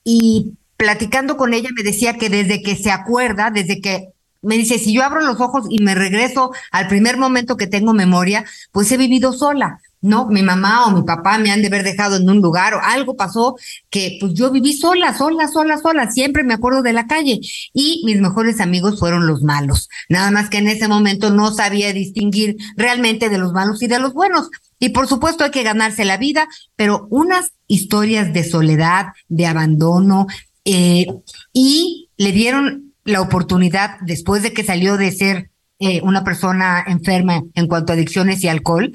[0.02, 4.08] y platicando con ella me decía que desde que se acuerda, desde que
[4.42, 7.92] me dice, si yo abro los ojos y me regreso al primer momento que tengo
[7.92, 9.80] memoria, pues he vivido sola.
[10.02, 12.80] No, mi mamá o mi papá me han de haber dejado en un lugar o
[12.82, 13.56] algo pasó
[13.90, 17.40] que pues yo viví sola, sola, sola, sola, siempre me acuerdo de la calle
[17.74, 19.88] y mis mejores amigos fueron los malos.
[20.08, 23.98] Nada más que en ese momento no sabía distinguir realmente de los malos y de
[23.98, 24.50] los buenos.
[24.78, 30.26] Y por supuesto hay que ganarse la vida, pero unas historias de soledad, de abandono,
[30.64, 31.06] eh,
[31.52, 35.49] y le dieron la oportunidad, después de que salió de ser
[35.80, 38.92] eh, una persona enferma en cuanto a adicciones y alcohol,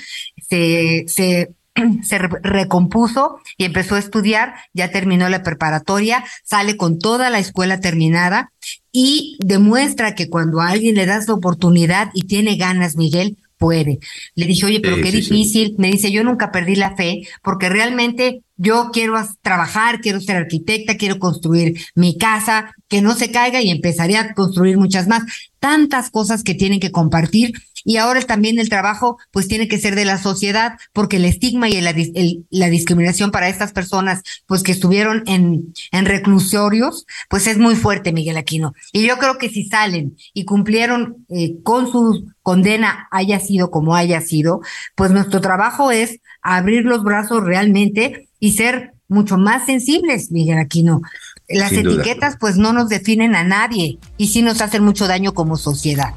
[0.48, 1.54] se, se,
[2.04, 7.80] se recompuso y empezó a estudiar, ya terminó la preparatoria, sale con toda la escuela
[7.80, 8.52] terminada
[8.92, 13.98] y demuestra que cuando a alguien le das la oportunidad y tiene ganas, Miguel, puede.
[14.36, 15.74] Le dije, oye, pero qué difícil.
[15.80, 20.98] Me dice, yo nunca perdí la fe porque realmente yo quiero trabajar, quiero ser arquitecta,
[20.98, 25.24] quiero construir mi casa, que no se caiga y empezaría a construir muchas más.
[25.60, 27.54] Tantas cosas que tienen que compartir
[27.86, 31.70] y ahora también el trabajo pues tiene que ser de la sociedad porque el estigma
[31.70, 37.76] y la discriminación para estas personas pues que estuvieron en, en reclusorios pues es muy
[37.76, 38.74] fuerte Miguel Aquino.
[38.92, 43.96] Y yo creo que si salen y cumplieron eh, con su condena haya sido como
[43.96, 44.62] haya sido
[44.96, 51.02] pues nuestro trabajo es abrir los brazos realmente y ser mucho más sensibles Miguel Aquino.
[51.48, 55.58] Las etiquetas pues no nos definen a nadie y sí nos hacen mucho daño como
[55.58, 56.16] sociedad.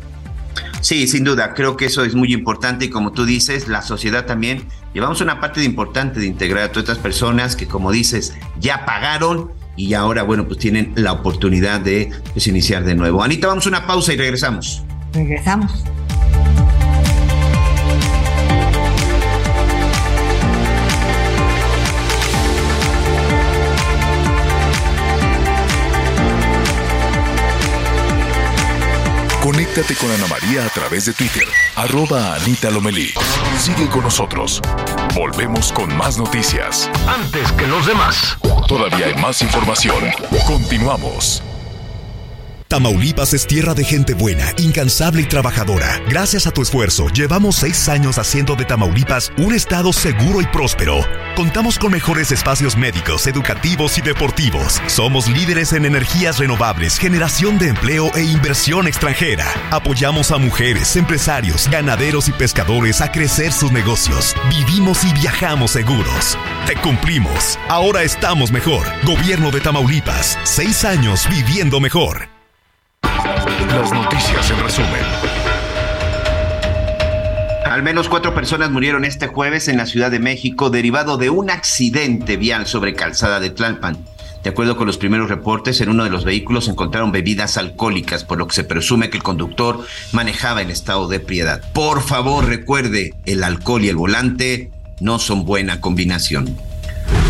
[0.81, 4.27] Sí, sin duda, creo que eso es muy importante y como tú dices, la sociedad
[4.27, 4.65] también
[4.95, 9.53] llevamos una parte importante de integrar a todas estas personas que como dices, ya pagaron
[9.77, 13.23] y ahora, bueno, pues tienen la oportunidad de pues, iniciar de nuevo.
[13.23, 14.83] Anita, vamos a una pausa y regresamos.
[15.13, 15.85] Regresamos.
[29.69, 31.47] Conéctate con Ana María a través de Twitter,
[31.77, 33.13] arroba Anita Lomelí.
[33.59, 34.63] Sigue con nosotros.
[35.15, 36.91] Volvemos con más noticias.
[37.07, 38.39] Antes que los demás.
[38.67, 40.05] Todavía hay más información.
[40.47, 41.43] Continuamos.
[42.69, 46.03] Tamaulipas es tierra de gente buena, incansable y trabajadora.
[46.07, 51.01] Gracias a tu esfuerzo, llevamos seis años haciendo de Tamaulipas un estado seguro y próspero.
[51.35, 54.83] Contamos con mejores espacios médicos, educativos y deportivos.
[54.87, 59.47] Somos líderes en energías renovables, generación de empleo e inversión extranjera.
[59.71, 64.35] Apoyamos a mujeres, empresarios, ganaderos y pescadores a crecer sus negocios.
[64.51, 66.37] Vivimos y viajamos seguros.
[66.67, 67.59] Te cumplimos.
[67.71, 68.87] Ahora estamos mejor.
[69.07, 70.39] Gobierno de Tamaulipas.
[70.45, 72.38] Seis años viviendo mejor.
[73.69, 75.01] Las noticias en resumen.
[77.65, 81.51] Al menos cuatro personas murieron este jueves en la Ciudad de México derivado de un
[81.51, 83.99] accidente vial sobre calzada de Tlalpan.
[84.43, 88.39] De acuerdo con los primeros reportes, en uno de los vehículos encontraron bebidas alcohólicas, por
[88.39, 91.63] lo que se presume que el conductor manejaba en estado de ebriedad.
[91.73, 94.71] Por favor, recuerde, el alcohol y el volante
[95.01, 96.57] no son buena combinación.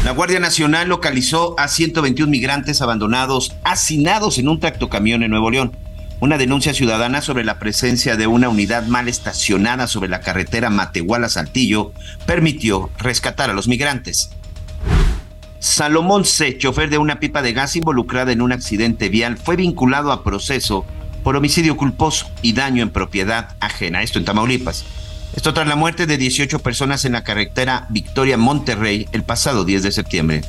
[0.04, 5.72] La Guardia Nacional localizó a 121 migrantes abandonados, hacinados en un tractocamión en Nuevo León.
[6.20, 11.92] Una denuncia ciudadana sobre la presencia de una unidad mal estacionada sobre la carretera Matehuala-Saltillo
[12.26, 14.30] permitió rescatar a los migrantes.
[15.60, 20.10] Salomón C., chofer de una pipa de gas involucrada en un accidente vial, fue vinculado
[20.10, 20.84] a proceso
[21.22, 24.84] por homicidio culposo y daño en propiedad ajena, esto en Tamaulipas.
[25.36, 29.92] Esto tras la muerte de 18 personas en la carretera Victoria-Monterrey el pasado 10 de
[29.92, 30.42] septiembre.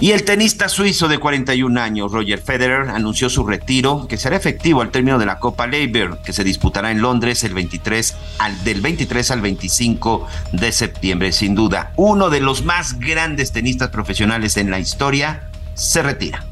[0.00, 4.80] Y el tenista suizo de 41 años, Roger Federer, anunció su retiro, que será efectivo
[4.80, 8.80] al término de la Copa Labour, que se disputará en Londres el 23 al, del
[8.80, 11.32] 23 al 25 de septiembre.
[11.32, 16.47] Sin duda, uno de los más grandes tenistas profesionales en la historia se retira.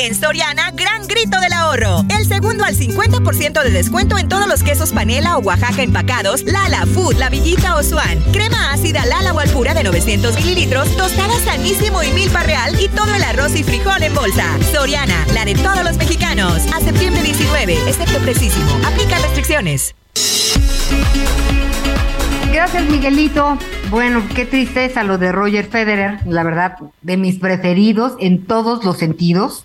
[0.00, 2.04] En Soriana, gran grito del ahorro.
[2.16, 6.86] El segundo al 50% de descuento en todos los quesos panela o Oaxaca empacados, Lala,
[6.86, 8.22] Food, La Villita o Swan.
[8.32, 13.12] Crema ácida Lala o Alpura de 900 mililitros, tostada sanísimo y milpa real y todo
[13.12, 14.46] el arroz y frijol en bolsa.
[14.72, 16.62] Soriana, la de todos los mexicanos.
[16.72, 18.70] A septiembre 19, excepto precisísimo.
[18.86, 19.96] Aplica restricciones.
[22.52, 23.58] Gracias, Miguelito.
[23.90, 28.98] Bueno, qué tristeza lo de Roger Federer, la verdad, de mis preferidos en todos los
[28.98, 29.64] sentidos.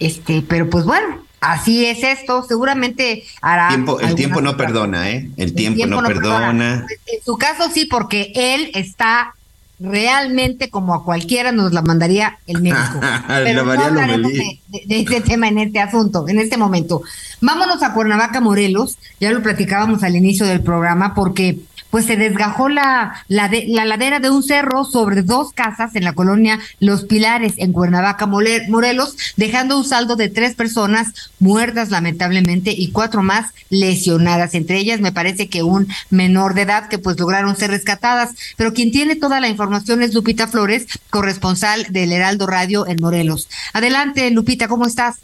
[0.00, 2.42] Este, pero pues bueno, así es esto.
[2.46, 3.70] Seguramente hará.
[4.02, 5.30] el tiempo no perdona, ¿eh?
[5.38, 6.86] El, tiempo, no, perdona.
[7.06, 9.34] En su caso sí, porque él está
[9.80, 13.00] realmente como a cualquiera nos la mandaría el médico.
[13.28, 17.02] Pero no hablaremos de, de, este tema en este asunto, en este momento.
[17.40, 21.60] Vámonos a Cuernavaca, Morelos, ya lo platicábamos al inicio del programa, porque
[21.94, 26.12] pues se desgajó la, la, la, ladera de un cerro sobre dos casas en la
[26.12, 32.90] colonia Los Pilares, en Cuernavaca, Morelos, dejando un saldo de tres personas muertas lamentablemente y
[32.90, 34.56] cuatro más lesionadas.
[34.56, 38.34] Entre ellas me parece que un menor de edad que pues lograron ser rescatadas.
[38.56, 43.48] Pero quien tiene toda la información es Lupita Flores, corresponsal del Heraldo Radio en Morelos.
[43.72, 45.20] Adelante, Lupita, ¿cómo estás?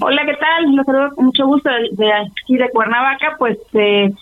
[0.00, 0.76] Hola, ¿qué tal?
[0.76, 3.34] Los saludo con mucho gusto de, aquí de Cuernavaca.
[3.40, 4.12] Pues eh,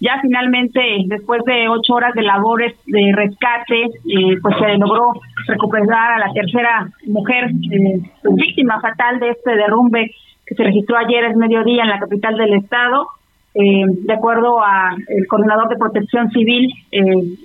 [0.00, 5.12] ya finalmente, después de ocho horas de labores de rescate, eh, pues se logró
[5.46, 8.00] recuperar a la tercera mujer eh,
[8.30, 10.10] víctima fatal de este derrumbe
[10.46, 13.08] que se registró ayer es mediodía en la capital del estado.
[13.54, 16.72] Eh, de acuerdo a el coordinador de protección civil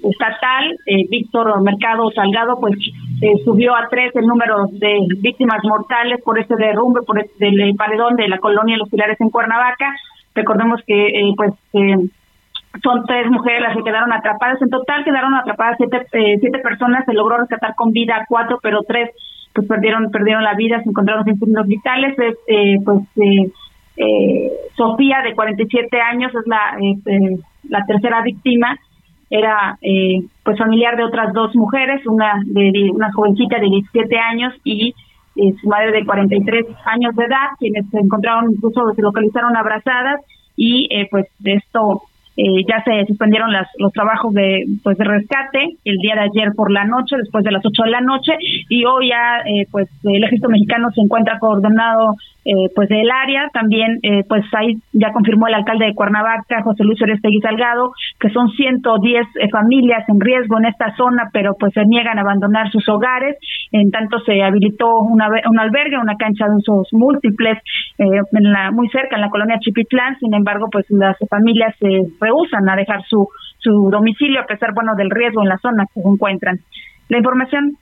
[0.04, 0.78] estatal,
[1.10, 2.78] Víctor Mercado Salgado, pues
[3.44, 8.16] subió a tres el número de víctimas mortales por este derrumbe, por este, el paredón
[8.16, 9.96] de la colonia Los Pilares en Cuernavaca.
[10.36, 11.54] Recordemos que pues
[12.82, 14.62] son tres mujeres las que quedaron atrapadas.
[14.62, 17.06] En total quedaron atrapadas siete, eh, siete personas.
[17.06, 19.12] Se logró rescatar con vida cuatro, pero tres
[19.54, 22.18] pues perdieron perdieron la vida, se encontraron sin signos vitales.
[22.18, 23.52] Es, eh, pues eh,
[23.98, 27.38] eh, Sofía, de 47 años, es la, eh,
[27.70, 28.78] la tercera víctima.
[29.30, 29.80] Era
[30.44, 34.94] pues familiar de otras dos mujeres, una de, una jovencita de 17 años y
[35.60, 40.22] su madre de 43 años de edad, quienes se encontraron, incluso se localizaron abrazadas
[40.56, 42.04] y pues de esto
[42.38, 46.54] eh, ya se suspendieron las, los trabajos de pues de rescate el día de ayer
[46.56, 48.34] por la noche, después de las 8 de la noche,
[48.70, 52.16] y hoy ya eh, pues el ejército mexicano se encuentra coordinado
[52.46, 53.50] eh, pues del área.
[53.54, 58.30] También eh, pues ahí ya confirmó el alcalde de Cuernavaca, José Luis Orestegui Salgado, que
[58.32, 62.70] son 110 eh, familias en riesgo en esta zona, pero pues se niegan a abandonar
[62.70, 63.38] sus hogares.
[63.72, 67.60] En tanto se habilitó una, un albergue, una cancha de usos múltiples
[67.98, 70.18] en la, muy cerca en la colonia Chipitlán.
[70.20, 71.88] Sin embargo, pues las familias se
[72.24, 73.28] rehusan a dejar su
[73.64, 76.60] su domicilio a pesar bueno del riesgo en la zona que se encuentran.
[77.10, 77.78] La información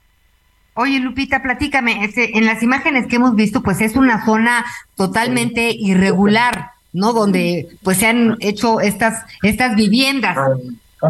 [0.73, 4.63] Oye, Lupita, platícame, este, en las imágenes que hemos visto, pues es una zona
[4.95, 7.11] totalmente irregular, ¿no?
[7.11, 10.37] Donde pues se han hecho estas, estas viviendas.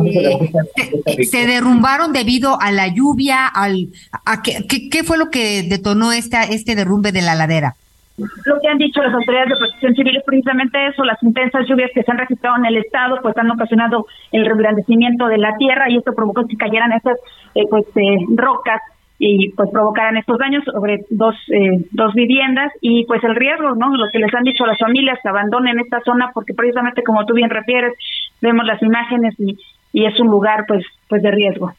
[0.04, 3.90] Eh, se, derrumbaron debido a la lluvia, al,
[4.26, 7.76] a qué, qué, fue lo que detonó esta, este derrumbe de la ladera?
[8.18, 11.92] Lo que han dicho las autoridades de protección civil es precisamente eso, las intensas lluvias
[11.94, 15.90] que se han registrado en el estado pues han ocasionado el reblandecimiento de la tierra
[15.90, 17.18] y esto provocó que cayeran esas
[17.56, 18.82] eh, pues eh, rocas
[19.18, 23.96] y pues provocaran estos daños sobre dos, eh, dos viviendas y pues el riesgo, ¿no?
[23.96, 27.26] Lo que les han dicho a las familias que abandonen esta zona porque precisamente como
[27.26, 27.94] tú bien refieres,
[28.42, 29.58] vemos las imágenes y,
[29.94, 31.74] y es un lugar pues, pues de riesgo.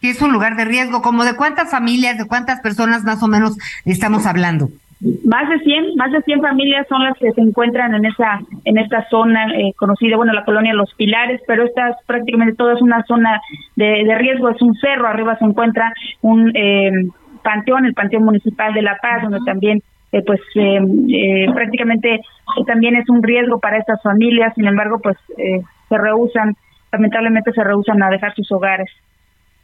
[0.00, 3.58] Es un lugar de riesgo, como de cuántas familias, de cuántas personas más o menos
[3.84, 4.68] estamos hablando.
[5.24, 8.76] Más de 100, más de 100 familias son las que se encuentran en esa en
[8.76, 12.82] esta zona eh, conocida, bueno, la colonia Los Pilares, pero esta es prácticamente toda es
[12.82, 13.40] una zona
[13.76, 16.90] de, de riesgo, es un cerro, arriba se encuentra un eh,
[17.42, 19.82] panteón, el Panteón Municipal de La Paz, donde también
[20.12, 22.20] eh, pues eh, prácticamente
[22.66, 25.16] también es un riesgo para estas familias, sin embargo, pues
[25.88, 26.56] se rehusan,
[26.92, 28.90] lamentablemente se rehusan a dejar sus hogares.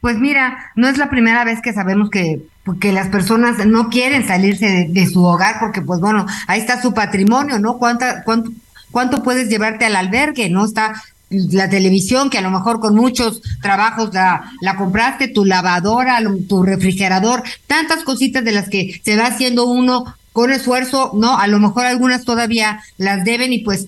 [0.07, 2.41] Pues mira, no es la primera vez que sabemos que,
[2.81, 6.95] que las personas no quieren salirse de, su hogar porque, pues bueno, ahí está su
[6.95, 7.77] patrimonio, ¿no?
[7.79, 8.53] ¿Cuánta, cuánto,
[8.93, 10.49] ¿Cuánto puedes llevarte al albergue?
[10.49, 10.65] ¿No?
[10.65, 16.21] Está la televisión, que a lo mejor con muchos trabajos la, la compraste, tu lavadora,
[16.49, 21.39] tu refrigerador, tantas cositas de las que se va haciendo uno con esfuerzo, ¿no?
[21.39, 23.87] A lo mejor algunas todavía las deben y pues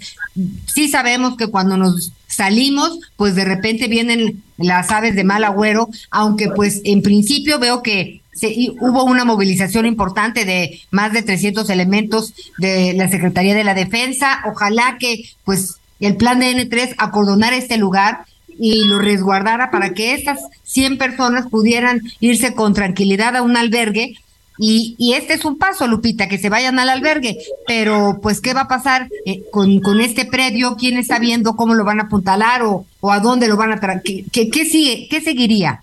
[0.64, 5.90] sí sabemos que cuando nos salimos, pues de repente vienen las aves de mal agüero,
[6.10, 11.68] aunque pues en principio veo que se, hubo una movilización importante de más de 300
[11.68, 14.40] elementos de la Secretaría de la Defensa.
[14.46, 18.24] Ojalá que pues el plan de N3 acordonara este lugar
[18.58, 24.16] y lo resguardara para que estas 100 personas pudieran irse con tranquilidad a un albergue
[24.58, 27.36] y, y, este es un paso, Lupita, que se vayan al albergue,
[27.66, 30.76] pero pues, ¿qué va a pasar eh, con, con, este predio?
[30.76, 33.80] ¿Quién está viendo cómo lo van a apuntalar o, o a dónde lo van a
[33.80, 34.02] traer?
[34.04, 35.06] ¿Qué, qué, sigue?
[35.08, 35.80] ¿Qué seguiría?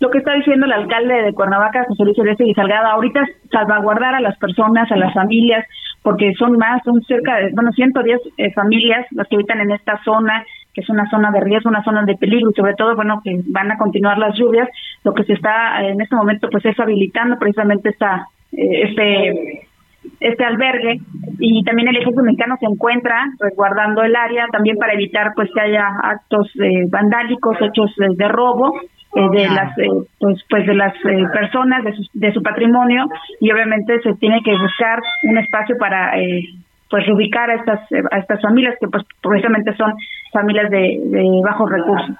[0.00, 3.20] Lo que está diciendo el alcalde de Cuernavaca, José Luis Celeste y Salgado, ahorita
[3.50, 5.66] salvaguardar a las personas, a las familias,
[6.02, 10.02] porque son más, son cerca de, bueno, 110 eh, familias las que habitan en esta
[10.04, 10.44] zona,
[10.74, 13.40] que es una zona de riesgo, una zona de peligro y sobre todo, bueno, que
[13.46, 14.68] van a continuar las lluvias.
[15.04, 19.66] Lo que se está en este momento pues es habilitando precisamente esta, eh, este
[20.18, 20.98] este albergue
[21.38, 25.60] y también el ejército mexicano se encuentra resguardando el área también para evitar pues que
[25.60, 28.80] haya actos eh, vandálicos, hechos de robo
[29.14, 29.88] eh, de las eh,
[30.20, 33.06] pues pues de las eh, personas de su, de su patrimonio
[33.40, 36.12] y obviamente se tiene que buscar un espacio para
[36.90, 37.80] pues reubicar a estas
[38.10, 39.94] a estas familias que pues precisamente son
[40.32, 42.16] familias de, de bajos recursos.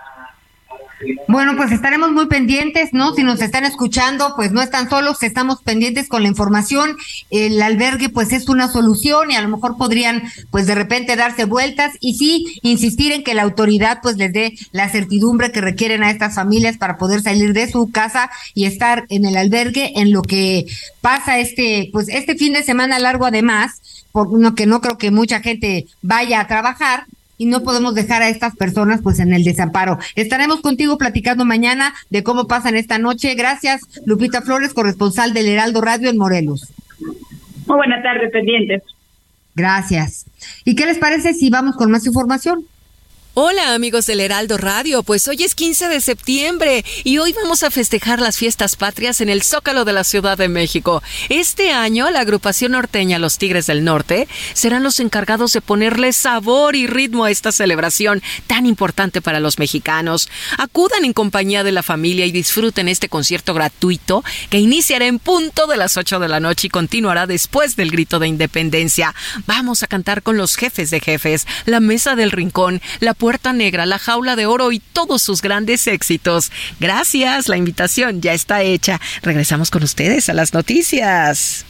[1.28, 3.14] Bueno, pues estaremos muy pendientes, ¿no?
[3.14, 6.96] Si nos están escuchando, pues no están solos, estamos pendientes con la información.
[7.30, 11.46] El albergue, pues es una solución y a lo mejor podrían, pues de repente darse
[11.46, 16.02] vueltas y sí insistir en que la autoridad, pues les dé la certidumbre que requieren
[16.02, 20.12] a estas familias para poder salir de su casa y estar en el albergue en
[20.12, 20.66] lo que
[21.00, 23.80] pasa este, pues este fin de semana largo además,
[24.12, 27.04] por lo que no creo que mucha gente vaya a trabajar,
[27.40, 29.98] y no podemos dejar a estas personas pues en el desamparo.
[30.14, 33.34] Estaremos contigo platicando mañana de cómo pasan esta noche.
[33.34, 36.70] Gracias, Lupita Flores, corresponsal del Heraldo Radio en Morelos.
[37.66, 38.82] Muy buena tarde, pendientes.
[39.54, 40.26] Gracias.
[40.66, 42.66] ¿Y qué les parece si vamos con más información?
[43.34, 47.70] Hola amigos del Heraldo Radio, pues hoy es 15 de septiembre y hoy vamos a
[47.70, 51.00] festejar las fiestas patrias en el Zócalo de la Ciudad de México.
[51.28, 56.74] Este año la agrupación norteña Los Tigres del Norte serán los encargados de ponerle sabor
[56.74, 60.28] y ritmo a esta celebración tan importante para los mexicanos.
[60.58, 65.68] Acudan en compañía de la familia y disfruten este concierto gratuito que iniciará en punto
[65.68, 69.14] de las 8 de la noche y continuará después del grito de independencia.
[69.46, 73.84] Vamos a cantar con los jefes de jefes, la mesa del rincón, la Puerta Negra,
[73.84, 76.50] La Jaula de Oro y todos sus grandes éxitos.
[76.80, 78.98] Gracias, la invitación ya está hecha.
[79.22, 81.66] Regresamos con ustedes a las noticias.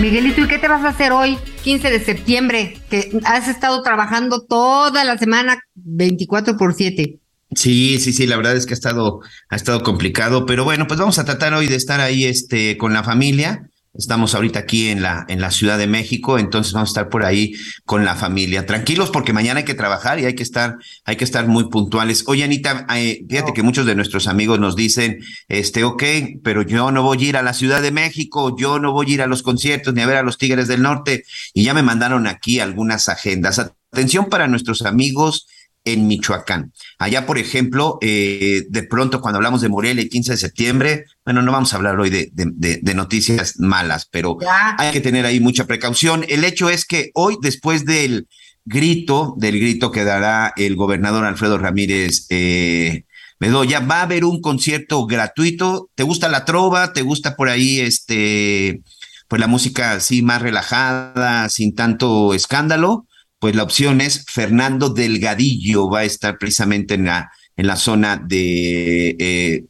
[0.00, 2.78] Miguelito, ¿y qué te vas a hacer hoy, 15 de septiembre?
[2.88, 7.18] Que has estado trabajando toda la semana 24 por 7.
[7.54, 10.98] Sí, sí, sí, la verdad es que ha estado, ha estado complicado, pero bueno, pues
[10.98, 13.65] vamos a tratar hoy de estar ahí este, con la familia.
[13.98, 17.24] Estamos ahorita aquí en la, en la Ciudad de México, entonces vamos a estar por
[17.24, 17.54] ahí
[17.84, 18.66] con la familia.
[18.66, 22.24] Tranquilos porque mañana hay que trabajar y hay que estar, hay que estar muy puntuales.
[22.26, 26.02] Oye, Anita, eh, fíjate que muchos de nuestros amigos nos dicen, este, ok,
[26.42, 29.14] pero yo no voy a ir a la Ciudad de México, yo no voy a
[29.14, 31.24] ir a los conciertos ni a ver a los Tigres del Norte.
[31.54, 33.58] Y ya me mandaron aquí algunas agendas.
[33.92, 35.46] Atención para nuestros amigos
[35.86, 36.72] en Michoacán.
[36.98, 41.40] Allá, por ejemplo, eh, de pronto cuando hablamos de Morelia el 15 de septiembre, bueno,
[41.40, 44.36] no vamos a hablar hoy de, de, noticias malas, pero
[44.78, 46.24] hay que tener ahí mucha precaución.
[46.28, 48.26] El hecho es que hoy, después del
[48.64, 53.04] grito, del grito que dará el gobernador Alfredo Ramírez eh,
[53.38, 55.88] Bedoya, va a haber un concierto gratuito.
[55.94, 56.92] ¿Te gusta la trova?
[56.92, 58.82] ¿Te gusta por ahí este,
[59.28, 63.06] pues la música así más relajada, sin tanto escándalo?
[63.38, 68.16] Pues la opción es Fernando Delgadillo, va a estar precisamente en la, en la zona
[68.16, 69.64] de, eh,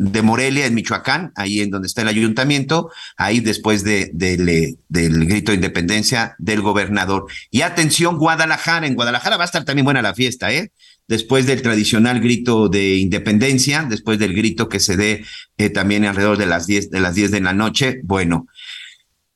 [0.00, 5.52] de Morelia, en Michoacán, ahí en donde está el ayuntamiento, ahí después de, del grito
[5.52, 7.26] de independencia del gobernador.
[7.50, 10.72] Y atención, Guadalajara, en Guadalajara va a estar también buena la fiesta, ¿eh?
[11.06, 15.24] Después del tradicional grito de independencia, después del grito que se dé
[15.58, 18.46] eh, también alrededor de las 10 de las 10 de la noche, bueno,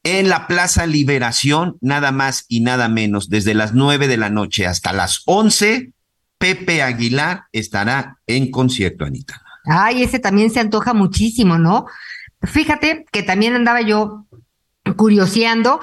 [0.04, 4.66] en la Plaza Liberación, nada más y nada menos, desde las nueve de la noche
[4.66, 5.92] hasta las once,
[6.38, 9.42] Pepe Aguilar estará en concierto, Anita.
[9.64, 11.86] Ay, ese también se antoja muchísimo, ¿no?
[12.42, 14.26] Fíjate que también andaba yo
[14.92, 15.80] curioseando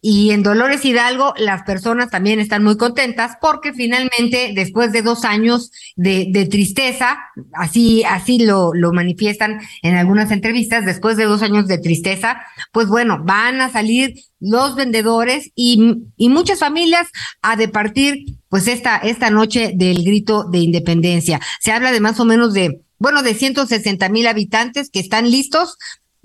[0.00, 5.24] y en Dolores Hidalgo las personas también están muy contentas porque finalmente después de dos
[5.24, 7.18] años de, tristeza,
[7.52, 12.86] así, así lo, lo manifiestan en algunas entrevistas, después de dos años de tristeza, pues
[12.86, 17.08] bueno, van a salir los vendedores y, y muchas familias
[17.42, 21.40] a departir pues esta, esta noche del grito de independencia.
[21.60, 25.76] Se habla de más o menos de bueno, de 160 mil habitantes que están listos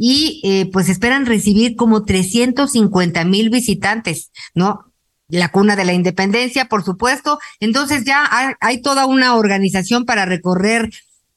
[0.01, 4.85] y eh, pues esperan recibir como 350 mil visitantes, ¿no?
[5.27, 7.37] La cuna de la independencia, por supuesto.
[7.59, 8.27] Entonces ya
[8.61, 10.89] hay, toda una organización para recorrer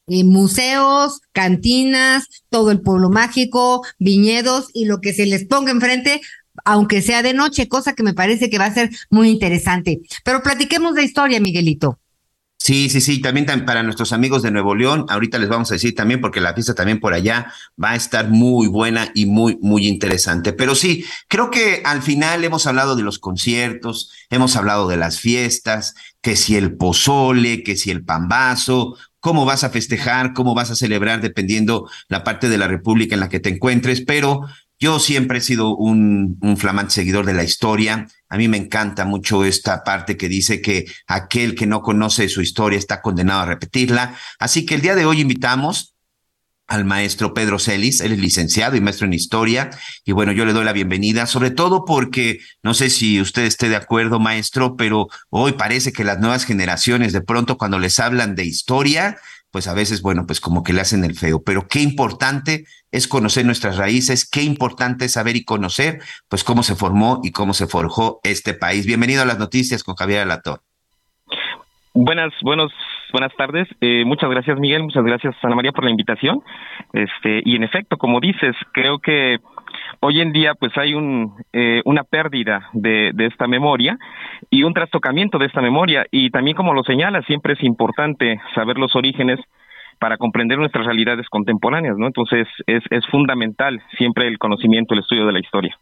[0.07, 6.21] eh, museos, cantinas, todo el pueblo mágico, viñedos y lo que se les ponga enfrente,
[6.65, 10.01] aunque sea de noche, cosa que me parece que va a ser muy interesante.
[10.25, 11.99] Pero platiquemos de historia, Miguelito.
[12.63, 15.97] Sí, sí, sí, también para nuestros amigos de Nuevo León, ahorita les vamos a decir
[15.97, 17.53] también porque la fiesta también por allá
[17.83, 20.53] va a estar muy buena y muy, muy interesante.
[20.53, 25.19] Pero sí, creo que al final hemos hablado de los conciertos, hemos hablado de las
[25.19, 30.71] fiestas, que si el pozole, que si el pambazo, cómo vas a festejar, cómo vas
[30.71, 34.43] a celebrar, dependiendo la parte de la República en la que te encuentres, pero
[34.79, 38.09] yo siempre he sido un, un, flamante seguidor de la historia.
[38.33, 42.41] A mí me encanta mucho esta parte que dice que aquel que no conoce su
[42.41, 44.17] historia está condenado a repetirla.
[44.39, 45.95] Así que el día de hoy invitamos
[46.67, 49.69] al maestro Pedro Celis, él es licenciado y maestro en historia,
[50.07, 53.69] y bueno, yo le doy la bienvenida, sobre todo porque no sé si usted esté
[53.69, 58.35] de acuerdo, maestro, pero hoy parece que las nuevas generaciones de pronto cuando les hablan
[58.35, 59.19] de historia,
[59.53, 63.07] pues a veces, bueno, pues como que le hacen el feo, pero qué importante es
[63.07, 67.53] conocer nuestras raíces, qué importante es saber y conocer, pues cómo se formó y cómo
[67.53, 68.87] se forjó este país.
[68.87, 70.61] Bienvenido a las noticias con Javier Alator.
[71.95, 72.73] Buenas, buenos,
[73.13, 73.69] buenas tardes.
[73.83, 74.85] Eh, muchas gracias, Miguel.
[74.85, 76.41] Muchas gracias, Ana María, por la invitación.
[76.95, 79.39] Este, y en efecto, como dices, creo que
[80.03, 83.97] hoy en día pues hay un, eh, una pérdida de, de, esta memoria
[84.51, 88.79] y un trastocamiento de esta memoria y también como lo señala siempre es importante saber
[88.79, 89.39] los orígenes
[90.01, 92.09] para comprender nuestras realidades contemporáneas, ¿no?
[92.09, 95.77] Entonces es, es fundamental siempre el conocimiento, el estudio de la historia.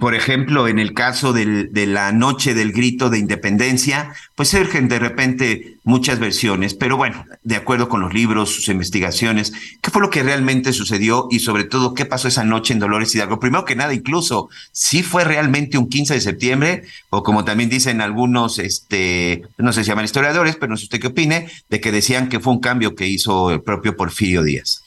[0.00, 4.98] Por ejemplo, en el caso de la noche del grito de independencia, pues surgen de
[4.98, 10.10] repente muchas versiones, pero bueno, de acuerdo con los libros, sus investigaciones, ¿qué fue lo
[10.10, 13.40] que realmente sucedió y sobre todo qué pasó esa noche en Dolores Hidalgo?
[13.40, 18.00] Primero que nada, incluso, si fue realmente un 15 de septiembre o como también dicen
[18.00, 21.92] algunos, este, no sé si llaman historiadores, pero no sé usted qué opine, de que
[21.92, 24.85] decían que fue un cambio que hizo el propio Porfirio Díaz.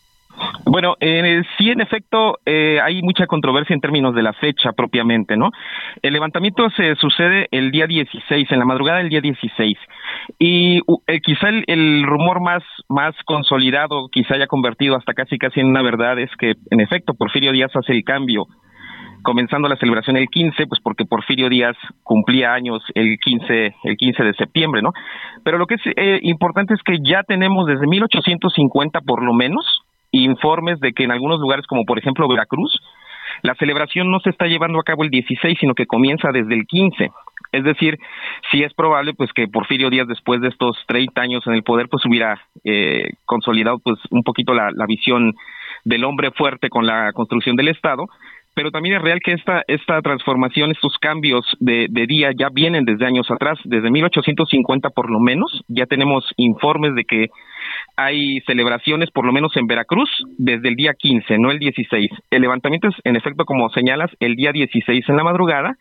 [0.66, 5.36] Bueno, eh, sí, en efecto, eh, hay mucha controversia en términos de la fecha propiamente,
[5.36, 5.50] ¿no?
[6.02, 9.78] El levantamiento se sucede el día 16, en la madrugada del día 16.
[10.38, 15.68] Y eh, quizá el, rumor más, más consolidado, quizá haya convertido hasta casi casi en
[15.68, 18.48] una verdad, es que, en efecto, Porfirio Díaz hace el cambio
[19.22, 24.24] comenzando la celebración el 15, pues porque Porfirio Díaz cumplía años el 15, el 15
[24.24, 24.94] de septiembre, ¿no?
[25.44, 29.84] Pero lo que es eh, importante es que ya tenemos desde 1850 por lo menos
[30.12, 32.80] informes de que en algunos lugares, como por ejemplo Veracruz,
[33.42, 36.66] la celebración no se está llevando a cabo el 16, sino que comienza desde el
[36.66, 37.12] 15.
[37.52, 37.98] Es decir,
[38.52, 41.88] sí es probable pues que Porfirio Díaz después de estos 30 años en el poder
[41.90, 45.34] pues hubiera eh, consolidado pues un poquito la, la visión
[45.86, 48.06] del hombre fuerte con la construcción del Estado,
[48.54, 53.06] pero también es real que esta, esta transformación, estos cambios de, día ya vienen desde
[53.06, 57.28] años atrás, desde 1850 por lo menos, ya tenemos informes de que
[57.96, 62.10] hay celebraciones, por lo menos en Veracruz, desde el día 15, no el 16.
[62.32, 65.78] El levantamiento es, en efecto, como señalas, el día 16 en la madrugada,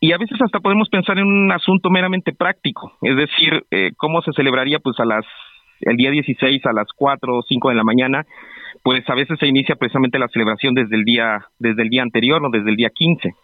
[0.00, 4.20] y a veces hasta podemos pensar en un asunto meramente práctico, es decir, eh, cómo
[4.22, 5.24] se celebraría pues a las
[5.82, 8.24] el día 16 a las 4 o 5 de la mañana,
[8.82, 12.44] pues a veces se inicia precisamente la celebración desde el día desde el día anterior
[12.44, 13.34] o desde el día 15.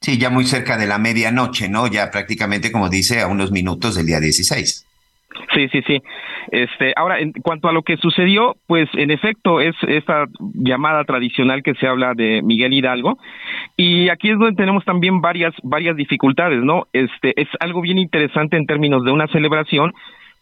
[0.00, 1.86] Sí, ya muy cerca de la medianoche, ¿no?
[1.86, 4.86] Ya prácticamente, como dice, a unos minutos del día 16.
[5.54, 6.02] Sí, sí, sí.
[6.50, 11.62] Este, ahora, en cuanto a lo que sucedió, pues en efecto es esta llamada tradicional
[11.62, 13.18] que se habla de Miguel Hidalgo
[13.76, 16.86] y aquí es donde tenemos también varias varias dificultades, ¿no?
[16.92, 19.92] Este es algo bien interesante en términos de una celebración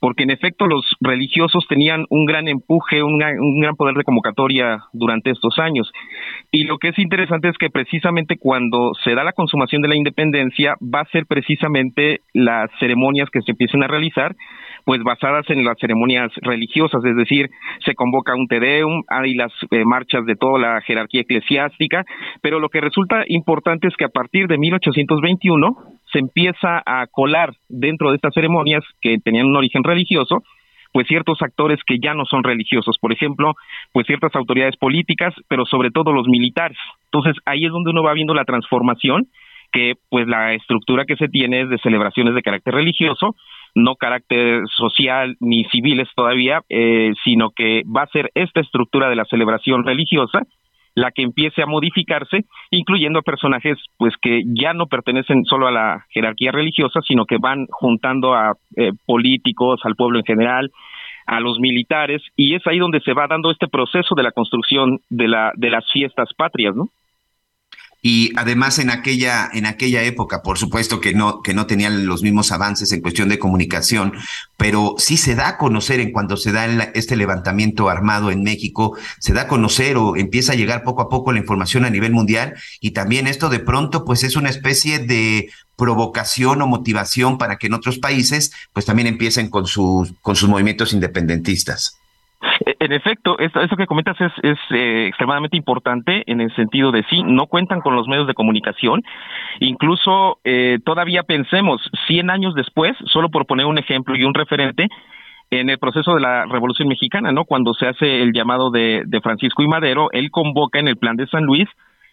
[0.01, 5.31] porque en efecto los religiosos tenían un gran empuje, un, gran poder de convocatoria durante
[5.31, 5.91] estos años.
[6.53, 9.97] Y lo que es interesante es que precisamente cuando se da la consumación de la
[9.97, 14.35] independencia va a ser precisamente las ceremonias que se empiecen a realizar
[14.85, 17.51] pues basadas en las ceremonias religiosas, es decir,
[17.85, 22.07] se convoca un Te Deum, hay las eh, marchas de toda la jerarquía eclesiástica,
[22.41, 27.55] pero lo que resulta importante es que a partir de 1821 se empieza a colar
[27.69, 30.43] dentro de estas ceremonias que tenían un origen religioso,
[30.93, 33.55] pues ciertos actores que ya no son religiosos, por ejemplo,
[33.93, 36.79] pues ciertas autoridades políticas, pero sobre todo los militares.
[37.13, 39.29] Entonces, ahí es donde uno va viendo la transformación
[39.71, 43.35] que pues la estructura que se tiene es de celebraciones de carácter religioso,
[43.75, 49.17] no carácter social ni civiles todavía, eh, sino que va a ser esta estructura de
[49.17, 50.41] la celebración religiosa
[50.99, 56.07] la que empiece a modificarse, incluyendo personajes pues que ya no pertenecen solo a la
[56.11, 60.71] jerarquía religiosa, sino que van juntando a eh, políticos, al pueblo en general,
[61.27, 65.01] a los militares, y es ahí donde se va dando este proceso de la construcción
[65.11, 66.89] de la de las fiestas patrias, ¿no?
[68.01, 72.23] Y además en aquella en aquella época por supuesto que no que no tenían los
[72.23, 74.13] mismos avances en cuestión de comunicación
[74.57, 78.97] pero sí se da a conocer en cuanto se da este levantamiento armado en México
[79.19, 82.13] se da a conocer o empieza a llegar poco a poco la información a nivel
[82.13, 87.57] mundial y también esto de pronto pues es una especie de provocación o motivación para
[87.57, 91.99] que en otros países pues también empiecen con sus con sus movimientos independentistas
[92.79, 97.23] en efecto, eso, que comentas es, es eh, extremadamente importante en el sentido de sí,
[97.23, 99.03] no cuentan con los medios de comunicación.
[99.61, 104.89] Incluso eh, todavía pensemos, 100 años después, solo por poner un ejemplo y un referente,
[105.51, 107.45] en el proceso de la Revolución Mexicana, ¿no?
[107.45, 111.27] Cuando se hace el llamado de, Francisco y Madero, él convoca en el plan de
[111.27, 111.69] San Luis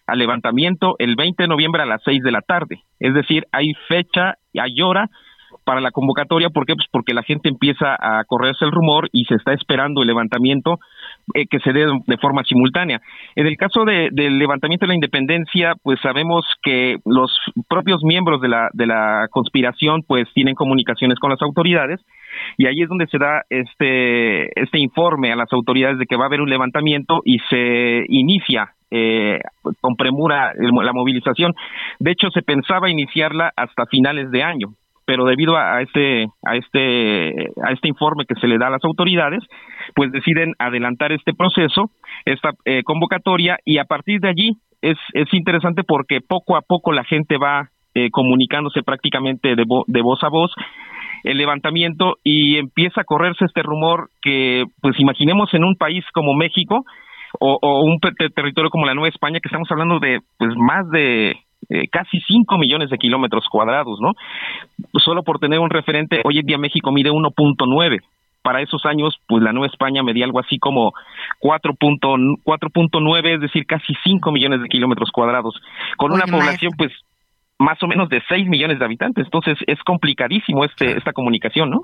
[0.06, 2.82] al levantamiento el 20 de noviembre a las 6 de la tarde.
[3.00, 5.10] Es decir, hay fecha, hay hora,
[5.66, 6.48] para la convocatoria.
[6.48, 6.74] ¿Por qué?
[6.74, 10.78] Pues porque la gente empieza a correrse el rumor y se está esperando el levantamiento
[11.34, 13.00] eh, que se dé de forma simultánea.
[13.34, 17.36] En el caso de, del levantamiento de la independencia, pues sabemos que los
[17.68, 22.00] propios miembros de la, de la conspiración pues tienen comunicaciones con las autoridades
[22.56, 26.24] y ahí es donde se da este, este informe a las autoridades de que va
[26.24, 29.40] a haber un levantamiento y se inicia eh,
[29.80, 31.54] con premura la movilización.
[31.98, 34.68] De hecho, se pensaba iniciarla hasta finales de año,
[35.06, 38.84] pero debido a, este a este a este informe que se le da a las
[38.84, 39.42] autoridades,
[39.94, 41.90] pues deciden adelantar este proceso,
[42.24, 44.52] esta eh, convocatoria y a partir de allí
[44.82, 50.02] es es interesante porque poco a poco la gente va eh, comunicándose prácticamente de, de
[50.02, 50.52] voz a voz
[51.24, 56.34] el levantamiento y empieza a correrse este rumor que pues imaginemos en un país como
[56.34, 56.84] México
[57.40, 61.36] o, un territorio como la Nueva España que estamos hablando de pues más de
[61.68, 64.12] eh, casi 5 millones de kilómetros cuadrados, ¿no?
[64.94, 68.00] Solo por tener un referente, hoy en día México mide 1.9.
[68.42, 70.92] Para esos años, pues la Nueva España medía algo así como
[71.40, 75.60] 4.9, es decir, casi 5 millones de kilómetros cuadrados,
[75.96, 76.92] con una población, pues,
[77.58, 79.24] más o menos de 6 millones de habitantes.
[79.24, 81.80] Entonces, es complicadísimo este, esta comunicación, ¿no?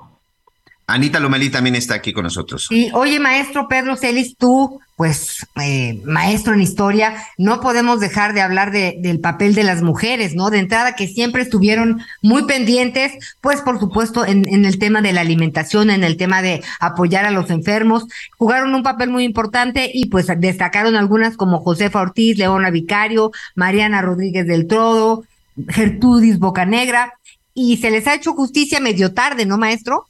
[0.85, 2.67] Anita Lomelí también está aquí con nosotros.
[2.67, 8.41] Sí, oye, maestro Pedro Celis, tú, pues, eh, maestro en historia, no podemos dejar de
[8.41, 10.49] hablar de, del papel de las mujeres, ¿no?
[10.49, 15.13] De entrada, que siempre estuvieron muy pendientes, pues, por supuesto, en, en el tema de
[15.13, 18.05] la alimentación, en el tema de apoyar a los enfermos,
[18.37, 24.01] jugaron un papel muy importante y, pues, destacaron algunas como Josefa Ortiz, Leona Vicario, Mariana
[24.01, 25.23] Rodríguez del Trodo,
[25.69, 27.13] Gertrudis Bocanegra,
[27.53, 30.07] y se les ha hecho justicia medio tarde, ¿no, maestro?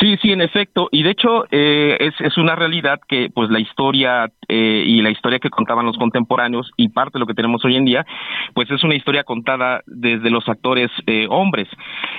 [0.00, 0.88] Sí, sí, en efecto.
[0.92, 5.10] Y de hecho eh, es, es una realidad que pues la historia eh, y la
[5.10, 8.06] historia que contaban los contemporáneos y parte de lo que tenemos hoy en día,
[8.54, 11.68] pues es una historia contada desde los actores eh, hombres.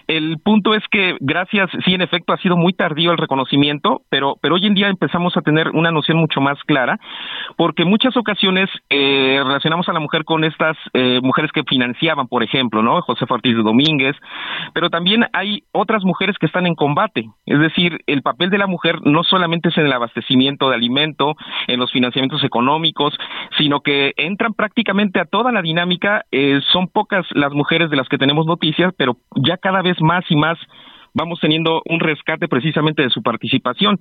[0.07, 4.35] El punto es que gracias, sí, en efecto ha sido muy tardío el reconocimiento, pero,
[4.41, 6.99] pero hoy en día empezamos a tener una noción mucho más clara,
[7.57, 12.43] porque muchas ocasiones eh, relacionamos a la mujer con estas eh, mujeres que financiaban, por
[12.43, 13.01] ejemplo, ¿no?
[13.01, 14.15] José Ortiz de Domínguez,
[14.73, 17.68] pero también hay otras mujeres que están en combate, es decir,
[18.07, 21.35] el papel de la mujer no solamente es en el abastecimiento de alimento,
[21.67, 23.13] en los financiamientos económicos,
[23.57, 26.25] sino que entran prácticamente a toda la dinámica.
[26.31, 30.23] Eh, son pocas las mujeres de las que tenemos noticias, pero ya cada vez más
[30.29, 30.57] y más
[31.19, 33.97] vamos teniendo un rescate precisamente de su participación.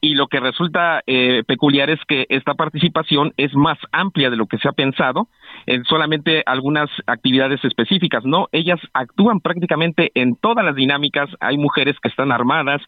[0.00, 4.46] Y lo que resulta eh, peculiar es que esta participación es más amplia de lo
[4.46, 5.28] que se ha pensado
[5.66, 11.96] en solamente algunas actividades específicas, no, ellas actúan prácticamente en todas las dinámicas, hay mujeres
[12.00, 12.80] que están armadas,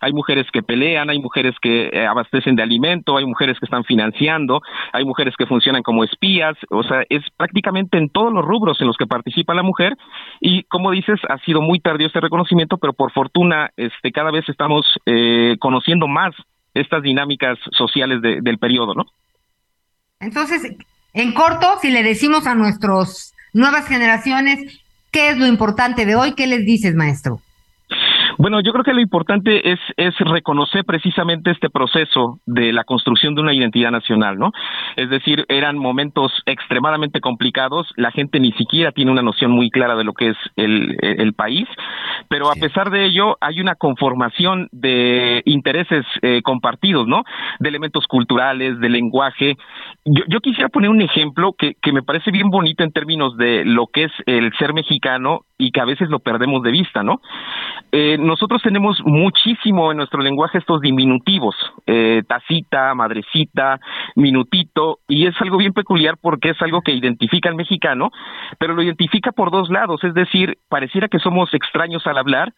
[0.00, 3.84] hay mujeres que pelean, hay mujeres que eh, abastecen de alimento, hay mujeres que están
[3.84, 4.60] financiando,
[4.92, 8.86] hay mujeres que funcionan como espías, o sea, es prácticamente en todos los rubros en
[8.86, 9.96] los que participa la mujer.
[10.40, 13.31] Y como dices, ha sido muy tardío este reconocimiento, pero por fortuna
[13.76, 16.34] este cada vez estamos eh, conociendo más
[16.74, 19.04] estas dinámicas sociales del periodo, ¿no?
[20.20, 20.76] Entonces,
[21.12, 24.80] en corto, si le decimos a nuestras nuevas generaciones
[25.10, 27.40] qué es lo importante de hoy, ¿qué les dices, maestro?
[28.42, 33.36] Bueno, yo creo que lo importante es, es reconocer precisamente este proceso de la construcción
[33.36, 34.50] de una identidad nacional, ¿no?
[34.96, 39.94] Es decir, eran momentos extremadamente complicados, la gente ni siquiera tiene una noción muy clara
[39.94, 41.68] de lo que es el, el país,
[42.28, 47.22] pero a pesar de ello hay una conformación de intereses eh, compartidos, ¿no?
[47.60, 49.56] De elementos culturales, de lenguaje.
[50.04, 53.64] Yo, yo quisiera poner un ejemplo que, que me parece bien bonito en términos de
[53.64, 57.20] lo que es el ser mexicano y que a veces lo perdemos de vista, ¿no?
[57.92, 61.54] Eh, nosotros tenemos muchísimo en nuestro lenguaje estos diminutivos,
[61.86, 63.78] eh, tacita, madrecita,
[64.16, 68.10] minutito, y es algo bien peculiar porque es algo que identifica al mexicano,
[68.58, 72.54] pero lo identifica por dos lados, es decir, pareciera que somos extraños al hablar,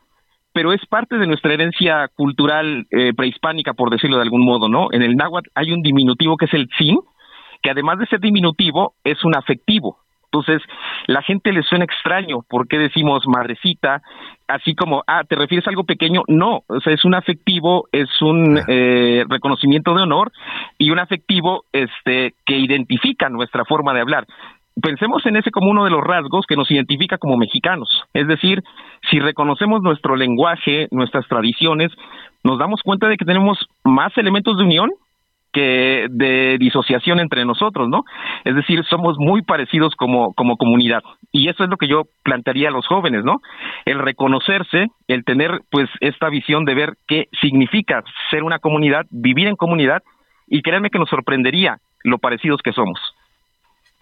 [0.52, 4.86] pero es parte de nuestra herencia cultural eh, prehispánica, por decirlo de algún modo, ¿no?
[4.92, 6.98] En el náhuatl hay un diminutivo que es el sin,
[7.62, 10.03] que además de ser diminutivo, es un afectivo.
[10.34, 10.62] Entonces,
[11.06, 14.02] la gente le suena extraño, ¿por qué decimos madrecita?
[14.48, 16.22] Así como, ah, ¿te refieres a algo pequeño?
[16.26, 20.32] No, o sea, es un afectivo, es un eh, reconocimiento de honor
[20.76, 24.26] y un afectivo este, que identifica nuestra forma de hablar
[24.82, 27.88] pensemos en ese como uno de los rasgos que nos identifica como mexicanos.
[28.12, 28.60] Es decir,
[29.08, 31.92] si reconocemos nuestro lenguaje, nuestras tradiciones,
[32.42, 34.90] nos damos cuenta de que tenemos más elementos de unión
[35.54, 38.02] que de disociación entre nosotros, ¿no?
[38.44, 41.02] Es decir, somos muy parecidos como, como comunidad.
[41.32, 43.36] Y eso es lo que yo plantearía a los jóvenes, ¿no?
[43.86, 49.46] El reconocerse, el tener pues esta visión de ver qué significa ser una comunidad, vivir
[49.46, 50.02] en comunidad,
[50.46, 52.98] y créanme que nos sorprendería lo parecidos que somos.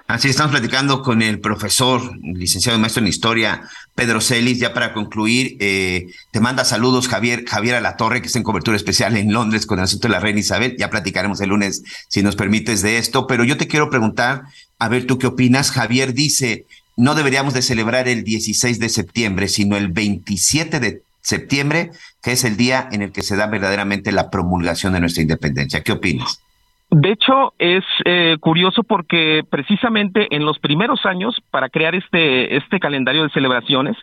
[0.08, 3.62] Así estamos platicando con el profesor, licenciado y maestro en historia,
[3.94, 4.58] Pedro Celis.
[4.58, 9.16] Ya para concluir, eh, te manda saludos Javier, Javier Alatorre, que está en cobertura especial
[9.16, 10.76] en Londres con el asunto de la reina Isabel.
[10.78, 13.26] Ya platicaremos el lunes, si nos permites, de esto.
[13.26, 14.42] Pero yo te quiero preguntar,
[14.78, 15.70] a ver tú qué opinas.
[15.70, 16.66] Javier dice,
[16.96, 22.44] no deberíamos de celebrar el 16 de septiembre, sino el 27 de septiembre, que es
[22.44, 25.82] el día en el que se da verdaderamente la promulgación de nuestra independencia.
[25.82, 26.41] ¿Qué opinas?
[26.94, 32.78] De hecho, es eh, curioso porque precisamente en los primeros años, para crear este, este
[32.78, 33.96] calendario de celebraciones,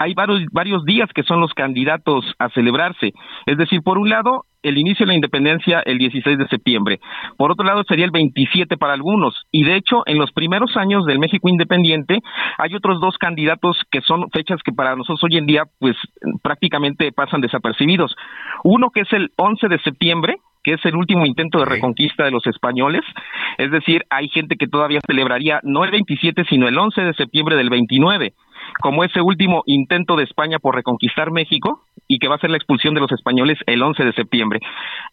[0.00, 3.12] hay varios, varios días que son los candidatos a celebrarse.
[3.46, 6.98] Es decir, por un lado, el inicio de la independencia el 16 de septiembre.
[7.36, 9.44] Por otro lado, sería el 27 para algunos.
[9.52, 12.18] Y de hecho, en los primeros años del México independiente,
[12.58, 15.96] hay otros dos candidatos que son fechas que para nosotros hoy en día, pues
[16.42, 18.16] prácticamente pasan desapercibidos.
[18.64, 22.32] Uno que es el 11 de septiembre, que es el último intento de reconquista de
[22.32, 23.02] los españoles.
[23.56, 27.54] Es decir, hay gente que todavía celebraría no el 27, sino el 11 de septiembre
[27.54, 28.34] del 29
[28.80, 32.56] como ese último intento de España por reconquistar México y que va a ser la
[32.56, 34.58] expulsión de los españoles el 11 de septiembre.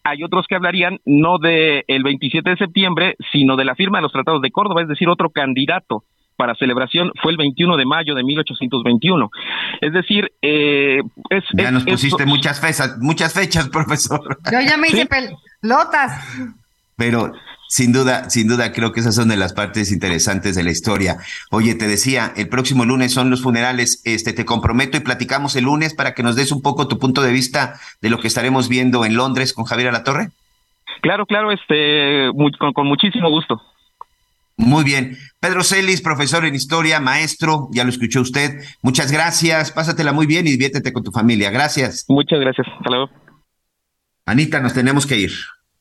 [0.02, 4.02] Hay otros que hablarían no del el 27 de septiembre, sino de la firma de
[4.02, 6.02] los tratados de Córdoba, es decir, otro candidato
[6.36, 9.30] para celebración fue el 21 de mayo de 1821.
[9.80, 11.00] Es decir, eh,
[11.30, 14.38] es, ya nos pusiste muchas fechas, muchas fechas, profesor.
[14.50, 16.52] Yo ya me hice pelotas.
[16.96, 17.32] Pero
[17.68, 21.16] sin duda, sin duda, creo que esas son de las partes interesantes de la historia.
[21.50, 24.00] Oye, te decía, el próximo lunes son los funerales.
[24.04, 27.22] Este, te comprometo y platicamos el lunes para que nos des un poco tu punto
[27.22, 30.28] de vista de lo que estaremos viendo en Londres con Javier Alatorre.
[31.00, 32.30] Claro, claro, este,
[32.74, 33.60] con muchísimo gusto.
[34.56, 35.16] Muy bien.
[35.40, 38.62] Pedro Celis, profesor en historia, maestro, ya lo escuchó usted.
[38.82, 39.72] Muchas gracias.
[39.72, 41.50] Pásatela muy bien y diviértete con tu familia.
[41.50, 42.04] Gracias.
[42.08, 42.66] Muchas gracias.
[42.78, 43.10] Hasta luego.
[44.26, 45.32] Anita, nos tenemos que ir.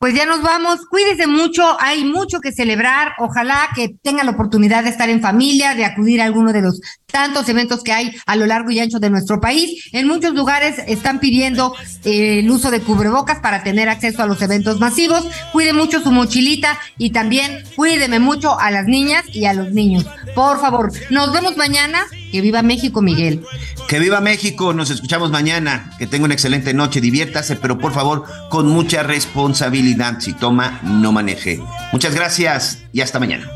[0.04, 4.84] Pues ya nos vamos, cuídese mucho, hay mucho que celebrar, ojalá que tenga la oportunidad
[4.84, 8.36] de estar en familia, de acudir a alguno de los tantos eventos que hay a
[8.36, 9.90] lo largo y ancho de nuestro país.
[9.94, 11.74] En muchos lugares están pidiendo
[12.04, 15.26] eh, el uso de cubrebocas para tener acceso a los eventos masivos.
[15.54, 20.06] Cuide mucho su mochilita y también cuídeme mucho a las niñas y a los niños.
[20.36, 22.04] Por favor, nos vemos mañana.
[22.34, 23.46] Que viva México, Miguel.
[23.88, 25.92] Que viva México, nos escuchamos mañana.
[26.00, 30.20] Que tenga una excelente noche, diviértase, pero por favor, con mucha responsabilidad.
[30.20, 31.62] Si toma, no maneje.
[31.92, 33.48] Muchas gracias y hasta mañana.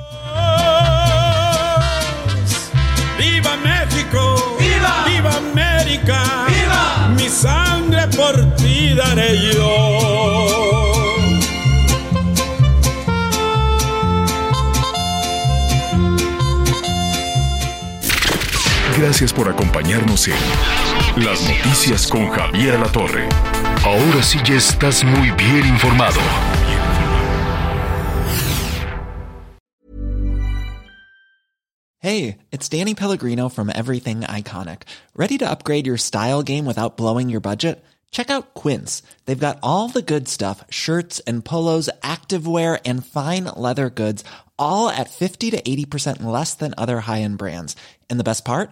[3.18, 4.58] ¡Viva México!
[4.60, 5.06] ¡Viva!
[5.08, 6.46] ¡Viva América!
[6.48, 7.16] ¡Viva!
[7.18, 10.67] Mi sangre por ti daré yo.
[18.98, 23.30] Gracias por acompañarnos en Las Noticias con Javier La Torre.
[23.86, 26.20] Ahora sí ya estás muy bien informado.
[32.00, 34.82] Hey, it's Danny Pellegrino from Everything Iconic.
[35.16, 37.86] Ready to upgrade your style game without blowing your budget?
[38.10, 39.04] Check out Quince.
[39.26, 44.24] They've got all the good stuff shirts and polos, activewear, and fine leather goods,
[44.58, 47.76] all at 50 to 80% less than other high end brands.
[48.10, 48.72] And the best part?